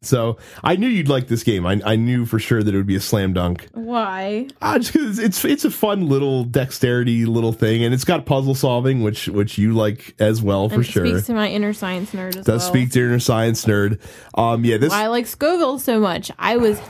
So 0.02 0.36
I 0.62 0.76
knew 0.76 0.86
you'd 0.86 1.08
like 1.08 1.26
this 1.26 1.42
game. 1.42 1.66
I, 1.66 1.80
I 1.84 1.96
knew 1.96 2.24
for 2.24 2.38
sure 2.38 2.62
that 2.62 2.72
it 2.72 2.76
would 2.76 2.86
be 2.86 2.94
a 2.94 3.00
slam 3.00 3.32
dunk. 3.32 3.68
Why? 3.72 4.46
Uh, 4.62 4.78
just 4.78 5.18
it's 5.18 5.44
it's 5.44 5.64
a 5.64 5.72
fun 5.72 6.08
little 6.08 6.44
dexterity 6.44 7.26
little 7.26 7.52
thing, 7.52 7.82
and 7.82 7.92
it's 7.92 8.04
got 8.04 8.24
puzzle 8.24 8.54
solving, 8.54 9.02
which 9.02 9.26
which 9.26 9.58
you 9.58 9.72
like 9.74 10.14
as 10.20 10.40
well 10.40 10.68
for 10.68 10.76
and 10.76 10.84
it 10.84 10.86
sure. 10.86 11.06
speaks 11.06 11.26
to 11.26 11.34
my 11.34 11.48
inner 11.48 11.72
science 11.72 12.12
nerd 12.12 12.36
as 12.36 12.44
Does 12.44 12.62
well. 12.62 12.70
speak 12.70 12.92
to 12.92 13.00
your 13.00 13.08
inner 13.08 13.18
science 13.18 13.64
nerd. 13.64 14.00
Um, 14.36 14.64
yeah, 14.64 14.76
this 14.76 14.90
Why 14.90 15.04
I 15.04 15.06
like 15.08 15.26
Scoville 15.26 15.80
so 15.80 15.98
much. 15.98 16.30
I 16.38 16.56
was 16.56 16.80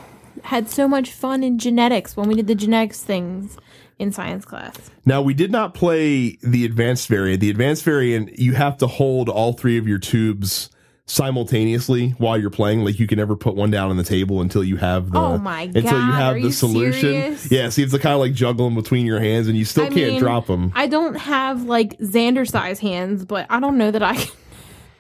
had 0.45 0.69
so 0.69 0.87
much 0.87 1.11
fun 1.11 1.43
in 1.43 1.59
genetics 1.59 2.15
when 2.15 2.29
we 2.29 2.35
did 2.35 2.47
the 2.47 2.55
genetics 2.55 3.03
things 3.03 3.57
in 3.99 4.13
science 4.13 4.45
class. 4.45 4.77
Now 5.07 5.23
we 5.23 5.33
did 5.33 5.51
not 5.51 5.73
play 5.73 6.37
the 6.43 6.67
advanced 6.67 7.09
variant. 7.09 7.41
The 7.41 7.51
advanced 7.51 7.85
variant, 7.85 8.39
you 8.39 8.53
have 8.53 8.77
to 8.79 8.87
hold 8.87 9.31
all 9.31 9.55
three 9.55 9.79
of 9.79 9.89
your 9.89 9.99
tubes 9.99 10.69
simultaneously 11.09 12.11
while 12.19 12.39
you're 12.39 12.51
playing. 12.51 12.85
Like 12.85 12.99
you 13.01 13.07
can 13.07 13.19
never 13.19 13.35
put 13.35 13.55
one 13.57 13.71
down 13.71 13.91
on 13.91 13.97
the 13.97 14.05
table 14.05 14.41
until 14.41 14.63
you 14.63 14.77
have 14.77 15.11
the 15.11 15.19
Oh 15.19 15.39
my 15.39 15.63
until 15.63 15.83
you 15.83 15.91
God, 15.91 16.15
have 16.15 16.35
the 16.35 16.41
you 16.43 16.53
solution. 16.53 17.01
serious? 17.01 17.51
Yeah, 17.51 17.69
see, 17.71 17.83
it's 17.83 17.93
the 17.93 17.99
kind 17.99 18.15
of 18.15 18.21
like 18.21 18.35
juggling 18.35 18.75
between 18.75 19.07
your 19.07 19.19
hands, 19.21 19.49
and 19.49 19.57
you 19.57 19.65
still 19.65 19.85
I 19.87 19.89
can't 19.89 20.13
mean, 20.13 20.19
drop 20.21 20.47
them. 20.47 20.71
I 20.75 20.87
don't 20.87 21.15
have 21.15 21.65
like 21.65 21.99
Xander 21.99 22.49
size 22.49 22.79
hands, 22.79 23.25
but 23.25 23.47
I 23.51 23.59
don't 23.59 23.79
know 23.79 23.91
that 23.91 24.03
I 24.03 24.15
can 24.17 24.33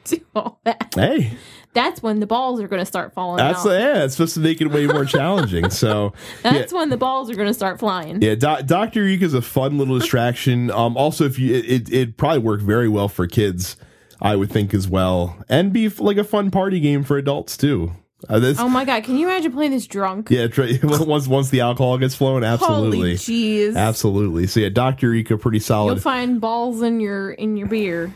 do 0.04 0.20
all 0.34 0.58
that. 0.64 0.92
Hey, 0.94 1.32
That's 1.74 2.02
when 2.02 2.20
the 2.20 2.26
balls 2.26 2.60
are 2.62 2.68
going 2.68 2.80
to 2.80 2.86
start 2.86 3.12
falling 3.12 3.36
that's 3.36 3.64
out. 3.66 3.70
yeah. 3.72 4.04
It's 4.04 4.14
supposed 4.14 4.34
to 4.34 4.40
make 4.40 4.60
it 4.62 4.68
way 4.68 4.86
more 4.86 5.04
challenging. 5.04 5.68
So 5.70 6.14
That's 6.42 6.72
when 6.72 6.88
the 6.88 6.96
balls 6.96 7.30
are 7.30 7.34
going 7.34 7.48
to 7.48 7.54
start 7.54 7.78
flying. 7.78 8.22
Yeah, 8.22 8.34
Do- 8.34 8.62
Doctor 8.64 9.04
Eek 9.04 9.20
is 9.20 9.34
a 9.34 9.42
fun 9.42 9.76
little 9.76 9.98
distraction. 10.00 10.70
Um, 10.70 10.96
also, 10.96 11.24
if 11.26 11.38
you, 11.38 11.54
it, 11.54 11.92
it 11.92 12.16
probably 12.16 12.38
work 12.40 12.60
very 12.62 12.88
well 12.88 13.08
for 13.08 13.26
kids, 13.26 13.76
I 14.20 14.36
would 14.36 14.50
think 14.50 14.74
as 14.74 14.88
well, 14.88 15.36
and 15.48 15.72
be 15.72 15.88
like 15.88 16.16
a 16.16 16.24
fun 16.24 16.50
party 16.50 16.80
game 16.80 17.04
for 17.04 17.16
adults 17.16 17.56
too. 17.56 17.92
Uh, 18.28 18.40
this, 18.40 18.58
Oh 18.58 18.68
my 18.68 18.84
god, 18.84 19.04
can 19.04 19.16
you 19.16 19.28
imagine 19.28 19.52
playing 19.52 19.70
this 19.70 19.86
drunk? 19.86 20.28
yeah, 20.30 20.48
try, 20.48 20.78
once 20.82 21.28
once 21.28 21.50
the 21.50 21.60
alcohol 21.60 21.98
gets 21.98 22.16
flowing, 22.16 22.42
Holy 22.42 22.52
absolutely, 22.52 23.14
jeez. 23.14 23.76
absolutely. 23.76 24.46
So 24.48 24.58
yeah, 24.60 24.70
Doctor 24.70 25.14
Eek, 25.14 25.28
pretty 25.40 25.60
solid. 25.60 25.94
You'll 25.94 26.00
find 26.02 26.40
balls 26.40 26.82
in 26.82 26.98
your 26.98 27.30
in 27.30 27.56
your 27.56 27.68
beer. 27.68 28.12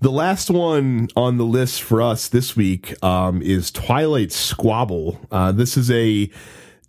The 0.00 0.10
last 0.10 0.50
one 0.50 1.08
on 1.16 1.36
the 1.36 1.44
list 1.44 1.82
for 1.82 2.00
us 2.02 2.28
this 2.28 2.56
week 2.56 3.02
um, 3.04 3.40
is 3.42 3.70
Twilight 3.70 4.32
Squabble. 4.32 5.20
Uh, 5.30 5.52
this 5.52 5.76
is 5.76 5.90
a 5.90 6.30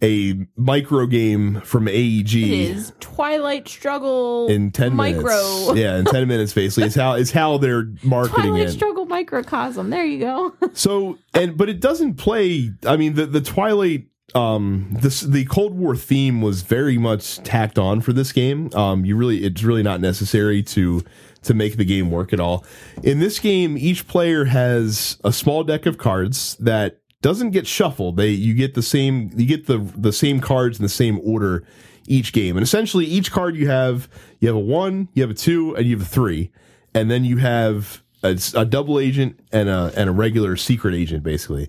a 0.03 0.45
micro 0.57 1.05
game 1.05 1.61
from 1.61 1.87
AEG. 1.87 2.35
It 2.35 2.49
is 2.51 2.93
Twilight 2.99 3.67
Struggle 3.67 4.47
in 4.47 4.71
10 4.71 4.95
micro. 4.95 5.23
minutes. 5.23 5.71
Yeah, 5.75 5.97
in 5.97 6.05
10 6.05 6.27
minutes 6.27 6.53
basically. 6.53 6.87
It's 6.87 6.95
how 6.95 7.13
it's 7.13 7.31
how 7.31 7.57
they're 7.57 7.87
marketing 8.03 8.51
Twilight 8.51 8.67
it. 8.69 8.71
Struggle 8.71 9.05
microcosm. 9.05 9.89
There 9.89 10.05
you 10.05 10.19
go. 10.19 10.53
So, 10.73 11.17
and 11.33 11.57
but 11.57 11.69
it 11.69 11.79
doesn't 11.79 12.15
play 12.15 12.71
I 12.85 12.97
mean 12.97 13.13
the 13.13 13.25
the 13.25 13.41
Twilight 13.41 14.07
um 14.33 14.97
this 15.01 15.21
the 15.21 15.45
Cold 15.45 15.73
War 15.73 15.95
theme 15.95 16.41
was 16.41 16.63
very 16.63 16.97
much 16.97 17.37
tacked 17.37 17.79
on 17.79 18.01
for 18.01 18.11
this 18.11 18.31
game. 18.33 18.69
Um 18.75 19.05
you 19.05 19.15
really 19.15 19.43
it's 19.45 19.63
really 19.63 19.83
not 19.83 20.01
necessary 20.01 20.61
to 20.63 21.01
to 21.43 21.53
make 21.53 21.77
the 21.77 21.85
game 21.85 22.11
work 22.11 22.33
at 22.33 22.39
all. 22.39 22.65
In 23.03 23.19
this 23.19 23.39
game, 23.39 23.77
each 23.77 24.07
player 24.07 24.45
has 24.45 25.17
a 25.23 25.31
small 25.31 25.63
deck 25.63 25.85
of 25.85 25.97
cards 25.99 26.55
that 26.59 26.99
doesn't 27.25 27.49
get 27.49 27.65
shuffled. 27.65 28.17
They 28.17 28.29
you 28.29 28.53
get 28.53 28.75
the 28.75 28.83
same 28.83 29.31
you 29.35 29.47
get 29.47 29.65
the 29.65 29.79
the 29.79 30.13
same 30.13 30.39
cards 30.39 30.77
in 30.77 30.83
the 30.83 30.89
same 30.89 31.19
order 31.23 31.63
each 32.05 32.33
game. 32.33 32.55
And 32.55 32.63
essentially 32.63 33.03
each 33.03 33.31
card 33.31 33.55
you 33.55 33.67
have 33.67 34.07
you 34.39 34.47
have 34.47 34.55
a 34.55 34.59
1, 34.59 35.09
you 35.15 35.23
have 35.23 35.31
a 35.31 35.33
2 35.33 35.75
and 35.75 35.87
you 35.87 35.97
have 35.97 36.05
a 36.05 36.09
3. 36.09 36.51
And 36.93 37.09
then 37.09 37.25
you 37.25 37.37
have 37.37 38.03
a, 38.21 38.39
a 38.55 38.63
double 38.63 38.99
agent 38.99 39.39
and 39.51 39.69
a 39.69 39.91
and 39.97 40.07
a 40.07 40.11
regular 40.11 40.55
secret 40.55 40.93
agent 40.93 41.23
basically. 41.23 41.67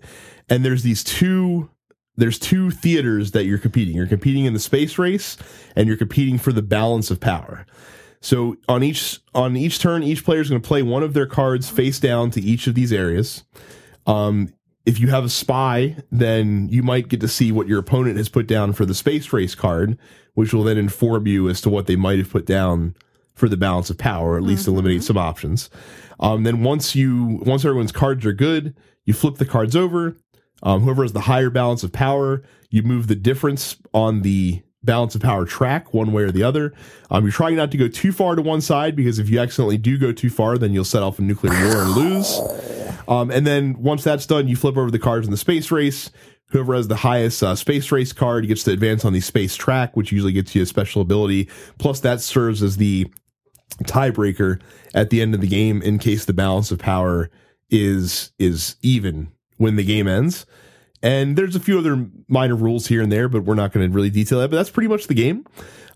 And 0.51 0.63
there's 0.63 0.83
these 0.83 1.03
two 1.03 1.71
there's 2.17 2.39
two 2.39 2.71
theaters 2.71 3.31
that 3.31 3.47
you're 3.47 3.57
competing. 3.57 3.97
You're 3.97 4.07
competing 4.07 4.45
in 4.45 4.53
the 4.53 4.61
space 4.61 4.99
race 4.99 5.39
and 5.75 5.89
you're 5.89 5.97
competing 5.97 6.37
for 6.37 6.53
the 6.53 6.61
balance 6.61 7.11
of 7.11 7.19
power. 7.19 7.65
So 8.21 8.59
on 8.69 8.83
each 8.83 9.21
on 9.35 9.57
each 9.57 9.79
turn, 9.79 10.03
each 10.03 10.23
player 10.23 10.41
is 10.41 10.51
going 10.51 10.61
to 10.61 10.69
play 10.69 10.83
one 10.83 11.03
of 11.03 11.15
their 11.15 11.27
cards 11.27 11.71
face 11.71 11.99
down 11.99 12.31
to 12.33 12.43
each 12.43 12.67
of 12.67 12.75
these 12.75 12.93
areas. 12.93 13.45
Um, 14.07 14.53
if 14.87 15.01
you 15.01 15.09
have 15.09 15.25
a 15.25 15.29
spy, 15.29 15.97
then 16.13 16.69
you 16.71 16.83
might 16.83 17.09
get 17.09 17.21
to 17.21 17.29
see 17.29 17.51
what 17.51 17.67
your 17.67 17.81
opponent 17.81 18.17
has 18.17 18.29
put 18.29 18.47
down 18.47 18.73
for 18.73 18.87
the 18.87 18.95
space 18.95 19.33
race 19.33 19.57
card, 19.57 19.99
which 20.35 20.55
will 20.55 20.63
then 20.63 20.79
inform 20.79 21.27
you 21.27 21.49
as 21.49 21.61
to 21.63 21.69
what 21.69 21.87
they 21.87 21.97
might 21.97 22.19
have 22.19 22.31
put 22.31 22.47
down 22.47 22.95
for 23.35 23.49
the 23.49 23.57
balance 23.57 23.91
of 23.91 23.99
power, 23.99 24.33
or 24.33 24.37
at 24.37 24.45
least 24.45 24.67
eliminate 24.67 25.03
some 25.03 25.19
options. 25.19 25.69
Um, 26.21 26.45
then 26.45 26.63
once 26.63 26.95
you 26.95 27.41
once 27.45 27.65
everyone's 27.65 27.93
cards 27.93 28.25
are 28.25 28.33
good, 28.33 28.75
you 29.05 29.13
flip 29.13 29.35
the 29.37 29.45
cards 29.45 29.75
over. 29.75 30.17
Um, 30.63 30.83
whoever 30.83 31.03
has 31.03 31.13
the 31.13 31.21
higher 31.21 31.51
balance 31.51 31.83
of 31.83 31.93
power, 31.93 32.43
you 32.71 32.83
move 32.83 33.09
the 33.09 33.17
difference 33.17 33.77
on 33.93 34.23
the 34.23 34.63
balance 34.83 35.17
of 35.17 35.21
power 35.21 35.45
track 35.45 35.93
one 35.93 36.13
way 36.13 36.23
or 36.23 36.31
the 36.31 36.45
other. 36.45 36.73
Um, 37.11 37.25
you're 37.25 37.33
trying 37.33 37.57
not 37.57 37.73
to 37.73 37.77
go 37.77 37.89
too 37.89 38.13
far 38.13 38.37
to 38.37 38.43
one 38.43 38.61
side 38.61 38.95
because 38.95 39.19
if 39.19 39.29
you 39.29 39.41
accidentally 39.41 39.79
do 39.79 39.99
go 39.99 40.13
too 40.13 40.31
far, 40.31 40.57
then 40.57 40.73
you'll 40.73 40.85
set 40.85 41.03
off 41.03 41.19
a 41.19 41.23
nuclear 41.23 41.53
war 41.53 41.83
and 41.83 41.91
lose. 41.91 42.76
Um, 43.09 43.31
and 43.31 43.47
then 43.47 43.81
once 43.83 44.05
that's 44.05 44.27
done, 44.27 44.49
you 44.49 44.57
flip 44.57 44.77
over 44.77 44.91
the 44.91 44.99
cards 44.99 45.27
in 45.27 45.31
the 45.31 45.37
space 45.37 45.71
race. 45.71 46.11
Whoever 46.51 46.75
has 46.75 46.89
the 46.89 46.97
highest 46.97 47.43
uh, 47.43 47.57
space 47.57 47.91
race 47.91 48.13
card 48.13 48.47
gets 48.47 48.63
to 48.65 48.73
advance 48.73 49.05
on 49.05 49.13
the 49.13 49.21
space 49.21 49.57
track, 49.57 49.97
which 49.97 50.13
usually 50.13 50.33
gets 50.33 50.55
you 50.55 50.63
a 50.63 50.67
special 50.67 51.03
ability. 51.03 51.49
Plus, 51.79 52.01
that 52.01 52.21
serves 52.21 52.63
as 52.63 52.77
the 52.77 53.11
tiebreaker 53.85 54.61
at 54.95 55.11
the 55.11 55.21
end 55.21 55.35
of 55.35 55.41
the 55.41 55.49
game 55.49 55.83
in 55.83 55.99
case 55.99 56.25
the 56.25 56.33
balance 56.33 56.71
of 56.71 56.79
power 56.79 57.31
is 57.69 58.33
is 58.39 58.77
even 58.83 59.33
when 59.57 59.77
the 59.77 59.85
game 59.85 60.07
ends. 60.07 60.47
And 61.03 61.37
there's 61.37 61.57
a 61.57 61.61
few 61.61 61.79
other 61.79 62.09
minor 62.29 62.57
rules 62.57 62.87
here 62.87 63.03
and 63.03 63.13
there, 63.13 63.29
but 63.29 63.45
we're 63.45 63.55
not 63.55 63.73
going 63.73 63.89
to 63.89 63.95
really 63.95 64.11
detail 64.11 64.41
that. 64.41 64.51
But 64.51 64.57
that's 64.57 64.71
pretty 64.71 64.89
much 64.89 65.09
the 65.09 65.15
game. 65.15 65.45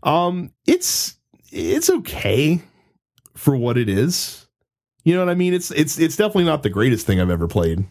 Um, 0.02 0.52
it's 0.66 1.16
it's 1.50 1.90
okay 1.90 2.60
for 3.34 3.56
what 3.56 3.78
it 3.78 3.88
is. 3.88 4.46
You 5.04 5.14
know 5.14 5.20
what 5.24 5.30
I 5.30 5.34
mean? 5.34 5.54
It's 5.54 5.70
it's 5.70 5.98
it's 5.98 6.16
definitely 6.16 6.44
not 6.44 6.62
the 6.62 6.70
greatest 6.70 7.06
thing 7.06 7.20
I've 7.20 7.30
ever 7.30 7.48
played 7.48 7.84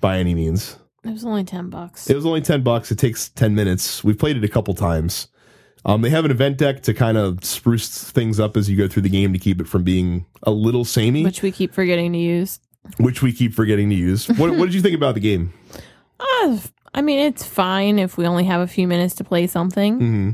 by 0.00 0.18
any 0.18 0.34
means. 0.34 0.78
It 1.04 1.10
was 1.10 1.24
only 1.24 1.44
ten 1.44 1.70
bucks. 1.70 2.08
It 2.10 2.16
was 2.16 2.26
only 2.26 2.40
ten 2.40 2.62
bucks. 2.62 2.90
It 2.90 2.98
takes 2.98 3.28
ten 3.28 3.54
minutes. 3.54 4.02
We've 4.04 4.18
played 4.18 4.36
it 4.36 4.44
a 4.44 4.48
couple 4.48 4.74
times. 4.74 5.28
Um, 5.84 6.02
they 6.02 6.10
have 6.10 6.24
an 6.24 6.30
event 6.30 6.58
deck 6.58 6.82
to 6.84 6.94
kind 6.94 7.18
of 7.18 7.44
spruce 7.44 7.88
things 8.10 8.38
up 8.38 8.56
as 8.56 8.70
you 8.70 8.76
go 8.76 8.86
through 8.86 9.02
the 9.02 9.08
game 9.08 9.32
to 9.32 9.38
keep 9.38 9.60
it 9.60 9.66
from 9.66 9.82
being 9.82 10.26
a 10.44 10.52
little 10.52 10.84
samey, 10.84 11.24
which, 11.24 11.42
we 11.42 11.50
keep 11.50 11.74
forgetting 11.74 12.12
to 12.12 12.18
use. 12.18 12.60
Which 12.98 13.20
we 13.20 13.32
keep 13.32 13.52
forgetting 13.52 13.90
to 13.90 13.96
use. 13.96 14.28
What, 14.28 14.56
what 14.56 14.66
did 14.66 14.74
you 14.74 14.82
think 14.82 14.94
about 14.96 15.14
the 15.14 15.20
game? 15.20 15.52
Uh, 16.44 16.56
I 16.94 17.02
mean, 17.02 17.18
it's 17.18 17.44
fine 17.44 17.98
if 17.98 18.16
we 18.16 18.26
only 18.26 18.44
have 18.44 18.60
a 18.60 18.68
few 18.68 18.86
minutes 18.86 19.16
to 19.16 19.24
play 19.24 19.48
something. 19.48 19.98
hmm 19.98 20.30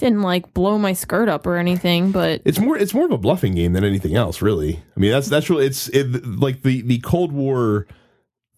Didn't 0.00 0.22
like 0.22 0.54
blow 0.54 0.78
my 0.78 0.94
skirt 0.94 1.28
up 1.28 1.46
or 1.46 1.58
anything, 1.58 2.10
but 2.10 2.40
It's 2.46 2.58
more 2.58 2.74
it's 2.78 2.94
more 2.94 3.04
of 3.04 3.12
a 3.12 3.18
bluffing 3.18 3.54
game 3.54 3.74
than 3.74 3.84
anything 3.84 4.16
else, 4.16 4.40
really. 4.40 4.82
I 4.96 5.00
mean, 5.00 5.10
that's 5.10 5.28
that's 5.28 5.50
really 5.50 5.66
it's 5.66 5.88
it, 5.88 6.24
like 6.24 6.62
the 6.62 6.80
the 6.80 7.00
Cold 7.00 7.32
War 7.32 7.86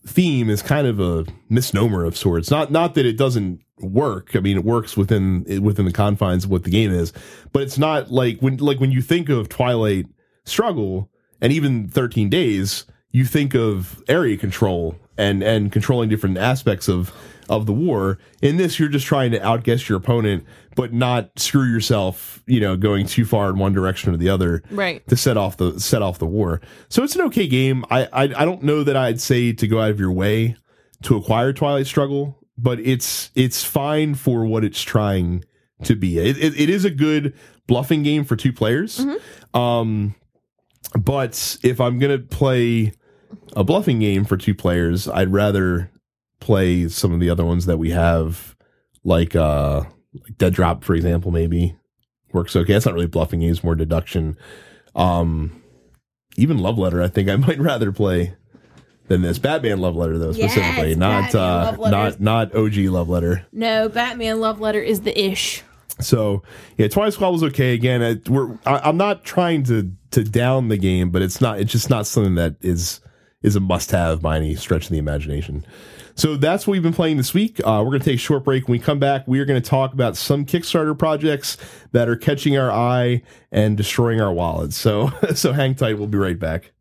theme 0.07 0.49
is 0.49 0.63
kind 0.63 0.87
of 0.87 1.01
a 1.01 1.25
misnomer 1.49 2.05
of 2.05 2.17
sorts. 2.17 2.49
Not 2.49 2.71
not 2.71 2.95
that 2.95 3.07
it 3.07 3.19
doesn't 3.19 3.61
work. 3.81 4.37
I 4.37 4.39
mean, 4.39 4.57
it 4.57 4.65
works 4.65 4.97
within 4.97 5.45
within 5.61 5.85
the 5.85 5.93
confines 5.93 6.45
of 6.45 6.51
what 6.53 6.63
the 6.63 6.71
game 6.71 6.93
is, 6.93 7.13
but 7.53 7.63
it's 7.63 7.77
not 7.77 8.13
like 8.13 8.39
when 8.39 8.59
like 8.59 8.79
when 8.79 8.93
you 8.93 9.03
think 9.03 9.29
of 9.29 9.49
Twilight 9.49 10.07
Struggle 10.45 11.11
and 11.41 11.53
even 11.53 11.89
13 11.89 12.29
Days, 12.29 12.87
you 13.11 13.25
think 13.25 13.55
of 13.57 14.01
area 14.09 14.37
control 14.37 14.95
and 15.19 15.43
and 15.43 15.73
controlling 15.73 16.09
different 16.09 16.39
aspects 16.39 16.89
of 16.89 17.13
of 17.53 17.67
the 17.67 17.73
war. 17.73 18.19
In 18.41 18.57
this, 18.57 18.79
you're 18.79 18.89
just 18.89 19.07
trying 19.07 19.31
to 19.33 19.47
outguess 19.47 19.89
your 19.89 19.99
opponent, 19.99 20.45
but 20.75 20.93
not 20.93 21.39
screw 21.39 21.71
yourself. 21.71 22.43
You 22.47 22.61
know, 22.61 22.77
going 22.77 23.07
too 23.07 23.25
far 23.25 23.51
in 23.51 23.59
one 23.59 23.73
direction 23.73 24.13
or 24.13 24.17
the 24.17 24.29
other 24.29 24.63
right. 24.71 25.07
to 25.09 25.17
set 25.17 25.37
off 25.37 25.57
the 25.59 25.79
set 25.79 26.03
off 26.03 26.19
the 26.19 26.27
war. 26.27 26.61
So 26.89 27.03
it's 27.03 27.15
an 27.15 27.23
okay 27.23 27.47
game. 27.47 27.85
I, 27.91 28.05
I 28.13 28.23
I 28.23 28.45
don't 28.45 28.63
know 28.63 28.83
that 28.83 28.97
I'd 28.97 29.21
say 29.21 29.53
to 29.53 29.67
go 29.67 29.81
out 29.81 29.91
of 29.91 30.01
your 30.01 30.13
way 30.13 30.57
to 31.03 31.17
acquire 31.17 31.53
Twilight 31.53 31.87
Squabble, 31.87 32.39
but 32.57 32.81
it's 32.81 33.31
it's 33.35 33.63
fine 33.63 34.15
for 34.15 34.47
what 34.47 34.65
it's 34.65 34.83
trying 34.83 35.45
to 35.85 35.95
be. 35.95 36.19
It, 36.19 36.39
it, 36.39 36.59
it 36.59 36.71
is 36.71 36.85
a 36.85 36.91
good 36.91 37.35
bluffing 37.67 38.03
game 38.03 38.25
for 38.25 38.37
two 38.37 38.53
players. 38.53 39.05
Um, 39.53 40.15
but 40.99 41.59
if 41.63 41.81
I'm 41.81 41.99
gonna 41.99 42.19
play 42.19 42.93
a 43.55 43.65
bluffing 43.65 43.99
game 43.99 44.25
for 44.25 44.37
two 44.37 44.55
players, 44.55 45.09
I'd 45.09 45.33
rather 45.33 45.91
play 46.43 46.89
some 46.89 47.13
of 47.13 47.21
the 47.21 47.31
other 47.31 47.45
ones 47.45 47.67
that 47.67 47.79
we 47.79 47.91
have, 47.91 48.57
like 49.05 49.35
uh, 49.35 49.83
like 50.13 50.37
Dead 50.37 50.53
Drop, 50.53 50.85
for 50.85 50.95
example. 50.95 51.31
Maybe 51.31 51.77
works 52.33 52.57
okay. 52.57 52.73
That's 52.73 52.87
not 52.87 52.95
really 52.95 53.07
bluffing 53.07 53.41
games, 53.41 53.65
more 53.65 53.75
deduction. 53.75 54.37
Um, 54.95 55.63
even 56.37 56.59
Love 56.59 56.79
Letter, 56.79 57.03
I 57.03 57.09
think 57.09 57.29
I 57.29 57.37
might 57.47 57.59
rather 57.59 57.93
play 57.93 58.35
than 59.09 59.23
this 59.23 59.39
Batman 59.39 59.81
Love 59.81 59.97
Letter, 59.97 60.19
though 60.19 60.31
Yes, 60.31 60.53
specifically, 60.53 60.95
not 60.95 61.33
Batman 61.33 61.85
uh, 61.85 61.91
not 61.91 62.21
not 62.21 62.55
OG 62.55 62.77
Love 62.77 63.09
Letter. 63.09 63.47
No, 63.53 63.89
Batman 63.89 64.41
Love 64.41 64.61
Letter 64.61 64.81
is 64.81 65.03
the 65.03 65.19
ish. 65.19 65.63
So 66.01 66.43
yeah, 66.77 66.89
Twilight 66.89 67.13
Squabble 67.13 67.35
was 67.35 67.45
okay. 67.45 67.75
Again, 67.75 68.03
I, 68.03 68.31
we're 68.31 68.59
I, 68.67 68.81
I'm 68.89 68.97
not 68.97 69.25
trying 69.25 69.63
to 69.65 69.93
to 70.13 70.25
down 70.25 70.69
the 70.69 70.77
game, 70.77 71.11
but 71.11 71.23
it's 71.23 71.41
not. 71.41 71.61
It's 71.61 71.73
just 71.73 71.91
not 71.91 72.07
something 72.07 72.35
that 72.35 72.57
is 72.61 73.01
is 73.43 73.57
a 73.57 73.61
must 73.61 73.91
have 73.91 74.23
by 74.23 74.37
any 74.37 74.55
stretch 74.55 74.85
of 74.85 74.91
the 74.91 74.99
imagination. 74.99 75.65
So 76.15 76.37
that's 76.37 76.67
what 76.67 76.73
we've 76.73 76.83
been 76.83 76.93
playing 76.93 77.17
this 77.17 77.35
week. 77.35 77.61
Uh, 77.61 77.83
we're 77.85 77.91
going 77.91 78.01
to 78.01 78.05
take 78.05 78.17
a 78.17 78.19
short 78.19 78.45
break. 78.45 78.69
When 78.69 78.73
we 78.73 78.79
come 78.79 78.99
back, 78.99 79.27
we 79.27 79.41
are 79.41 79.45
going 79.45 79.61
to 79.61 79.69
talk 79.69 79.93
about 79.93 80.17
some 80.17 80.45
Kickstarter 80.45 80.99
projects 80.99 81.57
that 81.93 82.09
are 82.09 82.17
catching 82.17 82.57
our 82.57 82.71
eye 82.71 83.23
and 83.51 83.77
destroying 83.77 84.21
our 84.21 84.33
wallets. 84.33 84.77
So 84.77 85.11
so 85.35 85.53
hang 85.53 85.75
tight. 85.75 85.99
We'll 85.99 86.09
be 86.09 86.19
right 86.19 86.39
back. 86.39 86.73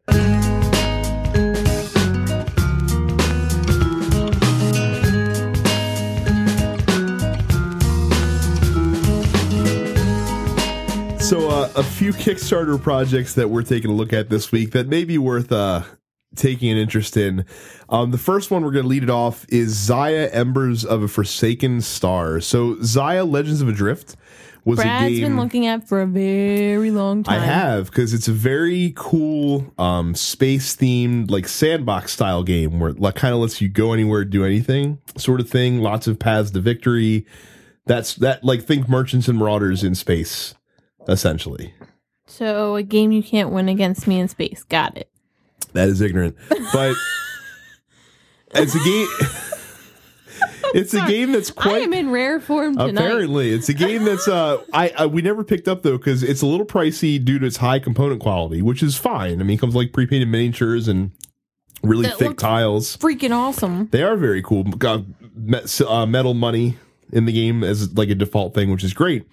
So, 11.31 11.49
uh, 11.49 11.71
a 11.77 11.83
few 11.83 12.11
Kickstarter 12.11 12.81
projects 12.81 13.35
that 13.35 13.49
we're 13.49 13.63
taking 13.63 13.89
a 13.89 13.93
look 13.93 14.11
at 14.11 14.29
this 14.29 14.51
week 14.51 14.71
that 14.71 14.89
may 14.89 15.05
be 15.05 15.17
worth 15.17 15.49
uh, 15.49 15.83
taking 16.35 16.69
an 16.71 16.77
interest 16.77 17.17
in. 17.17 17.45
Um, 17.89 18.11
the 18.11 18.17
first 18.17 18.51
one 18.51 18.63
we're 18.63 18.71
going 18.71 18.83
to 18.83 18.89
lead 18.89 19.03
it 19.03 19.09
off 19.09 19.45
is 19.49 19.75
Xia 19.75 20.29
Embers 20.33 20.85
of 20.85 21.03
a 21.03 21.07
Forsaken 21.07 21.81
Star. 21.81 22.39
So 22.39 22.75
Xia 22.75 23.29
Legends 23.29 23.61
of 23.61 23.67
Adrift 23.67 24.15
was 24.63 24.77
Brad's 24.77 25.05
a 25.05 25.09
game 25.09 25.21
been 25.23 25.37
looking 25.37 25.65
at 25.65 25.87
for 25.87 26.01
a 26.01 26.07
very 26.07 26.91
long 26.91 27.23
time. 27.23 27.41
I 27.41 27.43
have 27.43 27.85
because 27.85 28.13
it's 28.13 28.27
a 28.27 28.33
very 28.33 28.93
cool 28.95 29.73
um, 29.77 30.15
space 30.15 30.75
themed 30.75 31.31
like 31.31 31.47
sandbox 31.47 32.13
style 32.13 32.43
game 32.43 32.79
where 32.79 32.91
it 32.91 32.99
like, 32.99 33.15
kind 33.15 33.33
of 33.33 33.41
lets 33.41 33.61
you 33.61 33.69
go 33.69 33.93
anywhere, 33.93 34.23
do 34.23 34.45
anything 34.45 34.99
sort 35.17 35.39
of 35.39 35.49
thing. 35.49 35.79
Lots 35.79 36.07
of 36.07 36.19
paths 36.19 36.51
to 36.51 36.59
victory. 36.59 37.25
That's 37.85 38.15
that 38.15 38.43
like 38.43 38.63
think 38.63 38.87
merchants 38.87 39.27
and 39.27 39.37
marauders 39.37 39.83
in 39.83 39.95
space 39.95 40.55
essentially. 41.07 41.73
So 42.27 42.75
a 42.75 42.83
game 42.83 43.11
you 43.11 43.23
can't 43.23 43.51
win 43.51 43.67
against 43.67 44.07
me 44.07 44.19
in 44.19 44.27
space. 44.27 44.63
Got 44.63 44.97
it. 44.97 45.10
That 45.73 45.89
is 45.89 46.01
ignorant, 46.01 46.35
but 46.73 46.95
it's 48.55 48.75
a 48.75 48.79
game. 48.79 49.07
it's 50.73 50.93
a 50.93 51.05
game 51.07 51.31
that's 51.31 51.51
I 51.51 51.53
quite 51.53 51.81
am 51.83 51.93
in 51.93 52.11
rare 52.11 52.39
form 52.39 52.75
tonight. 52.77 53.05
Apparently, 53.05 53.51
it's 53.51 53.69
a 53.69 53.73
game 53.73 54.03
that's 54.03 54.27
uh, 54.27 54.61
I, 54.73 54.89
I 54.97 55.05
we 55.05 55.21
never 55.21 55.43
picked 55.43 55.67
up 55.67 55.83
though 55.83 55.97
because 55.97 56.23
it's 56.23 56.41
a 56.41 56.45
little 56.45 56.65
pricey 56.65 57.23
due 57.23 57.39
to 57.39 57.45
its 57.45 57.57
high 57.57 57.79
component 57.79 58.21
quality, 58.21 58.61
which 58.61 58.83
is 58.83 58.97
fine. 58.97 59.39
I 59.39 59.43
mean, 59.43 59.57
it 59.57 59.59
comes 59.59 59.75
with, 59.75 59.85
like 59.85 59.93
pre-painted 59.93 60.27
miniatures 60.27 60.87
and 60.87 61.11
really 61.83 62.03
That 62.03 62.17
thick 62.17 62.27
looks- 62.29 62.43
tiles. 62.43 62.97
Freaking 62.97 63.35
awesome. 63.35 63.87
They 63.91 64.03
are 64.03 64.15
very 64.17 64.41
cool. 64.41 64.63
Got 64.63 65.01
uh, 65.87 66.05
metal 66.05 66.33
money 66.33 66.77
in 67.11 67.25
the 67.25 67.33
game 67.33 67.63
as 67.63 67.93
like 67.97 68.09
a 68.09 68.15
default 68.15 68.53
thing, 68.53 68.71
which 68.71 68.83
is 68.83 68.93
great. 68.93 69.25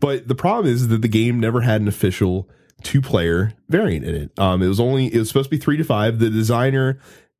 But 0.00 0.28
the 0.28 0.34
problem 0.34 0.72
is 0.72 0.88
that 0.88 1.02
the 1.02 1.08
game 1.08 1.40
never 1.40 1.62
had 1.62 1.80
an 1.80 1.88
official 1.88 2.48
two-player 2.82 3.54
variant 3.68 4.04
in 4.04 4.14
it. 4.14 4.38
Um, 4.38 4.62
it 4.62 4.68
was 4.68 4.80
only 4.80 5.12
it 5.12 5.18
was 5.18 5.28
supposed 5.28 5.50
to 5.50 5.56
be 5.56 5.62
three 5.62 5.76
to 5.76 5.84
five. 5.84 6.18
The 6.18 6.30
designer, 6.30 6.98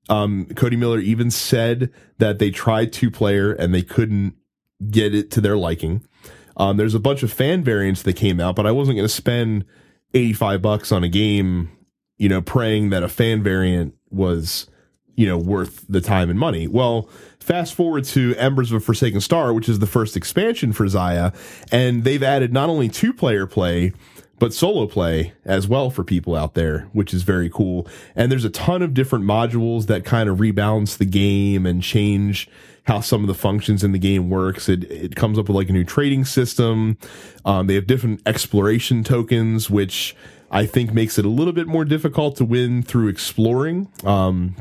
um, 0.09 0.47
Cody 0.57 0.77
Miller, 0.77 0.99
even 0.99 1.31
said 1.31 1.91
that 2.19 2.39
they 2.39 2.51
tried 2.51 2.93
two-player 2.93 3.53
and 3.53 3.75
they 3.75 3.83
couldn't 3.83 4.35
get 4.91 5.15
it 5.15 5.31
to 5.33 5.41
their 5.41 5.57
liking. 5.57 6.07
Um, 6.57 6.77
there's 6.77 6.95
a 6.95 7.01
bunch 7.01 7.23
of 7.23 7.33
fan 7.33 7.65
variants 7.65 8.03
that 8.03 8.15
came 8.15 8.41
out, 8.41 8.57
but 8.57 8.67
I 8.67 8.73
wasn't 8.73 8.97
going 8.97 9.09
to 9.09 9.15
spend 9.15 9.65
85 10.15 10.63
bucks 10.63 10.93
on 10.93 11.03
a 11.03 11.09
game, 11.09 11.71
you 12.17 12.29
know, 12.29 12.41
praying 12.41 12.91
that 12.91 13.03
a 13.03 13.09
fan 13.09 13.43
variant 13.43 13.95
was, 14.11 14.69
you 15.17 15.27
know, 15.27 15.37
worth 15.37 15.85
the 15.89 16.01
time 16.01 16.31
and 16.31 16.39
money. 16.39 16.69
Well, 16.69 17.09
fast 17.41 17.75
forward 17.75 18.05
to 18.05 18.35
Embers 18.37 18.71
of 18.71 18.77
a 18.77 18.81
Forsaken 18.81 19.21
Star, 19.21 19.53
which 19.53 19.69
is 19.69 19.81
the 19.81 19.87
first 19.87 20.17
expansion 20.17 20.73
for 20.73 20.87
Xia, 20.87 21.35
and 21.73 22.05
they've 22.05 22.23
added 22.23 22.53
not 22.53 22.69
only 22.69 22.89
two 22.89 23.13
player 23.13 23.47
play, 23.47 23.93
but 24.39 24.53
solo 24.53 24.87
play 24.87 25.33
as 25.45 25.69
well 25.69 25.91
for 25.91 26.05
people 26.05 26.35
out 26.35 26.55
there, 26.55 26.89
which 26.93 27.15
is 27.15 27.23
very 27.23 27.49
cool. 27.49 27.87
And 28.17 28.31
there's 28.31 28.45
a 28.45 28.51
ton 28.51 28.83
of 28.83 28.95
different 28.95 29.25
modules 29.25 29.87
that 29.87 30.05
kind 30.05 30.29
of 30.29 30.39
rebalance 30.39 30.97
the 30.97 31.05
game 31.05 31.67
and 31.67 31.83
change 31.83 32.49
how 32.85 33.01
some 33.01 33.23
of 33.23 33.29
the 33.29 33.35
functions 33.35 33.83
in 33.83 33.93
the 33.93 33.99
game 33.99 34.29
works. 34.31 34.69
It 34.69 34.85
it 34.91 35.17
comes 35.17 35.39
up 35.39 35.49
with 35.49 35.57
like 35.57 35.69
a 35.69 35.73
new 35.73 35.85
trading 35.85 36.25
system. 36.25 36.99
Um, 37.45 37.67
they 37.67 37.75
have 37.75 37.87
different 37.87 38.21
exploration 38.27 39.05
tokens, 39.05 39.71
which 39.71 40.15
I 40.51 40.67
think 40.67 40.93
makes 40.93 41.19
it 41.19 41.25
a 41.25 41.31
little 41.31 41.53
bit 41.53 41.67
more 41.67 41.85
difficult 41.85 42.37
to 42.37 42.45
win 42.45 42.83
through 42.83 43.09
exploring. 43.09 43.89
Um, 44.05 44.57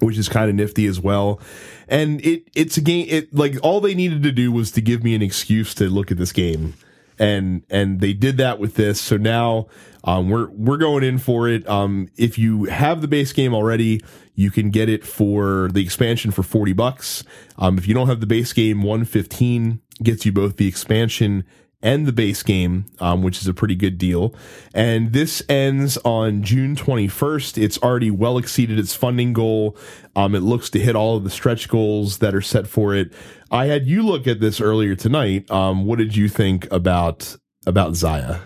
which 0.00 0.18
is 0.18 0.28
kind 0.28 0.50
of 0.50 0.56
nifty 0.56 0.86
as 0.86 1.00
well. 1.00 1.40
And 1.86 2.20
it 2.26 2.48
it's 2.56 2.76
a 2.76 2.80
game 2.80 3.06
it 3.08 3.32
like 3.32 3.54
all 3.62 3.80
they 3.80 3.94
needed 3.94 4.24
to 4.24 4.32
do 4.32 4.50
was 4.50 4.72
to 4.72 4.80
give 4.80 5.04
me 5.04 5.14
an 5.14 5.22
excuse 5.22 5.74
to 5.76 5.88
look 5.88 6.10
at 6.10 6.18
this 6.18 6.32
game. 6.32 6.74
And 7.22 7.62
and 7.70 8.00
they 8.00 8.12
did 8.12 8.36
that 8.38 8.58
with 8.58 8.74
this. 8.74 9.00
So 9.00 9.16
now 9.16 9.68
um 10.02 10.28
we're 10.28 10.50
we're 10.50 10.76
going 10.76 11.04
in 11.04 11.18
for 11.18 11.48
it. 11.48 11.66
Um 11.68 12.08
if 12.16 12.36
you 12.36 12.64
have 12.64 13.00
the 13.00 13.08
base 13.08 13.32
game 13.32 13.54
already, 13.54 14.02
you 14.34 14.50
can 14.50 14.70
get 14.70 14.88
it 14.88 15.04
for 15.04 15.70
the 15.72 15.82
expansion 15.82 16.32
for 16.32 16.42
40 16.42 16.72
bucks. 16.72 17.22
Um 17.58 17.78
if 17.78 17.86
you 17.86 17.94
don't 17.94 18.08
have 18.08 18.20
the 18.20 18.26
base 18.26 18.52
game, 18.52 18.82
115 18.82 19.80
gets 20.02 20.26
you 20.26 20.32
both 20.32 20.56
the 20.56 20.66
expansion 20.66 21.44
and 21.82 22.06
the 22.06 22.12
base 22.12 22.42
game, 22.42 22.86
um, 23.00 23.22
which 23.22 23.40
is 23.40 23.48
a 23.48 23.54
pretty 23.54 23.74
good 23.74 23.98
deal. 23.98 24.34
And 24.72 25.12
this 25.12 25.42
ends 25.48 25.98
on 26.04 26.42
June 26.42 26.76
21st. 26.76 27.60
It's 27.60 27.78
already 27.78 28.10
well 28.10 28.38
exceeded 28.38 28.78
its 28.78 28.94
funding 28.94 29.32
goal. 29.32 29.76
Um, 30.14 30.34
it 30.34 30.40
looks 30.40 30.70
to 30.70 30.78
hit 30.78 30.94
all 30.94 31.16
of 31.16 31.24
the 31.24 31.30
stretch 31.30 31.68
goals 31.68 32.18
that 32.18 32.34
are 32.34 32.40
set 32.42 32.66
for 32.66 32.94
it. 32.94 33.12
I 33.50 33.66
had 33.66 33.86
you 33.86 34.02
look 34.02 34.26
at 34.26 34.40
this 34.40 34.60
earlier 34.60 34.94
tonight. 34.94 35.50
Um, 35.50 35.84
what 35.84 35.98
did 35.98 36.14
you 36.16 36.28
think 36.28 36.70
about 36.70 37.36
about 37.66 37.92
Xia? 37.92 38.40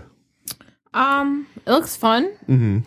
Um, 0.95 1.47
it 1.65 1.71
looks 1.71 1.97
fun. 1.97 2.33
Mm-hmm. 2.49 2.79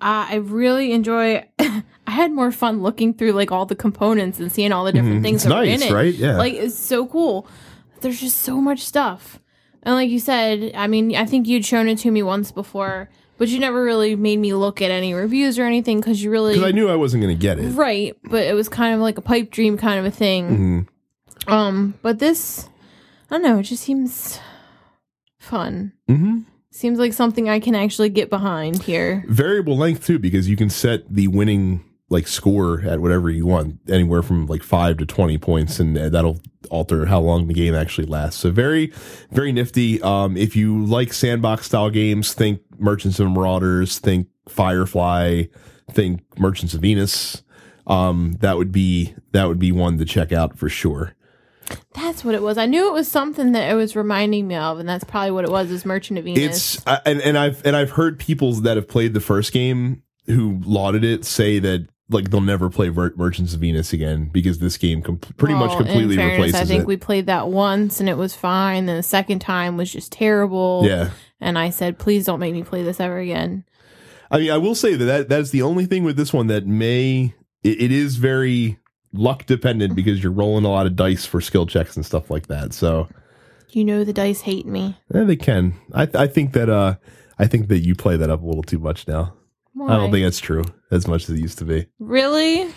Uh, 0.00 0.26
I 0.30 0.34
really 0.36 0.92
enjoy. 0.92 1.46
I 1.58 2.10
had 2.10 2.32
more 2.32 2.50
fun 2.50 2.82
looking 2.82 3.14
through 3.14 3.32
like 3.32 3.52
all 3.52 3.64
the 3.66 3.76
components 3.76 4.40
and 4.40 4.50
seeing 4.50 4.72
all 4.72 4.84
the 4.84 4.92
different 4.92 5.22
things 5.22 5.44
Mm-hmm. 5.44 5.52
It's 5.52 5.80
that 5.80 5.88
were 5.88 5.88
in 5.88 5.92
it. 5.92 5.92
right? 5.92 6.14
Yeah. 6.14 6.36
like 6.36 6.54
it's 6.54 6.76
so 6.76 7.06
cool. 7.06 7.46
There's 8.00 8.20
just 8.20 8.38
so 8.38 8.60
much 8.60 8.80
stuff, 8.80 9.38
and 9.82 9.94
like 9.94 10.10
you 10.10 10.18
said, 10.18 10.72
I 10.74 10.86
mean, 10.86 11.14
I 11.16 11.24
think 11.26 11.46
you'd 11.46 11.64
shown 11.64 11.88
it 11.88 11.98
to 11.98 12.10
me 12.10 12.22
once 12.22 12.52
before, 12.52 13.08
but 13.38 13.48
you 13.48 13.58
never 13.58 13.82
really 13.82 14.14
made 14.16 14.38
me 14.38 14.54
look 14.54 14.80
at 14.80 14.90
any 14.90 15.14
reviews 15.14 15.58
or 15.58 15.64
anything 15.64 16.00
because 16.00 16.22
you 16.22 16.30
really 16.30 16.52
Because 16.54 16.68
I 16.68 16.72
knew 16.72 16.88
I 16.88 16.96
wasn't 16.96 17.22
going 17.22 17.36
to 17.36 17.40
get 17.40 17.58
it. 17.58 17.70
right. 17.70 18.16
But 18.24 18.44
it 18.44 18.54
was 18.54 18.68
kind 18.68 18.94
of 18.94 19.00
like 19.00 19.18
a 19.18 19.22
pipe 19.22 19.50
dream 19.50 19.76
kind 19.76 19.98
of 19.98 20.04
a 20.04 20.10
thing. 20.10 20.86
Mm-hmm. 21.46 21.52
Um, 21.52 21.94
but 22.02 22.18
this, 22.20 22.68
I 23.30 23.34
don't 23.34 23.42
know, 23.42 23.58
it 23.58 23.64
just 23.64 23.82
seems 23.82 24.38
fun. 25.38 25.92
Mm-hmm. 26.08 26.40
Seems 26.70 26.98
like 26.98 27.12
something 27.12 27.48
I 27.48 27.60
can 27.60 27.74
actually 27.74 28.08
get 28.08 28.30
behind 28.30 28.82
here. 28.84 29.24
variable 29.28 29.76
length 29.76 30.06
too 30.06 30.18
because 30.18 30.48
you 30.48 30.56
can 30.56 30.70
set 30.70 31.02
the 31.12 31.28
winning 31.28 31.84
like 32.12 32.28
score 32.28 32.82
at 32.82 33.00
whatever 33.00 33.30
you 33.30 33.46
want 33.46 33.78
anywhere 33.88 34.22
from 34.22 34.46
like 34.46 34.62
5 34.62 34.98
to 34.98 35.06
20 35.06 35.38
points 35.38 35.80
and 35.80 35.96
that'll 35.96 36.40
alter 36.70 37.06
how 37.06 37.20
long 37.20 37.48
the 37.48 37.54
game 37.54 37.74
actually 37.74 38.06
lasts 38.06 38.40
so 38.40 38.50
very 38.50 38.92
very 39.30 39.50
nifty 39.50 40.00
um 40.02 40.36
if 40.36 40.54
you 40.54 40.84
like 40.84 41.12
sandbox 41.12 41.66
style 41.66 41.90
games 41.90 42.34
think 42.34 42.60
merchants 42.78 43.18
of 43.18 43.30
marauders 43.30 43.98
think 43.98 44.28
firefly 44.48 45.44
think 45.90 46.20
merchants 46.38 46.74
of 46.74 46.80
venus 46.82 47.42
um 47.86 48.36
that 48.40 48.56
would 48.56 48.70
be 48.70 49.14
that 49.32 49.48
would 49.48 49.58
be 49.58 49.72
one 49.72 49.98
to 49.98 50.04
check 50.04 50.30
out 50.32 50.56
for 50.56 50.68
sure 50.68 51.14
That's 51.94 52.24
what 52.24 52.34
it 52.34 52.42
was. 52.42 52.58
I 52.58 52.66
knew 52.66 52.88
it 52.88 52.92
was 52.92 53.08
something 53.08 53.52
that 53.52 53.70
it 53.70 53.74
was 53.74 53.94
reminding 53.94 54.48
me 54.48 54.56
of, 54.56 54.78
and 54.78 54.88
that's 54.88 55.04
probably 55.04 55.30
what 55.30 55.44
it 55.44 55.50
was. 55.50 55.70
Is 55.70 55.84
Merchant 55.86 56.18
of 56.18 56.24
Venus? 56.24 56.74
It's 56.74 56.86
uh, 56.86 56.98
and 57.06 57.20
and 57.22 57.38
I've 57.38 57.64
and 57.64 57.76
I've 57.76 57.92
heard 57.92 58.18
people 58.18 58.52
that 58.54 58.76
have 58.76 58.88
played 58.88 59.14
the 59.14 59.20
first 59.20 59.52
game 59.52 60.02
who 60.26 60.60
lauded 60.64 61.04
it 61.04 61.24
say 61.24 61.60
that 61.60 61.86
like 62.12 62.30
they'll 62.30 62.40
never 62.40 62.68
play 62.70 62.90
Mer- 62.90 63.12
Merchants 63.16 63.54
of 63.54 63.60
Venus 63.60 63.92
again 63.92 64.26
because 64.32 64.58
this 64.58 64.76
game 64.76 65.02
com- 65.02 65.18
pretty 65.18 65.54
much 65.54 65.70
Well, 65.70 65.78
in 65.80 65.84
completely 65.86 66.16
fairness, 66.16 66.36
replaces 66.36 66.60
I 66.60 66.64
think 66.64 66.82
it. 66.82 66.86
we 66.86 66.96
played 66.96 67.26
that 67.26 67.48
once 67.48 68.00
and 68.00 68.08
it 68.08 68.16
was 68.16 68.34
fine. 68.34 68.86
Then 68.86 68.96
the 68.96 69.02
second 69.02 69.40
time 69.40 69.76
was 69.76 69.90
just 69.92 70.12
terrible. 70.12 70.82
yeah, 70.84 71.10
And 71.40 71.58
I 71.58 71.70
said, 71.70 71.98
please 71.98 72.24
don't 72.26 72.40
make 72.40 72.52
me 72.54 72.62
play 72.62 72.82
this 72.82 73.00
ever 73.00 73.18
again. 73.18 73.64
I 74.30 74.38
mean, 74.38 74.50
I 74.50 74.58
will 74.58 74.74
say 74.74 74.94
that, 74.94 75.04
that 75.04 75.28
that's 75.28 75.50
the 75.50 75.62
only 75.62 75.84
thing 75.86 76.04
with 76.04 76.16
this 76.16 76.32
one 76.32 76.46
that 76.46 76.66
may 76.66 77.34
it, 77.62 77.80
it 77.82 77.92
is 77.92 78.16
very 78.16 78.78
luck 79.12 79.44
dependent 79.46 79.94
because 79.94 80.22
you're 80.22 80.32
rolling 80.32 80.64
a 80.64 80.70
lot 80.70 80.86
of 80.86 80.96
dice 80.96 81.26
for 81.26 81.40
skill 81.40 81.66
checks 81.66 81.96
and 81.96 82.06
stuff 82.06 82.30
like 82.30 82.46
that. 82.46 82.72
So 82.72 83.08
You 83.70 83.84
know 83.84 84.04
the 84.04 84.12
dice 84.14 84.40
hate 84.40 84.64
me. 84.66 84.96
eh, 85.14 85.24
they 85.24 85.36
can. 85.36 85.74
I 85.94 86.08
I 86.14 86.26
think 86.28 86.52
that 86.54 86.70
uh 86.70 86.94
I 87.38 87.46
think 87.46 87.68
that 87.68 87.80
you 87.80 87.94
play 87.94 88.16
that 88.16 88.30
up 88.30 88.42
a 88.42 88.46
little 88.46 88.62
too 88.62 88.78
much 88.78 89.06
now. 89.06 89.34
Why? 89.74 89.92
I 89.92 89.96
don't 89.96 90.10
think 90.10 90.24
that's 90.24 90.38
true 90.40 90.64
as 90.90 91.06
much 91.08 91.24
as 91.24 91.30
it 91.30 91.40
used 91.40 91.58
to 91.58 91.64
be. 91.64 91.86
really. 91.98 92.72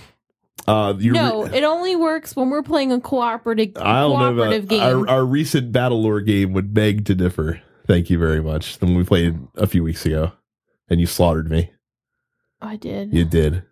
Uh, 0.67 0.95
you're 0.97 1.13
No, 1.13 1.43
it 1.45 1.63
only 1.63 1.95
works 1.95 2.35
when 2.35 2.49
we're 2.49 2.63
playing 2.63 2.91
a 2.91 2.99
cooperative 2.99 3.73
I 3.77 3.99
don't 3.99 4.11
know 4.19 4.33
cooperative 4.33 4.63
about 4.63 4.69
game. 4.69 4.81
our, 4.81 5.09
our 5.09 5.25
recent 5.25 5.71
BattleLore 5.71 6.25
game 6.25 6.53
would 6.53 6.73
beg 6.73 7.05
to 7.05 7.13
differ. 7.13 7.61
Thank 7.85 8.09
you 8.09 8.17
very 8.17 8.41
much. 8.41 8.79
The 8.79 8.85
one 8.87 8.95
we 8.95 9.03
played 9.03 9.37
a 9.55 9.67
few 9.67 9.83
weeks 9.83 10.05
ago, 10.07 10.31
and 10.89 10.99
you 10.99 11.05
slaughtered 11.05 11.51
me. 11.51 11.71
I 12.61 12.77
did. 12.77 13.13
You 13.13 13.25
did. 13.25 13.63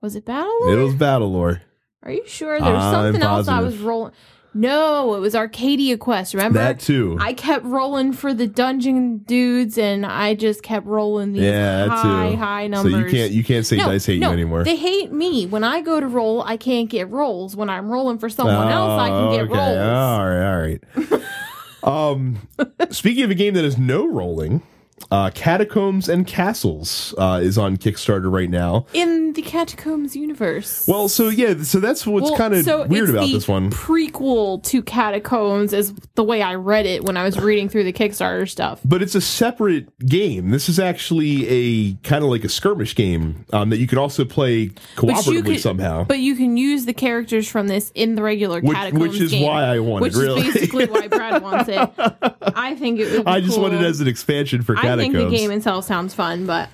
Was 0.00 0.16
it 0.16 0.24
Battle? 0.24 0.50
It 0.68 0.74
was 0.76 0.94
BattleLore. 0.94 1.60
Are 2.02 2.10
you 2.10 2.26
sure? 2.26 2.58
There 2.58 2.72
was 2.72 2.82
I'm 2.82 2.92
something 2.92 3.22
else 3.22 3.46
I 3.46 3.60
was 3.60 3.78
rolling. 3.78 4.12
No, 4.54 5.14
it 5.14 5.20
was 5.20 5.34
Arcadia 5.34 5.96
Quest. 5.96 6.34
Remember? 6.34 6.58
That 6.58 6.78
too. 6.78 7.16
I 7.18 7.32
kept 7.32 7.64
rolling 7.64 8.12
for 8.12 8.34
the 8.34 8.46
dungeon 8.46 9.18
dudes, 9.18 9.78
and 9.78 10.04
I 10.04 10.34
just 10.34 10.62
kept 10.62 10.86
rolling 10.86 11.32
these 11.32 11.44
Yeah, 11.44 11.86
high, 11.88 12.34
high 12.34 12.70
so 12.70 12.88
you 12.88 13.06
can't 13.06 13.32
you 13.32 13.44
can't 13.44 13.64
say 13.64 13.76
No, 13.76 13.86
dice 13.86 14.04
hate 14.06 14.20
no, 14.20 14.28
you 14.28 14.32
anymore. 14.34 14.64
They 14.64 14.76
hate 14.76 15.10
me. 15.10 15.46
When 15.46 15.64
I 15.64 15.80
go 15.80 16.00
to 16.00 16.06
roll, 16.06 16.42
I 16.42 16.56
can't 16.58 16.90
get 16.90 17.08
rolls. 17.08 17.56
When 17.56 17.70
I'm 17.70 17.90
rolling 17.90 18.18
for 18.18 18.28
someone 18.28 18.68
else, 18.68 19.00
I 19.00 19.08
can 19.08 19.30
get 19.30 19.40
Oh, 19.40 19.44
okay. 19.44 19.56
rolls. 19.56 19.78
All 19.78 20.28
right, 20.28 21.12
all 21.82 21.92
right. 21.92 22.12
um, 22.18 22.48
speaking 22.90 23.24
of 23.24 23.30
a 23.30 23.34
game 23.34 23.54
that 23.54 23.64
has 23.64 23.78
no 23.78 24.06
rolling, 24.06 24.62
uh, 25.10 25.30
Catacombs 25.34 26.08
and 26.08 26.26
Castles 26.26 27.14
uh, 27.18 27.40
is 27.42 27.58
on 27.58 27.76
Kickstarter 27.76 28.32
right 28.32 28.48
now. 28.50 28.86
In 28.92 29.32
the 29.32 29.42
Catacombs 29.42 30.14
universe. 30.16 30.86
Well, 30.86 31.08
so 31.08 31.28
yeah, 31.28 31.62
so 31.62 31.80
that's 31.80 32.06
what's 32.06 32.30
Well, 32.30 32.36
kind 32.38 32.54
of 32.54 32.64
so 32.64 32.86
weird 32.86 33.04
it's 33.08 33.10
about 33.12 33.26
this 33.26 33.48
one. 33.48 33.70
Prequel 33.70 34.62
to 34.64 34.82
Catacombs 34.82 35.72
is 35.72 35.92
the 36.14 36.24
way 36.24 36.42
I 36.42 36.54
read 36.54 36.86
it 36.86 37.04
when 37.04 37.16
I 37.16 37.24
was 37.24 37.38
reading 37.38 37.68
through 37.68 37.84
the 37.84 37.92
Kickstarter 37.92 38.48
stuff. 38.48 38.80
But 38.84 39.02
it's 39.02 39.14
a 39.14 39.20
separate 39.20 39.88
game. 40.06 40.50
This 40.50 40.68
is 40.68 40.78
actually 40.78 41.46
a 41.48 41.94
kind 42.02 42.24
of 42.24 42.30
like 42.30 42.44
a 42.44 42.48
skirmish 42.48 42.94
game 42.94 43.44
um, 43.52 43.70
that 43.70 43.78
you 43.78 43.86
could 43.86 43.98
also 43.98 44.24
play 44.24 44.66
But 44.68 44.76
cooperatively 44.96 45.44
could- 45.44 45.60
somehow. 45.60 46.04
But 46.04 46.18
you 46.20 46.34
can 46.36 46.56
use 46.56 46.84
the 46.86 46.94
characters 46.94 47.48
from 47.48 47.68
this 47.68 47.90
in 47.94 48.14
the 48.14 48.22
regular 48.22 48.60
Which- 48.60 48.76
Catacombs 48.76 49.02
which 49.02 49.20
is 49.20 49.30
game, 49.30 49.46
why 49.46 49.64
I 49.64 49.78
want 49.78 50.02
it, 50.02 50.08
which 50.08 50.14
really. 50.16 50.46
is 50.48 50.54
basically 50.54 50.86
why 50.86 51.08
Brad 51.08 51.42
wants 51.42 51.68
it. 51.68 51.90
I 52.54 52.74
think 52.74 53.00
it 53.00 53.10
would. 53.12 53.24
Be 53.24 53.30
I 53.30 53.40
just 53.40 53.54
cool. 53.54 53.62
want 53.62 53.74
it 53.74 53.82
as 53.82 54.00
an 54.00 54.08
expansion 54.08 54.62
for 54.62 54.74
I 54.92 55.02
think 55.02 55.14
the 55.14 55.28
game 55.30 55.50
itself 55.50 55.84
sounds 55.84 56.14
fun, 56.14 56.46
but 56.46 56.68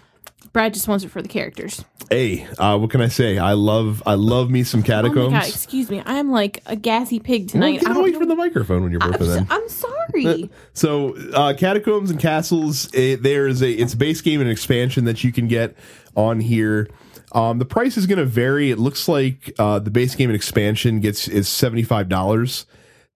Brad 0.53 0.75
just 0.75 0.89
wants 0.89 1.05
it 1.05 1.09
for 1.11 1.21
the 1.23 1.29
characters. 1.29 1.85
Hey, 2.11 2.47
uh, 2.59 2.79
what 2.79 2.91
can 2.91 3.03
I 3.03 3.09
say? 3.09 3.37
I 3.37 3.53
love 3.53 4.03
I 4.07 4.15
love 4.15 4.51
me 4.51 4.65
some 4.65 4.81
Oh 4.81 4.85
Catacombs. 4.85 5.33
my 5.33 5.41
god! 5.41 5.49
Excuse 5.49 5.91
me, 5.91 6.03
I'm 6.07 6.31
like 6.31 6.63
a 6.67 6.75
gassy 6.75 7.19
pig 7.21 7.43
Well, 7.43 7.49
tonight. 7.53 7.81
get 7.83 7.95
away 7.97 8.13
from 8.15 8.29
the 8.29 8.35
microphone 8.37 8.83
when 8.83 8.93
you're 8.93 9.03
I'm. 9.03 9.13
So- 9.23 9.47
I'm 9.51 9.69
sorry. 9.69 10.51
So, 10.73 11.15
uh, 11.35 11.53
Catacombs 11.55 12.11
and 12.11 12.19
Castles, 12.19 12.89
it, 12.95 13.23
there 13.23 13.47
is 13.47 13.63
a 13.63 13.71
it's 13.71 13.93
a 13.93 13.97
base 13.97 14.21
game 14.23 14.41
and 14.41 14.49
expansion 14.49 15.05
that 15.05 15.23
you 15.23 15.33
can 15.33 15.49
get 15.49 15.77
on 16.17 16.41
here. 16.41 16.89
Um, 17.33 17.59
the 17.59 17.67
price 17.67 17.99
is 17.99 18.07
going 18.07 18.19
to 18.19 18.25
vary. 18.25 18.71
It 18.71 18.79
looks 18.79 19.07
like 19.07 19.53
uh, 19.59 19.81
the 19.81 19.91
base 19.91 20.15
game 20.15 20.31
and 20.31 20.35
expansion 20.35 21.01
gets 21.01 21.29
is 21.29 21.47
seventy 21.47 21.83
five 21.83 22.09
dollars 22.09 22.65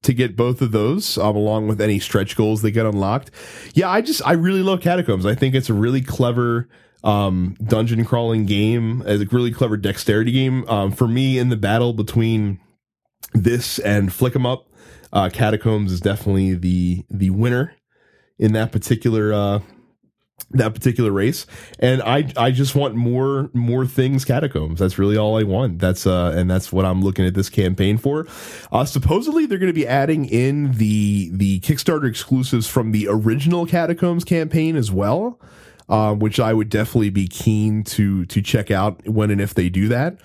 to 0.03 0.13
get 0.13 0.37
both 0.37 0.61
of 0.61 0.73
those, 0.73 1.17
um, 1.19 1.37
along 1.37 1.69
with 1.69 1.81
any 1.81 1.99
stretch 1.99 2.37
goals 2.37 2.63
that 2.63 2.73
get 2.73 2.87
unlocked. 2.87 3.31
Yeah, 3.75 3.89
I 3.89 4.01
just 4.01 4.21
I 4.27 4.33
really 4.33 4.63
love 4.63 4.81
Catacombs. 4.81 5.27
I 5.27 5.35
think 5.35 5.55
it's 5.55 5.71
a 5.71 5.75
really 5.75 6.01
clever 6.01 6.69
um, 7.05 7.57
dungeon 7.65 8.05
crawling 8.05 8.47
game, 8.47 9.03
a 9.07 9.19
really 9.19 9.53
clever 9.53 9.77
dexterity 9.77 10.33
game. 10.33 10.69
Um, 10.69 10.93
for 10.93 11.09
me, 11.09 11.39
in 11.39 11.49
the 11.49 11.57
battle 11.57 11.93
between 11.93 12.61
this 13.33 13.79
and 13.79 14.13
Flick 14.13 14.37
'em 14.37 14.47
Up, 14.47 14.69
uh, 15.13 15.31
Catacombs 15.33 15.93
is 15.93 16.01
definitely 16.01 16.55
the 16.55 17.05
the 17.11 17.31
winner 17.31 17.75
in 18.39 18.53
that 18.53 18.73
particular 18.73 19.33
uh, 19.33 19.61
that 20.51 20.75
particular 20.75 21.11
race. 21.11 21.47
And 21.79 22.03
I 22.03 22.31
I 22.37 22.51
just 22.51 22.75
want 22.75 22.95
more 22.95 23.51
more 23.53 23.87
things 23.87 24.25
Catacombs. 24.25 24.79
That's 24.79 24.99
really 24.99 25.17
all 25.17 25.39
I 25.39 25.43
want. 25.43 25.79
That's 25.79 26.07
uh 26.07 26.33
and 26.37 26.51
that's 26.51 26.73
what 26.73 26.85
I'm 26.85 27.03
looking 27.03 27.27
at 27.27 27.35
this 27.35 27.49
campaign 27.49 27.99
for. 27.99 28.27
Uh, 28.71 28.85
supposedly 28.85 29.47
they're 29.47 29.59
going 29.59 29.73
to 29.73 29.75
be 29.75 29.87
adding 29.87 30.25
in 30.27 30.73
the 30.73 31.31
the 31.33 31.61
Kickstarter 31.61 32.09
exclusives 32.09 32.67
from 32.67 32.93
the 32.93 33.09
original 33.09 33.67
Catacombs 33.67 34.25
campaign 34.25 34.77
as 34.77 34.91
well. 34.91 35.41
Uh, 35.89 36.15
which 36.15 36.41
I 36.41 36.55
would 36.55 36.71
definitely 36.71 37.11
be 37.11 37.27
keen 37.27 37.83
to 37.85 38.25
to 38.27 38.41
check 38.41 38.71
out 38.71 39.07
when 39.07 39.31
and 39.31 39.41
if 39.41 39.53
they 39.53 39.69
do 39.69 39.89
that. 39.89 40.17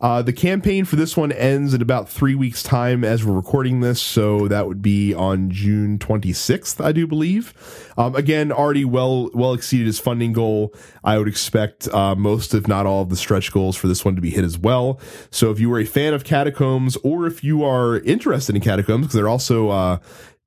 Uh, 0.00 0.20
the 0.20 0.32
campaign 0.32 0.84
for 0.84 0.96
this 0.96 1.16
one 1.16 1.32
ends 1.32 1.72
in 1.72 1.80
about 1.80 2.08
three 2.08 2.34
weeks' 2.34 2.62
time 2.62 3.02
as 3.02 3.24
we're 3.24 3.34
recording 3.34 3.80
this, 3.80 4.00
so 4.00 4.46
that 4.46 4.68
would 4.68 4.82
be 4.82 5.14
on 5.14 5.50
June 5.50 5.98
26th, 5.98 6.84
I 6.84 6.92
do 6.92 7.06
believe. 7.06 7.54
Um, 7.96 8.14
again, 8.14 8.52
already 8.52 8.84
well 8.84 9.30
well 9.32 9.54
exceeded 9.54 9.86
his 9.86 9.98
funding 9.98 10.34
goal. 10.34 10.74
I 11.02 11.16
would 11.16 11.28
expect 11.28 11.88
uh, 11.88 12.14
most, 12.14 12.52
if 12.52 12.68
not 12.68 12.84
all, 12.84 13.02
of 13.02 13.08
the 13.08 13.16
stretch 13.16 13.50
goals 13.52 13.74
for 13.74 13.88
this 13.88 14.04
one 14.04 14.16
to 14.16 14.20
be 14.20 14.30
hit 14.30 14.44
as 14.44 14.58
well. 14.58 15.00
So 15.30 15.50
if 15.50 15.58
you 15.58 15.70
were 15.70 15.80
a 15.80 15.86
fan 15.86 16.12
of 16.12 16.24
Catacombs, 16.24 16.96
or 17.02 17.26
if 17.26 17.42
you 17.42 17.64
are 17.64 17.98
interested 18.00 18.54
in 18.54 18.60
Catacombs, 18.60 19.06
because 19.06 19.14
they're 19.14 19.28
also 19.28 19.70
uh, 19.70 19.98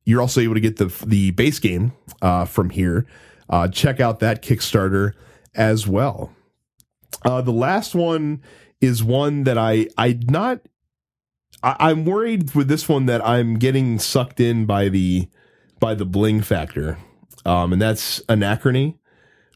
you're 0.05 0.21
also 0.21 0.41
able 0.41 0.53
to 0.53 0.61
get 0.61 0.77
the 0.77 0.93
the 1.05 1.31
base 1.31 1.57
game 1.57 1.93
uh, 2.21 2.45
from 2.45 2.69
here. 2.69 3.07
Uh, 3.49 3.67
check 3.67 3.99
out 3.99 4.19
that 4.19 4.43
Kickstarter 4.43 5.13
as 5.55 5.87
well. 5.87 6.31
Uh, 7.25 7.41
the 7.41 7.51
last 7.51 7.95
one 7.95 8.41
is 8.81 9.03
one 9.03 9.43
that 9.43 9.57
I 9.57 9.87
I 9.97 10.19
not 10.27 10.61
I, 11.63 11.75
I'm 11.79 12.05
worried 12.05 12.55
with 12.55 12.67
this 12.67 12.87
one 12.87 13.05
that 13.07 13.25
I'm 13.25 13.57
getting 13.57 13.99
sucked 13.99 14.39
in 14.39 14.65
by 14.65 14.89
the 14.89 15.27
by 15.79 15.95
the 15.95 16.05
bling 16.05 16.41
factor, 16.41 16.97
um, 17.45 17.73
and 17.73 17.81
that's 17.81 18.19
Anachrony, 18.23 18.95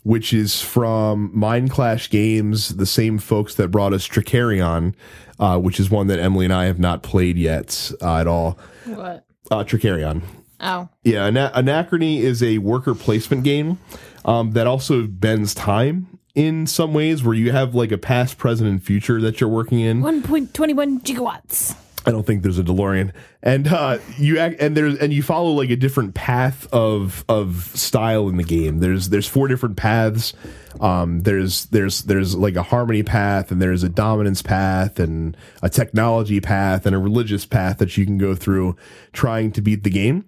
which 0.04 0.34
is 0.34 0.62
from 0.62 1.32
Mindclash 1.36 2.10
Games, 2.10 2.76
the 2.76 2.86
same 2.86 3.18
folks 3.18 3.56
that 3.56 3.70
brought 3.70 3.94
us 3.94 4.08
Trickerion, 4.08 4.94
uh, 5.40 5.60
which 5.60 5.80
is 5.80 5.90
one 5.90 6.08
that 6.08 6.20
Emily 6.20 6.46
and 6.46 6.54
I 6.54 6.66
have 6.66 6.80
not 6.80 7.04
played 7.04 7.38
yet 7.38 7.92
uh, 8.02 8.18
at 8.18 8.28
all. 8.28 8.58
What? 8.86 9.26
Uh, 9.52 9.64
Trickerion. 9.66 10.22
Oh, 10.62 10.88
Yeah, 11.04 11.26
Ana- 11.26 11.52
Anachrony 11.54 12.20
is 12.20 12.42
a 12.42 12.60
worker 12.60 12.96
placement 12.96 13.44
game 13.44 13.80
um, 14.24 14.52
that 14.52 14.66
also 14.66 15.06
bends 15.08 15.54
time 15.54 16.20
in 16.36 16.66
some 16.68 16.94
ways, 16.94 17.24
where 17.24 17.36
you 17.36 17.52
have 17.52 17.76
like 17.76 17.92
a 17.92 17.98
past, 17.98 18.38
present, 18.38 18.70
and 18.70 18.84
future 18.84 19.22
that 19.22 19.40
you're 19.40 19.50
working 19.50 19.80
in. 19.80 20.02
one 20.02 20.22
point 20.24 20.54
twenty 20.54 20.74
one 20.74 21.00
gigawatts. 21.00 21.76
I 22.06 22.12
don't 22.12 22.26
think 22.26 22.44
there's 22.44 22.60
a 22.60 22.64
DeLorean, 22.64 23.14
and 23.42 23.66
uh, 23.66 23.98
you 24.18 24.38
act, 24.38 24.60
and 24.60 24.76
there's 24.76 24.98
and 24.98 25.14
you 25.14 25.24
follow 25.24 25.52
like 25.52 25.70
a 25.70 25.78
different 25.78 26.14
path 26.14 26.68
of 26.74 27.24
of 27.30 27.72
style 27.76 28.28
in 28.28 28.36
the 28.36 28.44
game. 28.44 28.80
There's 28.80 29.08
there's 29.10 29.28
four 29.28 29.48
different 29.48 29.78
paths. 29.78 30.34
Um, 30.82 31.22
there's 31.22 31.66
there's 31.68 32.04
there's 32.04 32.36
like 32.36 32.58
a 32.58 32.64
harmony 32.64 33.04
path, 33.04 33.52
and 33.52 33.62
there's 33.62 33.84
a 33.84 33.90
dominance 33.90 34.42
path, 34.42 35.00
and 35.00 35.38
a 35.62 35.70
technology 35.70 36.42
path, 36.42 36.86
and 36.86 36.94
a 36.94 37.00
religious 37.00 37.46
path 37.46 37.78
that 37.78 37.96
you 37.96 38.06
can 38.06 38.18
go 38.18 38.36
through 38.36 38.76
trying 39.14 39.54
to 39.54 39.62
beat 39.62 39.84
the 39.84 39.90
game. 39.90 40.26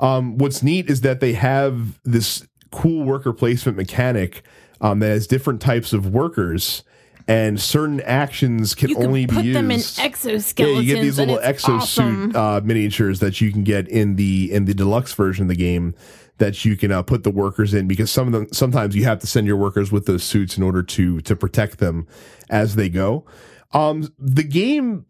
Um, 0.00 0.38
what's 0.38 0.62
neat 0.62 0.88
is 0.88 1.02
that 1.02 1.20
they 1.20 1.34
have 1.34 1.98
this 2.04 2.46
cool 2.70 3.04
worker 3.04 3.34
placement 3.34 3.76
mechanic 3.76 4.42
um, 4.80 5.00
that 5.00 5.08
has 5.08 5.26
different 5.26 5.60
types 5.60 5.92
of 5.92 6.06
workers. 6.06 6.82
And 7.26 7.60
certain 7.60 8.00
actions 8.00 8.74
can 8.74 8.88
You 8.88 8.96
can 8.96 9.04
only 9.06 9.26
put 9.26 9.42
be 9.42 9.48
used. 9.48 9.56
them 9.58 9.70
in 9.70 9.80
exoskeletons. 9.80 10.58
Yeah, 10.74 10.80
you 10.80 10.94
get 10.94 11.02
these 11.02 11.18
little 11.18 11.36
exosuit 11.38 11.80
awesome. 11.80 12.34
uh, 12.36 12.60
miniatures 12.64 13.20
that 13.20 13.42
you 13.42 13.52
can 13.52 13.64
get 13.64 13.86
in 13.86 14.16
the 14.16 14.50
in 14.50 14.64
the 14.64 14.72
deluxe 14.72 15.12
version 15.12 15.42
of 15.42 15.48
the 15.50 15.54
game 15.54 15.94
that 16.38 16.64
you 16.64 16.74
can 16.74 16.90
uh, 16.90 17.02
put 17.02 17.24
the 17.24 17.30
workers 17.30 17.74
in 17.74 17.86
because 17.86 18.10
some 18.10 18.26
of 18.28 18.32
them 18.32 18.46
sometimes 18.52 18.96
you 18.96 19.04
have 19.04 19.18
to 19.18 19.26
send 19.26 19.46
your 19.46 19.58
workers 19.58 19.92
with 19.92 20.06
those 20.06 20.22
suits 20.24 20.56
in 20.56 20.62
order 20.62 20.82
to 20.82 21.20
to 21.20 21.36
protect 21.36 21.78
them 21.80 22.06
as 22.48 22.76
they 22.76 22.88
go. 22.88 23.26
Um, 23.72 24.10
the 24.18 24.44
game, 24.44 25.04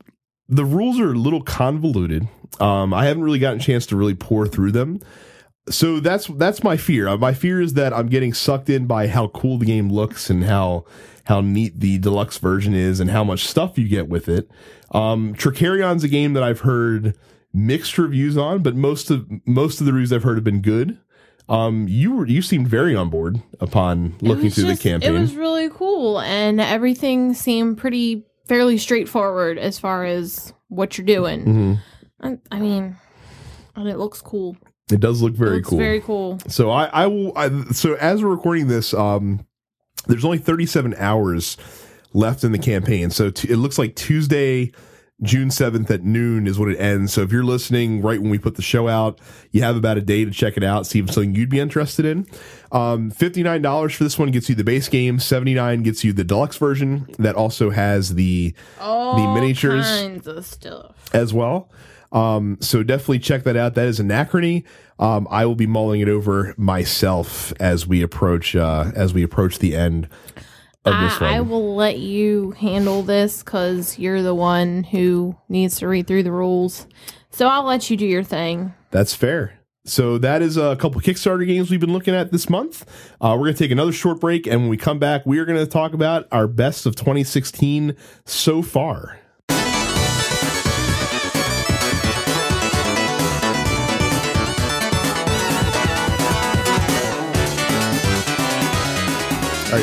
the 0.48 0.64
rules 0.64 0.98
are 0.98 1.12
a 1.12 1.16
little 1.16 1.42
convoluted. 1.42 2.26
Um, 2.58 2.92
I 2.92 3.04
haven't 3.04 3.22
really 3.22 3.38
gotten 3.38 3.60
a 3.60 3.62
chance 3.62 3.86
to 3.86 3.96
really 3.96 4.14
pour 4.16 4.48
through 4.48 4.72
them. 4.72 4.98
So 5.70 6.00
that's 6.00 6.26
that's 6.26 6.62
my 6.62 6.76
fear. 6.76 7.08
Uh, 7.08 7.16
my 7.16 7.34
fear 7.34 7.60
is 7.60 7.74
that 7.74 7.92
I'm 7.92 8.08
getting 8.08 8.32
sucked 8.34 8.68
in 8.70 8.86
by 8.86 9.06
how 9.08 9.28
cool 9.28 9.58
the 9.58 9.66
game 9.66 9.90
looks 9.90 10.30
and 10.30 10.44
how 10.44 10.84
how 11.24 11.40
neat 11.40 11.78
the 11.80 11.98
deluxe 11.98 12.38
version 12.38 12.74
is 12.74 13.00
and 13.00 13.10
how 13.10 13.22
much 13.24 13.46
stuff 13.46 13.76
you 13.78 13.86
get 13.88 14.08
with 14.08 14.28
it. 14.28 14.50
Um, 14.92 15.34
Trickerion's 15.34 16.02
a 16.04 16.08
game 16.08 16.32
that 16.32 16.42
I've 16.42 16.60
heard 16.60 17.16
mixed 17.52 17.98
reviews 17.98 18.36
on, 18.38 18.62
but 18.62 18.74
most 18.76 19.10
of 19.10 19.26
most 19.46 19.80
of 19.80 19.86
the 19.86 19.92
reviews 19.92 20.12
I've 20.12 20.22
heard 20.22 20.36
have 20.36 20.44
been 20.44 20.62
good. 20.62 20.98
Um, 21.48 21.86
you 21.88 22.14
were 22.14 22.26
you 22.26 22.42
seemed 22.42 22.68
very 22.68 22.94
on 22.94 23.08
board 23.10 23.42
upon 23.60 24.14
looking 24.20 24.50
through 24.50 24.64
just- 24.64 24.82
the 24.82 24.88
campaign. 24.90 25.14
It 25.14 25.18
was 25.18 25.34
really 25.34 25.68
cool, 25.70 26.20
and 26.20 26.60
everything 26.60 27.34
seemed 27.34 27.78
pretty 27.78 28.24
fairly 28.46 28.78
straightforward 28.78 29.58
as 29.58 29.78
far 29.78 30.04
as 30.04 30.52
what 30.68 30.96
you're 30.96 31.06
doing. 31.06 31.44
Mhm. 31.44 31.78
I, 32.50 32.56
I 32.56 32.58
mean, 32.60 32.96
and 33.76 33.88
it 33.88 33.98
looks 33.98 34.20
cool. 34.20 34.56
It 34.90 35.00
does 35.00 35.20
look 35.22 35.32
It 35.34 35.38
very 35.38 35.56
looks 35.56 35.68
cool. 35.68 35.78
Very 35.78 36.00
cool. 36.00 36.38
So 36.48 36.70
I, 36.70 36.84
I 36.86 37.06
will. 37.06 37.32
I, 37.36 37.50
so 37.72 37.94
as 37.94 38.22
we're 38.22 38.30
recording 38.30 38.68
this, 38.68 38.94
um, 38.94 39.44
there's 40.06 40.24
only 40.24 40.38
37 40.38 40.94
hours 40.98 41.56
left 42.14 42.42
in 42.44 42.52
the 42.52 42.58
campaign. 42.58 43.10
So 43.10 43.30
t- 43.30 43.50
it 43.52 43.56
looks 43.56 43.78
like 43.78 43.94
Tuesday, 43.96 44.72
June 45.22 45.48
7th 45.50 45.90
at 45.90 46.04
noon 46.04 46.46
is 46.46 46.58
when 46.58 46.70
it 46.70 46.76
ends. 46.80 47.12
So 47.12 47.20
if 47.22 47.30
you're 47.32 47.44
listening 47.44 48.00
right 48.00 48.18
when 48.20 48.30
we 48.30 48.38
put 48.38 48.54
the 48.54 48.62
show 48.62 48.88
out, 48.88 49.18
you 49.50 49.62
have 49.62 49.76
about 49.76 49.98
a 49.98 50.00
day 50.00 50.24
to 50.24 50.30
check 50.30 50.56
it 50.56 50.62
out, 50.64 50.86
see 50.86 51.00
if 51.00 51.06
it's 51.06 51.14
something 51.14 51.34
you'd 51.34 51.50
be 51.50 51.60
interested 51.60 52.06
in. 52.06 52.26
Um, 52.72 53.10
$59 53.12 53.94
for 53.94 54.04
this 54.04 54.18
one 54.18 54.30
gets 54.30 54.48
you 54.48 54.54
the 54.54 54.64
base 54.64 54.88
game. 54.88 55.18
79 55.18 55.82
gets 55.82 56.02
you 56.04 56.12
the 56.14 56.24
deluxe 56.24 56.56
version 56.56 57.06
that 57.18 57.34
also 57.34 57.68
has 57.70 58.14
the 58.14 58.54
All 58.80 59.16
the 59.16 59.34
miniatures. 59.40 59.84
kinds 59.84 60.26
of 60.26 60.46
stuff. 60.46 60.94
as 61.12 61.34
well. 61.34 61.68
Um, 62.12 62.58
so 62.60 62.82
definitely 62.82 63.18
check 63.18 63.42
that 63.44 63.56
out. 63.56 63.74
That 63.74 63.86
is 63.86 64.00
Anachrony. 64.00 64.64
Um, 64.98 65.28
I 65.30 65.46
will 65.46 65.54
be 65.54 65.66
mulling 65.66 66.00
it 66.00 66.08
over 66.08 66.54
myself 66.56 67.52
as 67.60 67.86
we 67.86 68.02
approach 68.02 68.56
uh, 68.56 68.90
as 68.94 69.14
we 69.14 69.22
approach 69.22 69.58
the 69.58 69.76
end 69.76 70.08
of 70.84 71.00
this. 71.00 71.20
I, 71.20 71.36
I 71.36 71.40
will 71.40 71.76
let 71.76 71.98
you 71.98 72.52
handle 72.52 73.02
this 73.02 73.42
because 73.42 73.98
you're 73.98 74.22
the 74.22 74.34
one 74.34 74.84
who 74.84 75.36
needs 75.48 75.78
to 75.78 75.88
read 75.88 76.06
through 76.06 76.22
the 76.24 76.32
rules. 76.32 76.86
So 77.30 77.46
I'll 77.46 77.64
let 77.64 77.90
you 77.90 77.96
do 77.96 78.06
your 78.06 78.24
thing. 78.24 78.74
That's 78.90 79.14
fair. 79.14 79.58
So 79.84 80.18
that 80.18 80.42
is 80.42 80.56
a 80.56 80.76
couple 80.76 81.00
Kickstarter 81.00 81.46
games 81.46 81.70
we've 81.70 81.80
been 81.80 81.92
looking 81.92 82.14
at 82.14 82.30
this 82.30 82.50
month. 82.50 82.84
Uh, 83.20 83.34
we're 83.38 83.46
going 83.46 83.54
to 83.54 83.58
take 83.58 83.70
another 83.70 83.92
short 83.92 84.20
break, 84.20 84.46
and 84.46 84.60
when 84.60 84.68
we 84.68 84.76
come 84.76 84.98
back, 84.98 85.24
we 85.24 85.38
are 85.38 85.46
going 85.46 85.58
to 85.58 85.66
talk 85.66 85.94
about 85.94 86.28
our 86.30 86.46
best 86.46 86.84
of 86.84 86.94
2016 86.94 87.96
so 88.26 88.60
far. 88.60 89.18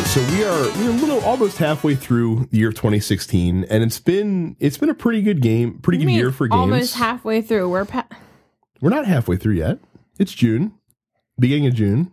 So 0.05 0.21
we 0.31 0.43
are 0.43 0.61
we're 0.77 0.89
a 0.89 0.93
little 0.93 1.19
almost 1.21 1.57
halfway 1.57 1.95
through 1.95 2.47
the 2.51 2.59
year 2.59 2.69
of 2.69 2.75
2016, 2.75 3.65
and 3.65 3.83
it's 3.83 3.99
been 3.99 4.55
it's 4.59 4.77
been 4.77 4.89
a 4.89 4.93
pretty 4.93 5.21
good 5.21 5.41
game, 5.41 5.79
pretty 5.79 6.03
good 6.03 6.11
year 6.11 6.31
for 6.31 6.47
games. 6.47 6.59
Almost 6.59 6.95
halfway 6.95 7.41
through. 7.41 7.69
We're 7.69 7.85
pa- 7.85 8.07
We're 8.79 8.91
not 8.91 9.05
halfway 9.05 9.35
through 9.37 9.55
yet. 9.55 9.79
It's 10.17 10.33
June, 10.33 10.73
beginning 11.37 11.67
of 11.67 11.73
June. 11.73 12.11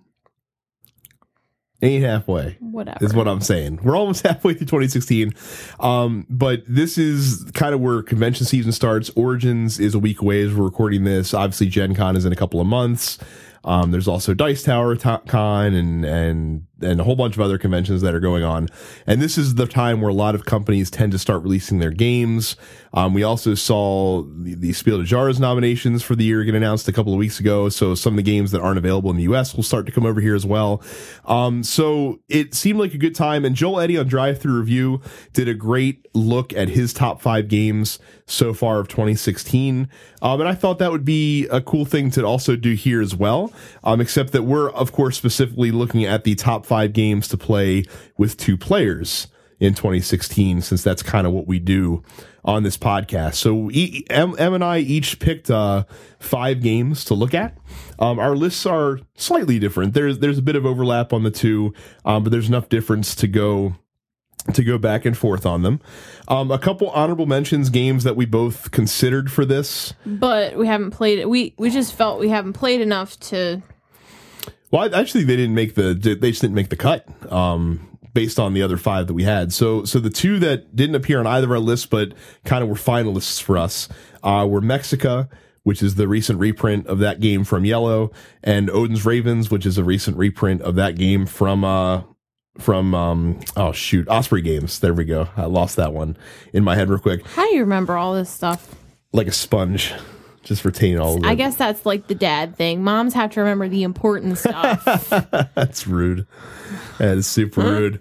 Ain't 1.85 2.05
halfway. 2.05 2.57
whatever. 2.61 3.05
is 3.05 3.13
what 3.13 3.27
I'm 3.27 3.41
saying. 3.41 3.81
We're 3.83 3.97
almost 3.97 4.23
halfway 4.27 4.55
through 4.55 4.67
2016. 4.67 5.35
Um, 5.81 6.27
but 6.31 6.63
this 6.69 6.97
is 6.97 7.51
kind 7.55 7.75
of 7.75 7.81
where 7.81 8.03
convention 8.03 8.47
season 8.47 8.71
starts. 8.71 9.11
Origins 9.17 9.81
is 9.81 9.95
a 9.95 9.99
week 9.99 10.21
away 10.21 10.43
as 10.43 10.55
we're 10.55 10.65
recording 10.65 11.03
this. 11.03 11.35
Obviously, 11.35 11.67
Gen 11.67 11.95
Con 11.97 12.17
is 12.17 12.25
in 12.25 12.33
a 12.33 12.37
couple 12.37 12.61
of 12.61 12.69
months. 12.69 13.19
Um, 13.65 13.91
there's 13.91 14.09
also 14.09 14.35
Dice 14.35 14.63
Tower 14.63 14.97
Con 14.97 15.75
and, 15.75 16.05
and, 16.05 16.67
and 16.85 17.01
a 17.01 17.05
whole 17.05 17.17
bunch 17.17 17.35
of 17.35 17.41
other 17.41 17.59
conventions 17.59 18.03
that 18.03 18.15
are 18.15 18.21
going 18.21 18.45
on. 18.45 18.69
And 19.07 19.21
this 19.21 19.39
is 19.39 19.55
the 19.55 19.67
time 19.67 20.01
where 20.01 20.11
a 20.11 20.15
lot 20.15 20.35
of 20.35 20.45
companies 20.45 20.91
tend 20.91 21.13
to 21.13 21.19
start 21.19 21.43
releasing 21.43 21.79
their 21.79 21.91
games. 21.91 22.57
Um, 22.95 23.15
we 23.15 23.23
also 23.23 23.55
saw 23.55 24.23
the, 24.23 24.55
the 24.55 24.73
Spiel 24.73 24.99
des 24.99 25.05
Jahres 25.05 25.41
nominations 25.41 26.03
for 26.03 26.15
the 26.15 26.25
year 26.25 26.45
get 26.45 26.55
announced 26.55 26.89
a 26.89 26.93
couple 26.93 27.13
of 27.13 27.19
weeks 27.19 27.41
ago. 27.41 27.69
So 27.69 27.95
some 27.95 28.15
of 28.15 28.17
the 28.17 28.23
games 28.23 28.51
that 28.51 28.61
aren't 28.61 28.79
available 28.79 29.11
in 29.11 29.17
the 29.17 29.23
US 29.25 29.55
will 29.55 29.63
start 29.63 29.87
to 29.87 29.93
come 29.93 30.05
over 30.05 30.21
here 30.21 30.35
as 30.35 30.45
well. 30.45 30.83
Um, 31.25 31.63
so 31.63 32.21
it 32.29 32.55
seemed 32.55 32.79
like 32.79 32.95
a 32.95 32.99
good 32.99 33.15
time. 33.15 33.45
And 33.45 33.55
Joel 33.55 33.81
Eddy 33.81 33.97
on 33.97 34.07
Drive 34.07 34.41
Thru 34.41 34.59
Review 34.59 35.01
did 35.33 35.49
a 35.49 35.55
great 35.55 36.07
look 36.15 36.53
at 36.53 36.69
his 36.69 36.93
top 36.93 37.23
five 37.23 37.49
games 37.49 37.99
so 38.27 38.53
far 38.53 38.79
of 38.79 38.89
2016. 38.89 39.89
Um, 40.21 40.41
and 40.41 40.49
I 40.49 40.55
thought 40.55 40.79
that 40.79 40.91
would 40.91 41.05
be 41.05 41.47
a 41.49 41.61
cool 41.61 41.85
thing 41.85 42.11
to 42.13 42.25
also 42.25 42.57
do 42.57 42.75
here 42.75 43.01
as 43.01 43.15
well. 43.15 43.53
Um, 43.85 44.01
except 44.01 44.33
that 44.33 44.43
we're, 44.43 44.71
of 44.71 44.93
course, 44.93 45.17
specifically 45.17 45.71
looking 45.71 46.05
at 46.05 46.25
the 46.25 46.35
top 46.35 46.67
five 46.73 46.95
games 46.95 47.29
to 47.29 47.37
play 47.37 47.85
with 48.17 48.39
two 48.39 48.57
players 48.57 49.27
in 49.61 49.75
2016, 49.75 50.63
since 50.63 50.83
that's 50.83 51.03
kind 51.03 51.27
of 51.27 51.33
what 51.35 51.47
we 51.47 51.59
do 51.59 52.03
on 52.47 52.63
this 52.63 52.79
podcast. 52.79 53.35
So 53.35 53.69
M 54.09 54.55
and 54.55 54.65
I 54.65 54.79
each 54.79 55.21
picked 55.21 55.51
uh, 55.51 55.85
five 56.19 56.63
games 56.63 57.05
to 57.05 57.15
look 57.15 57.35
at. 57.35 57.59
Um, 57.99 58.19
our 58.19 58.35
lists 58.35 58.65
are 58.65 59.01
slightly 59.17 59.59
different. 59.59 59.93
There's 59.93 60.21
there's 60.21 60.39
a 60.39 60.43
bit 60.43 60.57
of 60.57 60.65
overlap 60.65 61.13
on 61.13 61.25
the 61.25 61.31
two, 61.31 61.75
um, 62.07 62.23
but 62.23 62.33
there's 62.33 62.49
enough 62.49 62.71
difference 62.71 63.15
to 63.17 63.27
go 63.29 63.77
to 64.55 64.65
go 64.65 64.79
back 64.79 65.05
and 65.05 65.15
forth 65.15 65.45
on 65.45 65.61
them. 65.61 65.79
Um, 66.27 66.51
a 66.51 66.59
couple 66.59 66.89
honorable 66.89 67.27
mentions 67.27 67.69
games 67.69 68.03
that 68.05 68.17
we 68.17 68.25
both 68.25 68.71
considered 68.71 69.31
for 69.31 69.45
this. 69.45 69.93
but 70.07 70.57
we 70.57 70.67
haven't 70.67 70.93
played 70.93 71.19
it. 71.19 71.29
We 71.29 71.53
we 71.59 71.69
just 71.69 71.93
felt 71.93 72.19
we 72.19 72.31
haven't 72.31 72.55
played 72.55 72.81
enough 72.81 73.21
to. 73.29 73.61
Well, 74.73 74.93
actually, 74.95 75.25
they 75.25 75.37
didn't 75.37 75.55
make 75.55 75.77
the 75.77 75.95
they 75.95 76.31
just 76.31 76.41
didn't 76.41 76.57
make 76.57 76.71
the 76.71 76.77
cut. 76.77 77.07
Um, 77.31 77.93
based 78.15 78.39
on 78.39 78.55
the 78.55 78.63
other 78.63 78.77
five 78.77 79.07
that 79.07 79.15
we 79.15 79.25
had. 79.25 79.53
So, 79.53 79.85
so 79.85 79.99
the 79.99 80.11
two 80.11 80.39
that 80.41 80.75
didn't 80.77 80.97
appear 80.97 81.19
on 81.19 81.27
either 81.27 81.47
of 81.47 81.53
our 81.53 81.59
lists, 81.59 81.87
but 81.87 82.13
kind 82.45 82.63
of 82.63 82.69
were 82.69 82.75
finalists 82.75 83.41
for 83.41 83.57
us, 83.57 83.89
uh, 84.23 84.47
were 84.49 84.61
Mexica, 84.61 85.29
which 85.63 85.83
is 85.83 85.95
the 85.95 86.09
recent 86.09 86.39
reprint 86.39 86.87
of 86.87 86.99
that 86.99 87.21
game 87.21 87.45
from 87.45 87.65
IELLO, 87.65 88.13
and 88.43 88.69
Odin's 88.71 89.07
Ravens, 89.07 89.51
which 89.51 89.65
is 89.65 89.79
a 89.79 89.85
recent 89.85 90.17
reprint 90.17 90.63
of 90.63 90.75
that 90.75 90.97
game 90.97 91.27
from, 91.27 91.65
uh, 91.65 92.03
from, 92.59 92.95
um, 92.95 93.41
oh 93.57 93.73
shoot, 93.73 94.07
Osprey 94.09 94.43
Games. 94.43 94.81
There 94.81 94.95
we 94.95 95.05
go. 95.05 95.29
I 95.37 95.47
lost 95.47 95.77
that 95.77 95.93
one 95.93 96.17
in 96.53 96.65
my 96.65 96.75
head 96.75 96.91
real 96.91 96.99
quick. 96.99 97.27
How 97.29 97.49
do 97.49 97.55
you 97.55 97.63
remember 97.63 97.97
all 97.97 98.15
this 98.15 98.29
stuff? 98.29 98.75
Like 99.13 99.27
a 99.27 99.33
sponge. 99.33 99.95
Just 100.43 100.65
retain 100.65 100.99
all 100.99 101.17
of 101.17 101.25
it. 101.25 101.27
I 101.27 101.35
guess 101.35 101.55
that's 101.57 101.87
like 101.87 102.09
the 102.09 102.15
dad 102.15 102.57
thing. 102.57 102.83
Moms 102.83 103.15
have 103.15 103.31
to 103.33 103.41
remember 103.41 103.69
the 103.69 103.85
important 103.85 104.39
stuff. 104.39 104.85
That's 105.55 105.87
rude. 105.87 106.27
That 106.99 107.19
is 107.19 107.29
super 107.29 107.61
rude. 107.61 108.01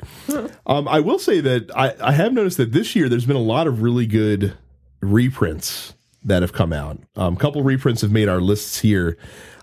Um, 0.66 0.88
I 0.88 1.02
will 1.02 1.20
say 1.20 1.40
that 1.40 1.70
I, 1.76 1.94
I 2.02 2.14
have 2.14 2.34
noticed 2.34 2.58
that 2.58 2.72
this 2.72 2.96
year 2.96 3.10
there's 3.10 3.26
been 3.26 3.36
a 3.36 3.40
lot 3.40 3.68
of 3.68 3.84
really 3.84 4.08
good 4.08 4.58
reprints 5.02 5.94
that 6.24 6.42
have 6.42 6.54
come 6.54 6.72
out. 6.74 7.00
A 7.16 7.22
um, 7.22 7.36
couple 7.36 7.64
reprints 7.64 8.02
have 8.02 8.12
made 8.12 8.30
our 8.30 8.42
lists 8.42 8.80
here. 8.80 9.18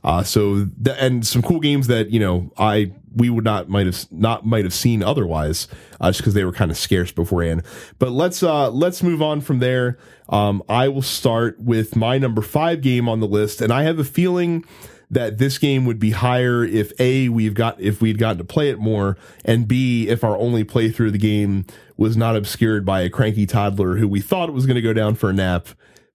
Uh, 0.04 0.22
so 0.22 0.66
th- 0.84 0.96
and 0.98 1.26
some 1.26 1.42
cool 1.42 1.60
games 1.60 1.86
that 1.88 2.10
you 2.10 2.20
know 2.20 2.52
I 2.56 2.92
we 3.14 3.30
would 3.30 3.44
not 3.44 3.68
might 3.68 3.86
have 3.86 4.06
not 4.10 4.46
might 4.46 4.64
have 4.64 4.74
seen 4.74 5.02
otherwise 5.02 5.68
uh, 6.00 6.08
just 6.10 6.20
because 6.20 6.34
they 6.34 6.44
were 6.44 6.52
kind 6.52 6.70
of 6.70 6.76
scarce 6.76 7.12
beforehand. 7.12 7.62
But 7.98 8.12
let's 8.12 8.42
uh, 8.42 8.70
let's 8.70 9.02
move 9.02 9.22
on 9.22 9.40
from 9.40 9.58
there. 9.58 9.98
Um, 10.28 10.62
I 10.68 10.88
will 10.88 11.02
start 11.02 11.58
with 11.60 11.96
my 11.96 12.18
number 12.18 12.42
five 12.42 12.80
game 12.80 13.08
on 13.08 13.20
the 13.20 13.26
list, 13.26 13.60
and 13.60 13.72
I 13.72 13.82
have 13.84 13.98
a 13.98 14.04
feeling 14.04 14.64
that 15.10 15.38
this 15.38 15.58
game 15.58 15.86
would 15.86 15.98
be 15.98 16.10
higher 16.10 16.64
if 16.64 16.92
a 17.00 17.28
we've 17.28 17.54
got 17.54 17.80
if 17.80 18.00
we'd 18.00 18.18
gotten 18.18 18.38
to 18.38 18.44
play 18.44 18.68
it 18.70 18.78
more, 18.78 19.16
and 19.44 19.66
b 19.66 20.08
if 20.08 20.22
our 20.22 20.36
only 20.36 20.64
playthrough 20.64 21.06
of 21.06 21.12
the 21.12 21.18
game 21.18 21.66
was 21.96 22.16
not 22.16 22.36
obscured 22.36 22.84
by 22.84 23.00
a 23.00 23.10
cranky 23.10 23.46
toddler 23.46 23.96
who 23.96 24.06
we 24.06 24.20
thought 24.20 24.52
was 24.52 24.66
going 24.66 24.76
to 24.76 24.82
go 24.82 24.92
down 24.92 25.14
for 25.14 25.30
a 25.30 25.32
nap, 25.32 25.68